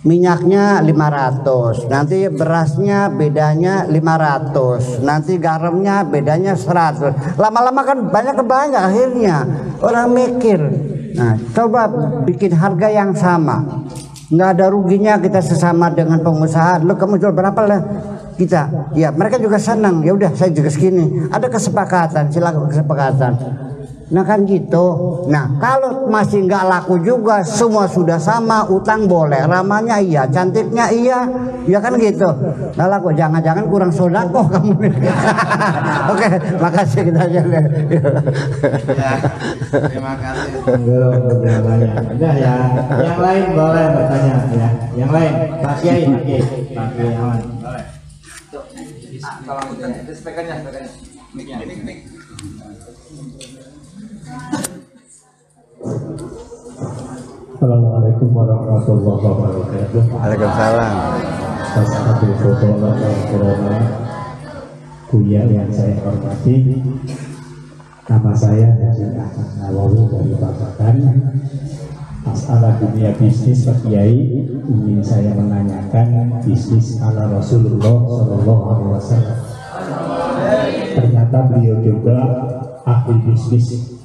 minyaknya 0.00 0.80
500 0.80 1.92
nanti 1.92 2.24
berasnya 2.32 3.12
bedanya 3.12 3.84
500 3.84 5.04
nanti 5.04 5.36
garamnya 5.36 6.08
bedanya 6.08 6.56
100 6.56 7.36
lama-lama 7.36 7.84
kan 7.84 7.98
banyak 8.08 8.34
kebanyak 8.36 8.80
akhirnya. 8.80 9.36
Orang 9.80 10.12
mikir. 10.12 10.60
Nah 11.16 11.36
coba 11.52 11.88
bikin 12.24 12.52
harga 12.52 12.88
yang 12.88 13.12
sama. 13.16 13.84
Nggak 14.30 14.48
ada 14.56 14.66
ruginya 14.70 15.16
kita 15.18 15.40
sesama 15.42 15.90
dengan 15.90 16.20
pengusaha. 16.20 16.80
Lo 16.84 16.94
kamu 16.96 17.16
jual 17.20 17.32
berapa 17.32 17.60
lah 17.64 17.80
kita? 18.36 18.92
Ya 18.96 19.12
mereka 19.12 19.40
juga 19.40 19.56
senang. 19.56 20.04
Ya 20.04 20.12
udah 20.12 20.32
saya 20.36 20.52
juga 20.52 20.68
segini. 20.68 21.28
Ada 21.32 21.48
kesepakatan. 21.48 22.28
Silakan 22.28 22.68
kesepakatan 22.68 23.32
Nah 24.10 24.26
kan 24.26 24.42
gitu. 24.42 24.86
Nah 25.30 25.46
kalau 25.62 26.10
masih 26.10 26.42
nggak 26.50 26.66
laku 26.66 26.98
juga, 26.98 27.46
semua 27.46 27.86
sudah 27.86 28.18
sama, 28.18 28.66
utang 28.66 29.06
boleh, 29.06 29.46
ramanya 29.46 30.02
iya, 30.02 30.26
cantiknya 30.26 30.90
iya, 30.90 31.30
ya 31.70 31.78
kan 31.78 31.94
gitu. 31.94 32.26
Nggak 32.74 32.88
laku, 32.90 33.14
jangan-jangan 33.14 33.64
kurang 33.70 33.94
kok 33.94 34.46
kamu. 34.54 34.74
Oke, 36.10 36.28
makasih 36.58 37.00
kita 37.06 37.22
aja. 37.22 37.40
ya, 38.98 39.12
terima 39.86 40.12
kasih. 40.18 40.50
Belum. 40.82 41.14
Udah 42.18 42.34
ya, 42.34 42.56
yang 42.98 43.18
lain 43.22 43.44
boleh 43.54 43.84
bertanya 43.94 44.34
ya. 44.50 44.68
Yang 44.98 45.10
lain, 45.14 45.32
Pak 45.62 45.74
Kiai, 45.78 46.02
Pak 46.74 46.86
Kiai, 46.98 47.12
Pak. 47.14 47.34
Boleh. 47.62 47.84
Speakernya, 50.10 50.54
speakernya. 50.66 50.90
Ini, 51.30 52.19
Assalamualaikum 57.60 58.30
warahmatullahi 58.32 59.20
wabarakatuh. 59.20 60.02
Waalaikumsalam. 60.16 60.92
Atas 61.70 61.86
satu 61.92 62.26
foto 62.40 62.66
dalam 62.78 63.18
corona, 63.30 63.76
kuya 65.10 65.42
yang 65.50 65.68
saya 65.68 65.98
hormati, 66.02 66.78
nama 68.08 68.32
saya 68.32 68.70
Haji 68.74 69.18
Ahmad 69.18 69.50
Nawawi 69.60 70.02
dari 70.08 70.34
Babakan. 70.38 70.96
Masalah 72.24 72.80
dunia 72.80 73.10
bisnis 73.18 73.68
Pak 73.68 73.82
Kiai 73.82 74.46
ingin 74.46 75.04
saya 75.04 75.34
menanyakan 75.34 76.38
bisnis 76.46 77.02
ala 77.02 77.28
Rasulullah 77.34 77.98
Shallallahu 78.08 78.62
Alaihi 78.72 78.90
Wasallam. 78.94 79.38
Ternyata 80.96 81.38
beliau 81.50 81.76
juga 81.84 82.18
ahli 82.88 83.14
bisnis 83.28 83.99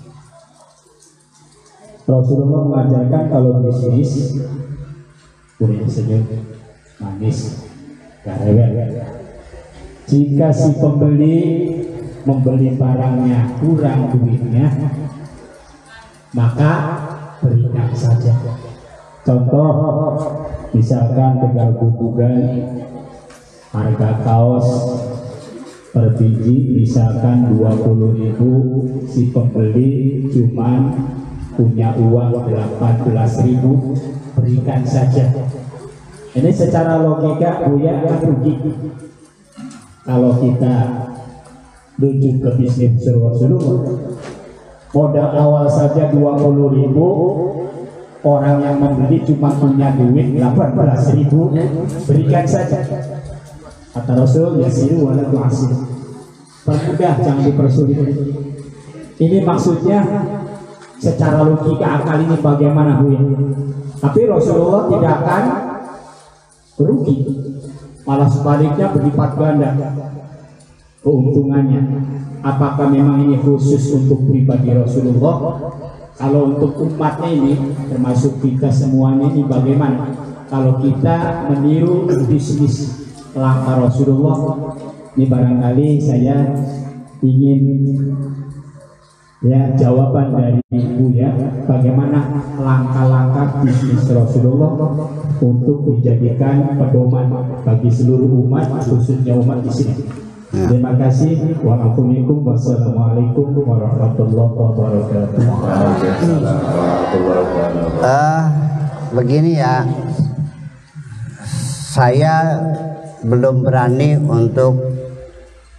Rasulullah 2.05 2.61
mengajarkan 2.69 3.23
kalau 3.33 3.65
bisnis 3.65 4.37
boleh 5.57 5.81
senyum, 5.89 6.21
manis, 7.01 7.65
rewel. 8.21 9.01
Jika 10.05 10.53
si 10.53 10.69
pembeli 10.77 11.37
membeli 12.29 12.77
barangnya 12.77 13.57
kurang 13.57 14.13
duitnya, 14.13 14.69
maka 16.37 16.73
berikan 17.41 17.89
saja. 17.89 18.37
Contoh, 19.25 19.73
misalkan 20.77 21.41
tinggal 21.41 21.73
bubugan 21.81 22.37
harga 23.73 24.09
kaos 24.21 24.67
per 25.89 26.11
biji 26.19 26.83
misalkan 26.83 27.55
20.000 27.55 28.35
si 29.07 29.31
pembeli 29.31 29.91
cuman 30.27 30.81
punya 31.55 31.95
uang 31.95 32.29
18 32.51 33.47
ribu 33.47 33.95
berikan 34.35 34.83
saja 34.83 35.31
Ini 36.35 36.51
secara 36.51 36.99
logika 36.99 37.63
Buya 37.63 38.03
kan 38.03 38.19
rugi. 38.19 38.59
Kalau 40.03 40.35
kita 40.35 40.75
rujuk 41.95 42.43
ke 42.43 42.49
bisnis 42.59 43.07
Rasulullah, 43.07 43.87
modal 44.91 45.29
awal 45.31 45.65
saja 45.71 46.11
20 46.11 46.75
ribu, 46.75 47.07
orang 48.19 48.57
yang 48.67 48.77
membeli 48.83 49.23
cuma 49.23 49.55
punya 49.55 49.95
duit 49.95 50.35
18 50.35 51.15
ribu, 51.15 51.55
berikan 52.03 52.43
saja. 52.43 52.83
Kata 53.95 54.11
Rasul, 54.11 54.59
ya 54.59 54.67
siru 54.67 55.07
wala 55.07 55.23
tu'asir. 55.31 55.71
Permudah, 56.67 57.15
jangan 57.23 57.47
dipersulit. 57.47 57.95
Ini 59.15 59.37
maksudnya 59.47 60.03
secara 61.05 61.45
logika 61.45 62.01
akal 62.01 62.17
ini 62.17 62.35
bagaimana 62.41 62.97
Bu 62.97 63.13
ya? 63.13 63.21
Tapi 64.01 64.25
Rasulullah 64.25 64.89
tidak 64.89 65.13
akan 65.21 65.43
rugi. 66.81 67.15
Malah 68.05 68.29
sebaliknya 68.29 68.89
berlipat 68.89 69.31
ganda 69.37 69.69
keuntungannya. 71.05 71.81
Apakah 72.41 72.89
memang 72.89 73.25
ini 73.25 73.37
khusus 73.41 73.93
untuk 73.93 74.25
pribadi 74.29 74.73
Rasulullah? 74.73 75.69
Kalau 76.15 76.53
untuk 76.53 76.77
umatnya 76.85 77.29
ini, 77.33 77.53
termasuk 77.89 78.41
kita 78.41 78.69
semuanya 78.69 79.29
ini 79.33 79.45
bagaimana? 79.45 80.13
Kalau 80.45 80.77
kita 80.77 81.49
meniru 81.49 82.05
bisnis 82.29 83.05
langkah 83.33 83.89
Rasulullah, 83.89 84.37
ini 85.17 85.25
barangkali 85.25 85.87
saya 85.97 86.53
ingin 87.25 87.61
ya 89.45 89.69
jawaban 89.77 90.33
dari 90.33 90.61
ibu 90.73 91.13
ya 91.13 91.29
bagaimana 91.69 92.41
langkah-langkah 92.57 93.61
bisnis 93.61 94.09
Rasulullah 94.09 94.73
untuk 95.37 95.85
dijadikan 95.85 96.73
pedoman 96.81 97.29
bagi 97.61 97.89
seluruh 97.93 98.25
umat 98.45 98.65
khususnya 98.81 99.37
umat 99.37 99.61
di 99.61 99.71
sini. 99.71 99.95
Terima 100.55 100.95
kasih. 100.95 101.35
Wassalamualaikum 101.59 102.47
wassalamualaikum 102.47 103.47
warahmatullahi 103.59 104.53
wabarakatuh. 104.55 105.43
Eh, 107.99 108.43
begini 109.11 109.59
ya, 109.59 109.83
saya 111.91 112.35
belum 113.19 113.67
berani 113.67 114.15
untuk 114.15 114.94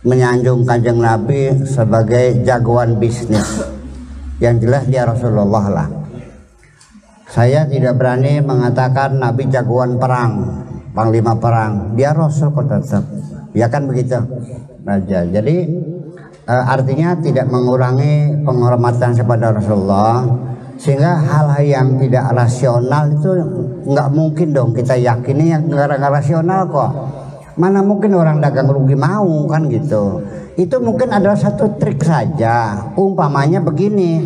menyanjung 0.07 0.63
kanjeng 0.63 1.03
Nabi 1.03 1.67
sebagai 1.67 2.47
jagoan 2.47 3.03
bisnis. 3.03 3.67
Yang 4.39 4.57
jelas 4.63 4.85
dia 4.87 5.03
Rasulullah 5.03 5.67
lah. 5.67 5.89
Saya 7.27 7.67
tidak 7.67 7.99
berani 7.99 8.39
mengatakan 8.39 9.19
Nabi 9.19 9.51
jagoan 9.51 9.99
perang, 9.99 10.63
panglima 10.95 11.35
perang. 11.35 11.99
Dia 11.99 12.15
Rasul 12.15 12.55
kok 12.55 12.71
tetap. 12.71 13.03
Ya 13.51 13.67
kan 13.67 13.91
begitu 13.91 14.15
aja. 14.87 15.27
Jadi 15.27 15.57
eh, 16.47 16.65
artinya 16.71 17.19
tidak 17.19 17.51
mengurangi 17.51 18.47
penghormatan 18.47 19.19
kepada 19.19 19.59
Rasulullah 19.59 20.23
sehingga 20.77 21.19
hal-hal 21.19 21.65
yang 21.65 21.89
tidak 21.99 22.31
rasional 22.37 23.09
itu 23.09 23.31
nggak 23.89 24.09
mungkin 24.13 24.53
dong 24.53 24.71
kita 24.77 24.93
yakini 25.01 25.57
yang 25.57 25.65
nggak 25.73 26.05
rasional 26.05 26.69
kok 26.69 26.93
mana 27.57 27.81
mungkin 27.81 28.13
orang 28.13 28.39
dagang 28.39 28.69
rugi 28.69 28.97
mau 28.97 29.49
kan 29.49 29.67
gitu. 29.73 30.21
Itu 30.57 30.81
mungkin 30.81 31.13
adalah 31.13 31.37
satu 31.37 31.77
trik 31.81 32.05
saja. 32.05 32.89
Umpamanya 32.97 33.65
begini 33.65 34.21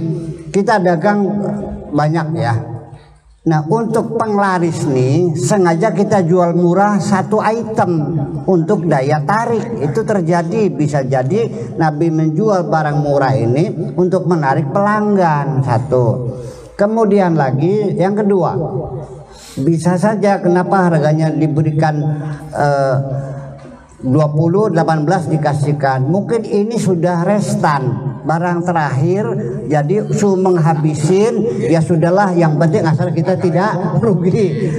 kita 0.51 0.83
dagang 0.83 1.27
banyak 1.95 2.29
ya. 2.39 2.55
Nah 3.41 3.65
untuk 3.73 4.21
penglaris 4.21 4.85
nih 4.85 5.33
sengaja 5.33 5.97
kita 5.97 6.21
jual 6.27 6.53
murah 6.53 7.01
satu 7.01 7.41
item 7.41 8.19
untuk 8.45 8.85
daya 8.85 9.23
tarik. 9.23 9.81
Itu 9.81 10.03
terjadi 10.03 10.69
bisa 10.69 11.07
jadi 11.07 11.75
Nabi 11.79 12.13
menjual 12.13 12.67
barang 12.69 12.99
murah 13.01 13.33
ini 13.33 13.95
untuk 13.97 14.27
menarik 14.27 14.75
pelanggan 14.75 15.63
satu. 15.63 16.37
Kemudian 16.77 17.37
lagi 17.37 17.95
yang 17.97 18.17
kedua 18.17 18.57
bisa 19.59 19.99
saja 19.99 20.39
kenapa 20.39 20.91
harganya 20.91 21.33
diberikan 21.35 21.99
eh, 22.55 22.97
20 24.01 24.73
18 24.73 25.33
dikasihkan? 25.37 26.09
Mungkin 26.09 26.47
ini 26.47 26.81
sudah 26.81 27.27
restan 27.27 28.11
barang 28.25 28.65
terakhir 28.65 29.25
jadi 29.69 30.09
su 30.13 30.37
menghabisin 30.37 31.67
ya 31.69 31.81
sudahlah 31.81 32.33
yang 32.37 32.57
penting 32.57 32.85
asal 32.85 33.13
kita 33.13 33.37
tidak 33.37 33.77
rugi. 34.01 34.73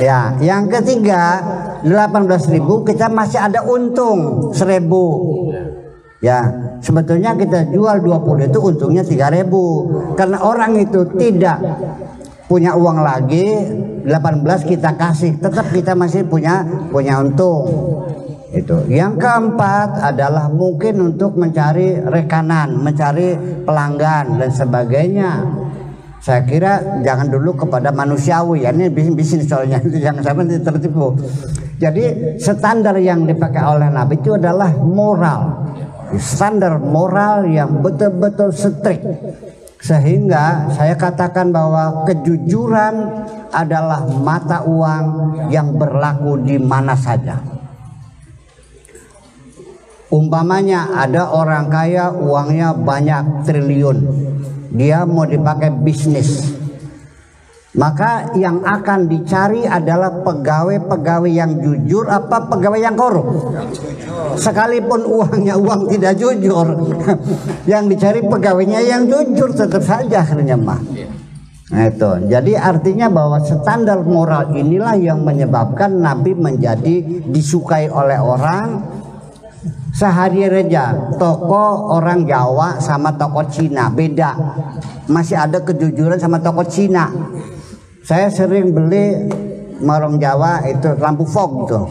Ya 0.00 0.36
yang 0.40 0.68
ketiga 0.68 1.40
18.000 1.84 2.88
kita 2.88 3.12
masih 3.12 3.40
ada 3.40 3.60
untung 3.68 4.52
1000 4.56 6.24
ya 6.24 6.40
sebetulnya 6.80 7.36
kita 7.36 7.68
jual 7.68 8.00
20 8.00 8.48
itu 8.48 8.58
untungnya 8.64 9.04
3000 9.04 10.16
karena 10.16 10.38
orang 10.40 10.72
itu 10.80 11.04
tidak 11.20 11.60
punya 12.44 12.76
uang 12.76 12.98
lagi 13.00 13.46
18 14.04 14.70
kita 14.70 14.96
kasih. 14.96 15.40
Tetap 15.40 15.72
kita 15.72 15.96
masih 15.96 16.28
punya 16.28 16.64
punya 16.92 17.20
untung. 17.20 17.64
Itu. 18.54 18.86
Yang 18.86 19.18
keempat 19.18 19.98
adalah 19.98 20.46
mungkin 20.46 21.14
untuk 21.14 21.34
mencari 21.34 21.98
rekanan 21.98 22.78
mencari 22.78 23.34
pelanggan 23.66 24.38
dan 24.38 24.50
sebagainya. 24.52 25.30
Saya 26.24 26.40
kira 26.48 26.80
jangan 27.04 27.28
dulu 27.28 27.52
kepada 27.52 27.92
manusiawi. 27.92 28.64
Ya 28.64 28.72
ini 28.72 28.88
bisnis 28.88 29.44
soalnya. 29.44 29.76
Jangan 30.08 30.24
sampai 30.24 30.56
tertipu. 30.56 31.12
Jadi 31.76 32.04
standar 32.40 32.96
yang 32.96 33.28
dipakai 33.28 33.60
oleh 33.60 33.92
Nabi 33.92 34.16
itu 34.16 34.32
adalah 34.32 34.72
moral. 34.72 35.68
Standar 36.16 36.80
moral 36.80 37.44
yang 37.44 37.84
betul-betul 37.84 38.56
strict 38.56 39.04
sehingga 39.84 40.72
saya 40.72 40.96
katakan 40.96 41.52
bahwa 41.52 42.08
kejujuran 42.08 43.04
adalah 43.52 44.08
mata 44.08 44.64
uang 44.64 45.04
yang 45.52 45.76
berlaku 45.76 46.40
di 46.40 46.56
mana 46.56 46.96
saja 46.96 47.54
Umpamanya 50.14 50.94
ada 50.94 51.26
orang 51.26 51.66
kaya 51.66 52.14
uangnya 52.14 52.70
banyak 52.70 53.42
triliun. 53.50 53.98
Dia 54.70 55.02
mau 55.02 55.26
dipakai 55.26 55.74
bisnis. 55.74 56.53
Maka 57.74 58.30
yang 58.38 58.62
akan 58.62 59.10
dicari 59.10 59.66
adalah 59.66 60.22
pegawai-pegawai 60.22 61.26
yang 61.26 61.58
jujur 61.58 62.06
apa 62.06 62.46
pegawai 62.46 62.78
yang 62.78 62.94
korup. 62.94 63.50
Sekalipun 64.38 65.02
uangnya 65.02 65.58
uang 65.58 65.90
tidak 65.90 66.14
jujur, 66.14 66.70
yang 67.70 67.90
dicari 67.90 68.22
pegawainya 68.22 68.78
yang 68.78 69.10
jujur 69.10 69.50
tetap 69.50 69.82
saja 69.82 70.22
akhirnya 70.22 70.54
mah. 70.54 70.78
Nah 71.74 71.90
itu. 71.90 72.10
Jadi 72.30 72.54
artinya 72.54 73.10
bahwa 73.10 73.42
standar 73.42 74.06
moral 74.06 74.54
inilah 74.54 74.94
yang 74.94 75.26
menyebabkan 75.26 75.98
Nabi 75.98 76.38
menjadi 76.38 77.26
disukai 77.26 77.90
oleh 77.90 78.22
orang 78.22 78.86
sehari 79.90 80.46
reja 80.46 81.14
toko 81.18 81.94
orang 81.94 82.22
Jawa 82.26 82.78
sama 82.78 83.14
toko 83.14 83.46
Cina 83.46 83.86
beda 83.94 84.34
masih 85.06 85.38
ada 85.38 85.62
kejujuran 85.62 86.18
sama 86.18 86.42
toko 86.42 86.66
Cina 86.66 87.06
saya 88.04 88.28
sering 88.28 88.76
beli 88.76 89.32
marong 89.80 90.20
Jawa 90.20 90.60
itu 90.68 90.92
lampu 91.00 91.24
fog 91.24 91.64
tuh. 91.64 91.88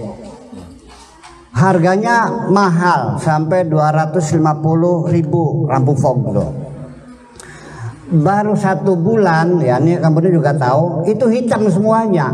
Harganya 1.53 2.49
mahal 2.53 3.17
sampai 3.17 3.65
250 3.65 5.09
ribu 5.09 5.65
lampu 5.65 5.97
fog 5.97 6.19
tuh. 6.29 6.51
Baru 8.13 8.53
satu 8.53 8.93
bulan 8.93 9.57
ya 9.57 9.81
ini 9.81 9.97
kamu 9.97 10.37
juga 10.37 10.53
tahu 10.53 11.01
itu 11.09 11.25
hitam 11.33 11.65
semuanya. 11.65 12.29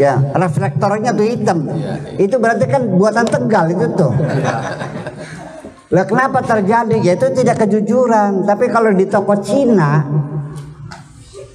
Ya 0.00 0.16
reflektornya 0.32 1.12
tuh 1.12 1.28
hitam. 1.28 1.68
Itu 2.16 2.40
berarti 2.40 2.64
kan 2.72 2.88
buatan 2.88 3.28
tegal 3.28 3.68
itu 3.68 3.84
tuh. 3.92 4.16
Lah 5.92 6.04
kenapa 6.08 6.40
terjadi? 6.40 6.96
Ya 7.04 7.20
itu 7.20 7.28
tidak 7.36 7.68
kejujuran. 7.68 8.48
Tapi 8.48 8.72
kalau 8.72 8.96
di 8.96 9.04
toko 9.04 9.36
Cina 9.44 10.04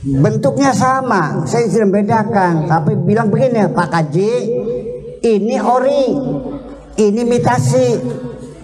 bentuknya 0.03 0.75
sama 0.75 1.47
saya 1.47 1.71
sudah 1.71 1.87
bedakan 1.87 2.67
tapi 2.67 2.91
bilang 2.99 3.31
begini 3.31 3.71
Pak 3.71 3.87
Kaji 3.87 4.31
ini 5.23 5.55
ori 5.63 6.03
ini 6.99 7.21
imitasi 7.23 7.87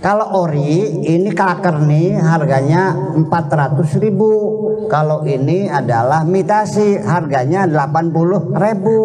kalau 0.03 0.35
ori 0.35 0.99
ini 0.99 1.31
klaker 1.31 1.79
nih 1.79 2.19
harganya 2.19 2.91
400 3.15 4.03
ribu 4.03 4.31
kalau 4.91 5.23
ini 5.23 5.71
adalah 5.71 6.27
mitasi 6.27 6.99
harganya 6.99 7.63
80 7.63 8.59
ribu 8.59 8.97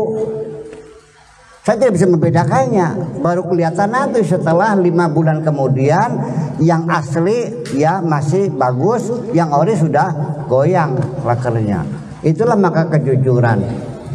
saya 1.65 1.81
tidak 1.81 1.97
bisa 1.97 2.07
membedakannya. 2.13 2.89
Baru 3.25 3.49
kelihatan 3.49 3.89
nanti 3.89 4.21
setelah 4.21 4.77
lima 4.77 5.09
bulan 5.09 5.41
kemudian 5.41 6.13
yang 6.61 6.85
asli 6.93 7.65
ya 7.73 8.05
masih 8.05 8.53
bagus, 8.53 9.09
yang 9.33 9.49
ori 9.49 9.73
sudah 9.73 10.13
goyang 10.45 10.93
lakernya. 11.25 12.04
Itulah 12.25 12.57
maka 12.57 12.89
kejujuran. 12.89 13.61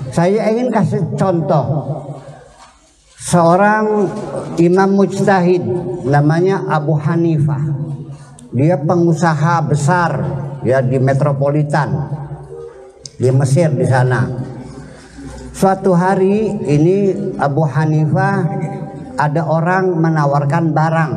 Saya 0.09 0.49
ingin 0.49 0.73
kasih 0.73 1.13
contoh 1.13 1.65
seorang 3.21 4.09
imam 4.57 4.89
mujtahid 4.97 5.61
namanya 6.09 6.65
Abu 6.65 6.97
Hanifah. 6.97 7.61
Dia 8.49 8.81
pengusaha 8.81 9.61
besar 9.61 10.25
ya 10.65 10.81
di 10.81 10.97
metropolitan 10.97 12.09
di 13.21 13.29
Mesir 13.29 13.69
di 13.77 13.85
sana. 13.85 14.25
Suatu 15.53 15.93
hari 15.93 16.49
ini 16.65 17.13
Abu 17.37 17.61
Hanifah 17.61 18.35
ada 19.19 19.43
orang 19.45 19.99
menawarkan 19.99 20.71
barang. 20.71 21.13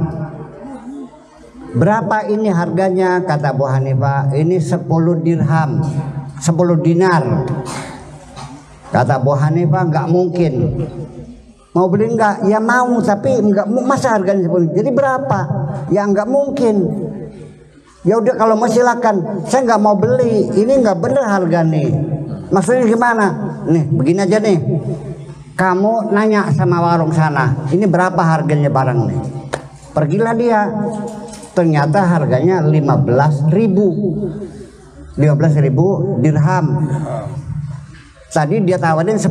Berapa 1.72 2.28
ini 2.28 2.53
harganya? 2.53 3.24
Kata 3.24 3.57
Abu 3.57 3.64
Hanifah, 3.64 4.36
ini 4.36 4.61
10 4.61 4.82
dirham, 5.24 5.80
10 6.43 6.82
dinar. 6.82 7.22
Kata 8.90 9.22
Abu 9.22 9.32
Hanifah, 9.32 9.82
nggak 9.88 10.07
mungkin. 10.11 10.53
Mau 11.72 11.88
beli 11.88 12.12
enggak? 12.12 12.45
Ya 12.45 12.61
mau, 12.61 13.01
tapi 13.01 13.32
enggak 13.40 13.64
masa 13.70 14.18
harganya 14.18 14.51
10. 14.51 14.74
Jadi 14.74 14.90
berapa? 14.93 15.38
Ya 15.88 16.05
enggak 16.05 16.28
mungkin. 16.28 16.90
Ya 18.03 18.18
udah 18.18 18.34
kalau 18.34 18.59
mau 18.59 18.68
silakan. 18.68 19.47
Saya 19.47 19.64
nggak 19.64 19.80
mau 19.80 19.95
beli. 19.97 20.51
Ini 20.53 20.82
nggak 20.82 20.99
bener 20.99 21.24
harga 21.24 21.62
nih. 21.64 21.88
Maksudnya 22.53 22.84
gimana? 22.84 23.26
Nih, 23.64 23.88
begini 23.88 24.20
aja 24.26 24.36
nih. 24.43 24.59
Kamu 25.57 26.11
nanya 26.11 26.51
sama 26.53 26.80
warung 26.80 27.12
sana, 27.12 27.68
ini 27.70 27.84
berapa 27.84 28.18
harganya 28.18 28.72
barang 28.72 29.01
nih? 29.09 29.20
Pergilah 29.93 30.34
dia. 30.34 30.61
Ternyata 31.53 32.01
harganya 32.09 32.64
15 32.64 33.53
ribu. 33.53 33.86
15 35.16 35.64
ribu 35.64 36.16
dirham. 36.24 36.66
Tadi 38.32 38.64
dia 38.64 38.80
tawarin 38.80 39.20
10 39.20 39.28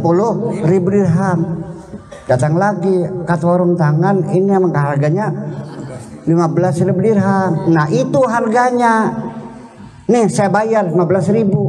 ribu 0.69 0.87
dirham. 0.93 1.39
Datang 2.29 2.53
lagi, 2.53 3.01
kata 3.25 3.43
warung 3.43 3.73
tangan, 3.73 4.29
ini 4.29 4.53
emang 4.53 4.71
harganya 4.77 5.33
15 6.29 6.85
ribu 6.85 6.99
dirham. 7.01 7.73
Nah 7.73 7.89
itu 7.89 8.21
harganya. 8.29 9.09
Nih 10.05 10.29
saya 10.29 10.53
bayar 10.53 10.85
15 10.85 11.33
ribu. 11.33 11.61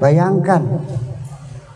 Bayangkan. 0.00 0.62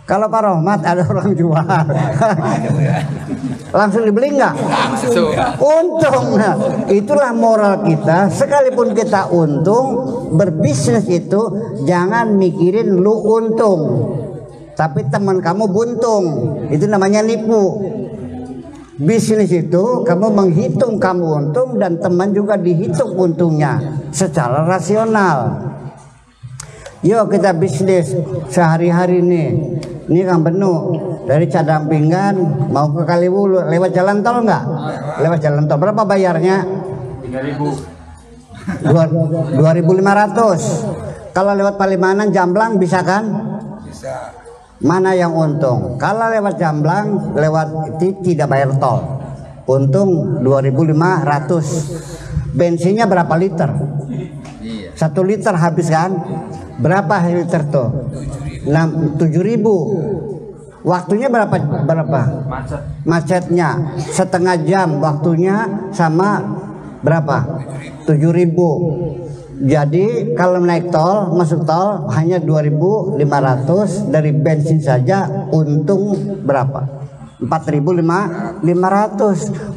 Kalau 0.09 0.33
Pak 0.33 0.41
Rohmat 0.41 0.81
ada 0.89 1.05
orang 1.05 1.37
jual. 1.37 1.69
Langsung 3.69 4.03
dibeli 4.09 4.33
nggak? 4.33 4.55
Langsung. 4.57 5.29
Untung. 5.61 6.27
Nah, 6.41 6.55
itulah 6.89 7.37
moral 7.37 7.85
kita. 7.85 8.33
Sekalipun 8.33 8.97
kita 8.97 9.29
untung, 9.29 9.87
berbisnis 10.33 11.05
itu 11.09 11.41
jangan 11.85 12.33
mikirin 12.37 12.97
lu 12.97 13.13
untung. 13.13 13.81
Tapi 14.73 15.11
teman 15.13 15.43
kamu 15.45 15.69
buntung. 15.69 16.25
Itu 16.73 16.89
namanya 16.89 17.21
nipu. 17.21 17.83
Bisnis 18.99 19.55
itu 19.55 20.03
kamu 20.03 20.27
menghitung 20.35 20.99
kamu 20.99 21.27
untung 21.27 21.79
dan 21.79 22.03
teman 22.03 22.35
juga 22.35 22.59
dihitung 22.59 23.15
untungnya 23.15 23.79
secara 24.11 24.67
rasional. 24.67 25.55
Yuk 26.99 27.31
kita 27.31 27.55
bisnis 27.55 28.11
sehari-hari 28.51 29.23
nih. 29.23 29.49
Ini 30.09 30.25
Kang 30.25 30.41
Benu 30.43 30.97
dari 31.29 31.45
Cadang 31.47 31.87
Pinggan 31.87 32.35
mau 32.73 32.89
ke 32.91 33.05
Kaliwulu 33.05 33.61
lewat 33.69 33.93
jalan 33.95 34.25
tol 34.25 34.43
nggak? 34.43 34.65
Lewat 35.23 35.39
jalan 35.39 35.69
tol 35.69 35.79
berapa 35.79 36.03
bayarnya? 36.03 36.65
3000. 37.23 38.83
2500. 38.89 41.31
Kalau 41.31 41.53
lewat 41.55 41.79
Palimanan 41.79 42.35
Jamblang 42.35 42.75
bisa 42.81 43.05
kan? 43.07 43.25
Bisa. 43.87 44.35
Mana 44.83 45.15
yang 45.15 45.31
untung? 45.37 45.95
Kalau 46.01 46.27
lewat 46.33 46.59
Jamblang 46.59 47.37
lewat 47.39 47.69
ti- 48.03 48.19
tidak 48.25 48.51
bayar 48.51 48.75
tol. 48.81 49.21
Untung 49.69 50.41
2500. 50.43 52.57
Bensinnya 52.57 53.07
berapa 53.07 53.37
liter? 53.37 53.69
Satu 54.97 55.23
liter 55.23 55.55
habis 55.55 55.87
kan? 55.87 56.11
Berapa 56.79 57.15
tuh? 57.71 57.89
Enam 58.67 59.19
tujuh 59.19 59.43
ribu. 59.43 59.77
Waktunya 60.87 61.27
berapa? 61.27 61.59
Berapa? 61.85 62.21
Macet. 62.47 62.81
Macetnya 63.03 63.99
setengah 63.99 64.57
jam 64.63 65.03
waktunya 65.03 65.91
sama 65.91 66.39
berapa? 67.03 67.67
Tujuh 68.07 68.31
ribu. 68.31 68.71
Jadi 69.59 70.39
kalau 70.39 70.63
naik 70.63 70.95
tol 70.95 71.35
masuk 71.35 71.67
tol 71.67 72.07
hanya 72.15 72.39
2.500 72.39 74.07
dari 74.07 74.31
bensin 74.31 74.79
saja 74.79 75.51
untung 75.51 76.15
berapa? 76.47 76.99
4.500 77.39 78.67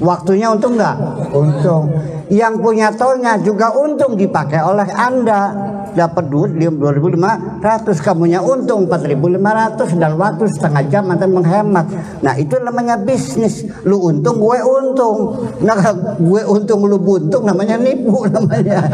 waktunya 0.01 0.49
untung 0.49 0.81
nggak 0.81 0.97
untung 1.29 1.93
yang 2.33 2.57
punya 2.57 2.89
tolnya 2.89 3.37
juga 3.37 3.69
untung 3.77 4.17
dipakai 4.17 4.65
oleh 4.65 4.89
anda 4.97 5.53
dapat 5.93 6.27
duit 6.31 6.55
2.500 6.55 7.61
kamunya 8.01 8.39
untung 8.39 8.87
4.500 8.87 9.99
dan 9.99 10.11
waktu 10.15 10.43
setengah 10.47 10.83
jam 10.87 11.03
anda 11.11 11.27
menghemat. 11.27 11.85
Nah 12.23 12.33
itu 12.39 12.55
namanya 12.59 12.99
bisnis. 12.99 13.67
Lu 13.83 13.99
untung 13.99 14.39
gue 14.39 14.59
untung. 14.61 15.47
Nah 15.63 15.77
gue 16.17 16.41
untung 16.47 16.87
lu 16.87 16.97
buntung 16.97 17.43
namanya 17.43 17.75
nipu 17.77 18.25
namanya. 18.35 18.87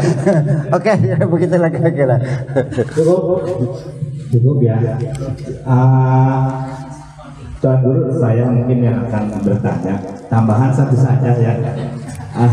Oke 0.74 0.92
begitu 1.26 1.54
lagi 1.56 1.78
kira 1.94 2.16
cukup. 2.74 3.20
Cukup 4.28 4.60
ya. 4.60 4.76
Ah, 5.64 6.68
Tuan 7.64 7.80
Guru 7.80 8.12
saya 8.20 8.44
mungkin 8.44 8.84
yang 8.84 9.08
akan 9.08 9.40
bertanya. 9.40 9.96
Tambahan 10.28 10.70
satu 10.70 10.94
saja 10.94 11.32
ya. 11.32 11.52
Ah, 12.36 12.52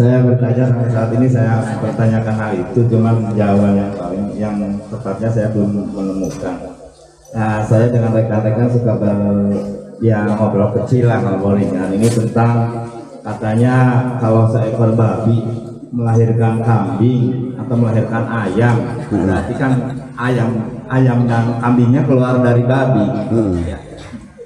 saya 0.00 0.24
bertanya 0.24 0.64
sampai 0.64 0.88
saat 0.88 1.10
ini 1.12 1.28
saya 1.28 1.60
bertanyakan 1.76 2.34
hal 2.40 2.52
itu 2.56 2.80
cuma 2.88 3.12
jawaban 3.36 3.76
yang 3.76 3.92
paling 3.92 4.24
yang 4.40 4.56
tepatnya 4.88 5.28
saya 5.28 5.52
belum 5.52 5.92
menemukan. 5.92 6.56
Nah, 7.36 7.60
saya 7.68 7.92
dengan 7.92 8.16
rekan-rekan 8.16 8.72
suka 8.72 8.96
ber 8.96 9.12
ya 10.00 10.24
ngobrol 10.24 10.72
kecil 10.80 11.04
lah 11.04 11.20
ngobrol 11.20 11.60
ringan. 11.60 11.92
Ini 11.92 12.08
tentang 12.08 12.72
katanya 13.20 13.74
kalau 14.16 14.48
seekor 14.48 14.96
babi 14.96 15.44
melahirkan 15.92 16.64
kambing 16.64 17.52
atau 17.60 17.74
melahirkan 17.76 18.24
ayam 18.24 18.76
berarti 19.12 19.52
kan 19.52 19.72
ayam 20.16 20.48
ayam 20.88 21.28
dan 21.28 21.60
kambingnya 21.60 22.08
keluar 22.08 22.40
dari 22.40 22.64
babi. 22.64 23.04
Ya, 23.68 23.78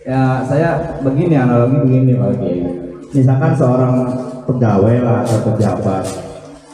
ya 0.03 0.23
saya 0.43 0.99
begini 0.99 1.39
analogi 1.39 1.79
begini 1.79 2.19
Pak 2.19 2.43
Kiai. 2.43 2.67
Misalkan 3.15 3.55
seorang 3.55 3.95
pegawai 4.45 4.97
lah 5.03 5.19
atau 5.25 5.39
pejabat 5.53 6.05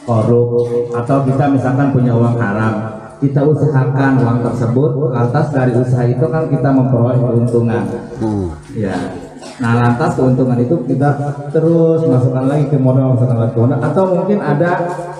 korup 0.05 0.51
atau 0.91 1.17
kita 1.23 1.45
misalkan 1.51 1.87
punya 1.93 2.13
uang 2.17 2.35
haram 2.35 2.73
kita 3.21 3.45
usahakan 3.45 4.17
uang 4.17 4.39
tersebut 4.41 4.91
lantas 5.13 5.45
dari 5.53 5.77
usaha 5.77 6.03
itu 6.09 6.25
kan 6.25 6.49
kita 6.49 6.73
memperoleh 6.73 7.21
keuntungan. 7.21 7.85
Ya. 8.73 8.97
Nah 9.61 9.77
lantas 9.77 10.17
keuntungan 10.17 10.57
itu 10.57 10.73
kita 10.89 11.37
terus 11.53 12.01
masukkan 12.01 12.49
lagi 12.49 12.65
ke 12.65 12.81
modal 12.81 13.13
masukkan 13.13 13.37
lagi 13.45 13.53
ke 13.53 13.61
modal. 13.61 13.77
Atau 13.77 14.03
mungkin 14.17 14.41
ada 14.41 14.71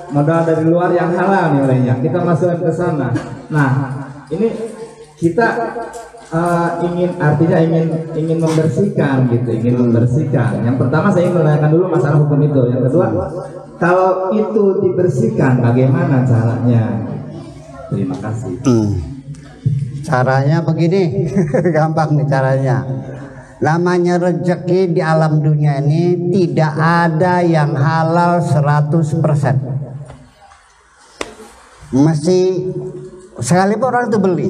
modal 0.10 0.39
dari 0.49 0.66
luar 0.66 0.89
yang 0.97 1.14
halal 1.14 1.62
nilainya 1.62 2.02
kita 2.02 2.26
masukkan 2.26 2.58
ke 2.58 2.74
sana. 2.74 3.14
Nah 3.54 3.70
ini 4.34 4.49
kita 5.22 5.78
eh, 6.32 6.69
ingin 6.88 7.11
artinya 7.19 7.57
ingin 7.59 7.86
ingin 8.15 8.38
membersihkan 8.39 9.27
gitu 9.29 9.49
ingin 9.51 9.75
membersihkan 9.77 10.63
yang 10.63 10.75
pertama 10.79 11.11
saya 11.11 11.27
ingin 11.27 11.36
menanyakan 11.43 11.69
dulu 11.75 11.86
masalah 11.91 12.17
hukum 12.23 12.39
itu 12.43 12.61
yang 12.71 12.82
kedua 12.88 13.07
kalau 13.82 14.32
itu 14.32 14.63
dibersihkan 14.84 15.59
bagaimana 15.59 16.23
caranya 16.23 16.84
terima 17.91 18.15
kasih 18.17 18.55
Caranya 20.01 20.65
begini, 20.65 21.29
gampang 21.75 22.17
nih 22.17 22.25
caranya. 22.25 22.77
Namanya 23.61 24.17
rezeki 24.17 24.97
di 24.97 25.01
alam 25.05 25.38
dunia 25.38 25.77
ini 25.77 26.34
tidak 26.34 26.73
ada 26.73 27.45
yang 27.45 27.77
halal 27.77 28.41
100%. 28.41 28.97
Mesti 31.93 32.39
sekalipun 33.38 33.86
orang 33.86 34.09
itu 34.09 34.17
beli. 34.17 34.49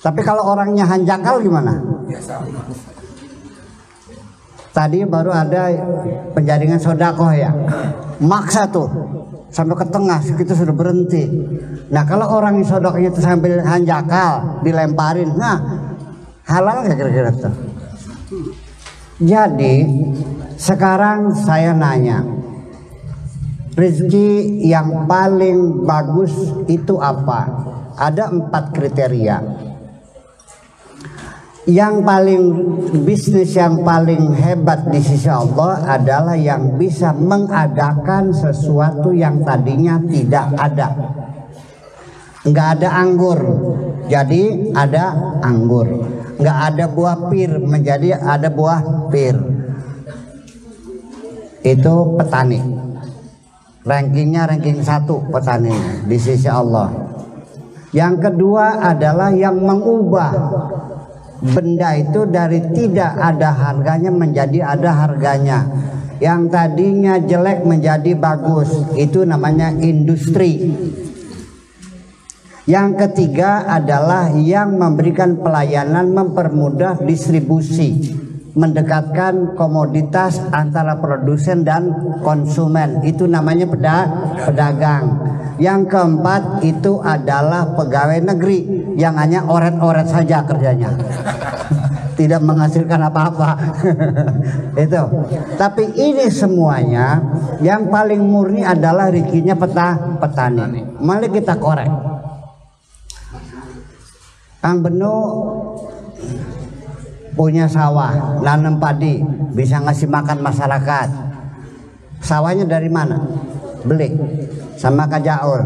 Tapi 0.00 0.20
kalau 0.24 0.48
orangnya 0.48 0.88
hanjakal 0.88 1.44
gimana? 1.44 1.76
Tadi 4.70 5.02
baru 5.04 5.34
ada 5.34 5.66
penjaringan 6.32 6.80
sodakoh 6.80 7.34
ya, 7.34 7.52
maksa 8.22 8.70
tuh 8.70 8.88
sampai 9.50 9.74
ke 9.76 9.86
tengah 9.90 10.22
kita 10.22 10.54
sudah 10.54 10.72
berhenti. 10.72 11.26
Nah 11.90 12.06
kalau 12.06 12.30
orang 12.32 12.62
yang 12.62 12.68
sodakohnya 12.70 13.10
itu 13.10 13.20
sambil 13.20 13.60
hanjakal 13.60 14.62
dilemparin, 14.62 15.34
nah 15.34 15.58
halal 16.46 16.86
nggak 16.86 16.96
kira-kira 16.96 17.30
tuh? 17.34 17.54
Jadi 19.20 19.84
sekarang 20.56 21.34
saya 21.34 21.76
nanya, 21.76 22.24
rezeki 23.76 24.64
yang 24.64 25.04
paling 25.04 25.84
bagus 25.84 26.32
itu 26.70 26.96
apa? 26.96 27.68
Ada 28.00 28.32
empat 28.32 28.72
kriteria. 28.72 29.59
Yang 31.70 32.02
paling 32.02 32.42
bisnis 33.06 33.54
yang 33.54 33.86
paling 33.86 34.34
hebat 34.34 34.90
di 34.90 34.98
sisi 34.98 35.30
Allah 35.30 35.86
adalah 35.86 36.34
yang 36.34 36.74
bisa 36.74 37.14
mengadakan 37.14 38.34
sesuatu 38.34 39.14
yang 39.14 39.46
tadinya 39.46 40.02
tidak 40.02 40.50
ada. 40.58 40.88
Nggak 42.42 42.68
ada 42.80 42.88
anggur 42.98 43.40
jadi 44.10 44.74
ada 44.74 45.38
anggur. 45.38 45.86
Nggak 46.42 46.58
ada 46.74 46.84
buah 46.90 47.16
pir 47.30 47.50
menjadi 47.62 48.18
ada 48.18 48.50
buah 48.50 49.06
pir. 49.14 49.38
Itu 51.62 52.18
petani. 52.18 52.58
Rankingnya 53.86 54.50
ranking 54.50 54.82
satu 54.82 55.30
petani 55.30 55.72
di 56.10 56.18
sisi 56.18 56.50
Allah. 56.50 56.90
Yang 57.94 58.30
kedua 58.30 58.82
adalah 58.82 59.30
yang 59.30 59.62
mengubah 59.62 60.30
benda 61.40 61.96
itu 61.96 62.28
dari 62.28 62.60
tidak 62.76 63.16
ada 63.16 63.50
harganya 63.52 64.12
menjadi 64.12 64.76
ada 64.76 64.90
harganya. 64.92 65.58
Yang 66.20 66.52
tadinya 66.52 67.16
jelek 67.16 67.64
menjadi 67.64 68.12
bagus. 68.12 68.68
Itu 68.92 69.24
namanya 69.24 69.72
industri. 69.72 70.68
Yang 72.68 72.90
ketiga 73.02 73.66
adalah 73.66 74.30
yang 74.36 74.76
memberikan 74.76 75.40
pelayanan 75.40 76.12
mempermudah 76.12 77.02
distribusi, 77.02 78.14
mendekatkan 78.54 79.54
komoditas 79.54 80.42
antara 80.50 80.98
produsen 80.98 81.62
dan 81.62 81.90
konsumen. 82.22 83.02
Itu 83.06 83.30
namanya 83.30 83.66
pedagang. 84.46 85.04
Yang 85.60 85.92
keempat 85.92 86.64
itu 86.64 87.04
adalah 87.04 87.76
pegawai 87.76 88.24
negeri 88.32 88.92
yang 88.96 89.20
hanya 89.20 89.44
oret-oret 89.44 90.08
saja 90.08 90.42
kerjanya. 90.42 90.88
Tidak 92.18 92.40
menghasilkan 92.40 93.00
apa-apa. 93.08 93.50
itu. 94.84 95.02
Tapi 95.56 95.84
ini 95.96 96.28
semuanya 96.28 97.16
yang 97.64 97.88
paling 97.88 98.20
murni 98.20 98.60
adalah 98.60 99.08
rikinya 99.08 99.56
peta 99.56 100.20
petani. 100.20 101.00
Mari 101.00 101.28
kita 101.32 101.56
korek. 101.56 101.88
Kang 104.60 104.84
Benu 104.84 105.16
punya 107.34 107.66
sawah, 107.70 108.42
nanam 108.42 108.78
padi, 108.78 109.22
bisa 109.54 109.78
ngasih 109.82 110.08
makan 110.10 110.42
masyarakat. 110.42 111.08
Sawahnya 112.20 112.68
dari 112.68 112.92
mana? 112.92 113.16
Beli 113.80 114.12
sama 114.80 115.04
Kak. 115.08 115.24
Jaul 115.24 115.60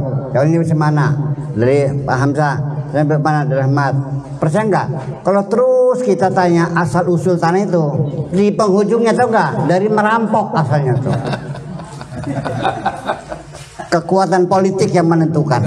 ini 0.51 0.59
dari 0.63 0.75
mana? 0.75 1.15
Dari 1.55 2.03
Pak 2.03 2.17
Hamzah. 2.19 2.59
Dari 2.91 3.07
mana? 3.07 3.47
Dari 3.47 3.63
Ahmad. 3.63 3.95
Percaya 4.39 4.63
enggak? 4.67 4.87
Kalau 5.23 5.43
terus 5.47 6.03
kita 6.03 6.27
tanya 6.35 6.75
asal 6.75 7.07
usul 7.07 7.39
tanah 7.39 7.63
itu, 7.63 7.85
di 8.35 8.51
penghujungnya 8.51 9.15
tahu 9.15 9.31
enggak? 9.31 9.71
Dari 9.71 9.87
merampok 9.87 10.51
asalnya 10.59 10.99
tuh. 10.99 11.15
Kekuatan 13.95 14.51
politik 14.51 14.91
yang 14.91 15.07
menentukan. 15.07 15.63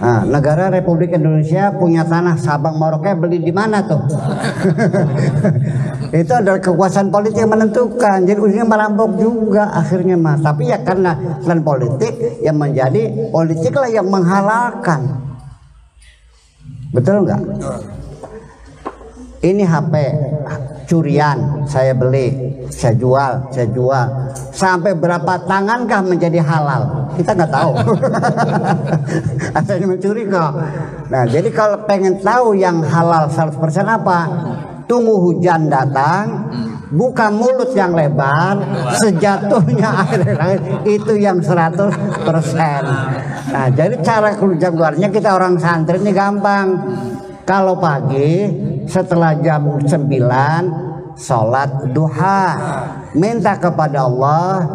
Nah, 0.00 0.24
negara 0.24 0.72
Republik 0.72 1.12
Indonesia 1.12 1.74
punya 1.74 2.06
tanah 2.06 2.38
Sabang 2.40 2.80
Merauke 2.80 3.12
beli 3.18 3.42
di 3.42 3.52
mana 3.52 3.84
tuh? 3.84 4.00
itu 6.22 6.32
adalah 6.32 6.60
kekuasaan 6.62 7.12
politik 7.12 7.44
yang 7.44 7.52
menentukan. 7.52 8.24
Jadi 8.24 8.38
ujungnya 8.38 8.68
merampok 8.68 9.18
juga 9.20 9.68
akhirnya 9.74 10.16
mah. 10.16 10.40
Tapi 10.40 10.72
ya 10.72 10.80
karena 10.80 11.40
selain 11.44 11.60
politik 11.60 12.40
yang 12.40 12.56
menjadi 12.56 13.28
politiklah 13.28 13.90
yang 13.90 14.08
menghalalkan. 14.08 15.32
Betul 16.92 17.24
nggak? 17.24 17.40
Ini 19.42 19.66
HP 19.66 19.94
curian 20.86 21.66
saya 21.66 21.98
beli, 21.98 22.30
saya 22.70 22.94
jual, 22.94 23.50
saya 23.50 23.66
jual. 23.74 24.06
Sampai 24.54 24.94
berapa 24.94 25.34
tangankah 25.50 25.98
menjadi 26.06 26.38
halal? 26.38 27.10
Kita 27.18 27.34
nggak 27.34 27.50
tahu. 27.50 27.72
Asalnya 29.58 29.86
mencuri 29.90 30.30
kok. 30.30 30.52
Nah, 31.10 31.26
jadi 31.26 31.50
kalau 31.50 31.82
pengen 31.90 32.22
tahu 32.22 32.54
yang 32.54 32.86
halal 32.86 33.26
100% 33.26 33.58
apa? 33.82 34.18
Tunggu 34.86 35.18
hujan 35.18 35.66
datang, 35.66 36.46
buka 36.94 37.34
mulut 37.34 37.74
yang 37.74 37.98
lebar, 37.98 38.62
sejatuhnya 39.02 39.90
air 40.46 40.86
itu 40.86 41.18
yang 41.18 41.42
100%. 41.42 41.82
Nah, 43.50 43.66
jadi 43.74 43.98
cara 44.06 44.38
kerja 44.38 44.70
keluarnya 44.70 45.10
kita 45.10 45.34
orang 45.34 45.58
santri 45.58 45.98
ini 45.98 46.14
gampang. 46.14 46.78
Kalau 47.42 47.74
pagi 47.82 48.70
setelah 48.92 49.32
jam 49.40 49.80
9 49.80 51.16
sholat 51.16 51.70
duha. 51.96 52.44
Minta 53.16 53.56
kepada 53.56 54.04
Allah 54.04 54.68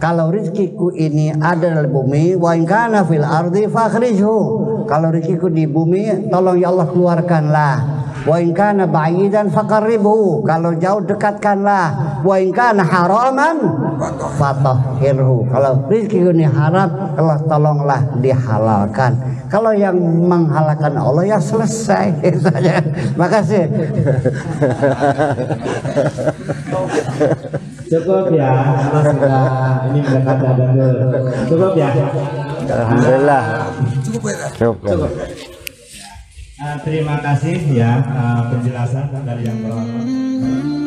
kalau 0.00 0.30
rizkiku 0.32 0.94
ini 0.94 1.34
ada 1.36 1.84
di 1.84 1.90
bumi 1.90 2.38
wa 2.38 2.56
in 2.56 2.64
kana 2.64 3.04
fil 3.04 3.26
ardi 3.26 3.68
fakhrijhu. 3.68 4.38
Kalau 4.88 5.12
rizkiku 5.12 5.52
di 5.52 5.68
bumi 5.68 6.32
tolong 6.32 6.56
ya 6.56 6.72
Allah 6.72 6.88
keluarkanlah 6.88 7.97
wa 8.26 8.36
in 8.40 8.50
kana 8.56 8.88
ba'idan 8.88 9.52
faqarribhu 9.52 10.42
kalau 10.42 10.74
jauh 10.74 11.04
dekatkanlah. 11.04 12.18
Wa 12.24 12.34
in 12.40 12.50
kana 12.50 12.82
haraman 12.82 13.56
fatahhirhu 14.38 15.46
kalau 15.50 15.86
rizkiku 15.86 16.30
ini 16.34 16.46
haram 16.46 16.90
Allah 17.14 17.38
tolonglah 17.46 18.00
dihalalkan. 18.18 19.12
Kalau 19.48 19.72
yang 19.72 19.96
menghalalkan 20.28 20.92
Allah 20.96 21.24
ya 21.24 21.38
selesai. 21.40 22.20
Saja 22.38 22.84
makasih. 23.20 23.64
Cukup 27.88 28.28
ya, 28.36 28.52
karena 28.52 29.00
sudah 29.00 29.40
ini 29.88 30.00
mendekati 30.04 30.44
ada 30.44 30.64
Cukup 31.48 31.72
ya. 31.72 31.88
Alhamdulillah. 32.68 33.42
Cukup 34.60 35.56
Uh, 36.58 36.74
terima 36.82 37.22
kasih 37.22 37.54
ya 37.70 38.02
uh, 38.02 38.50
penjelasan 38.50 39.14
dari 39.22 39.46
yang 39.46 39.62
terhormat. 39.62 40.77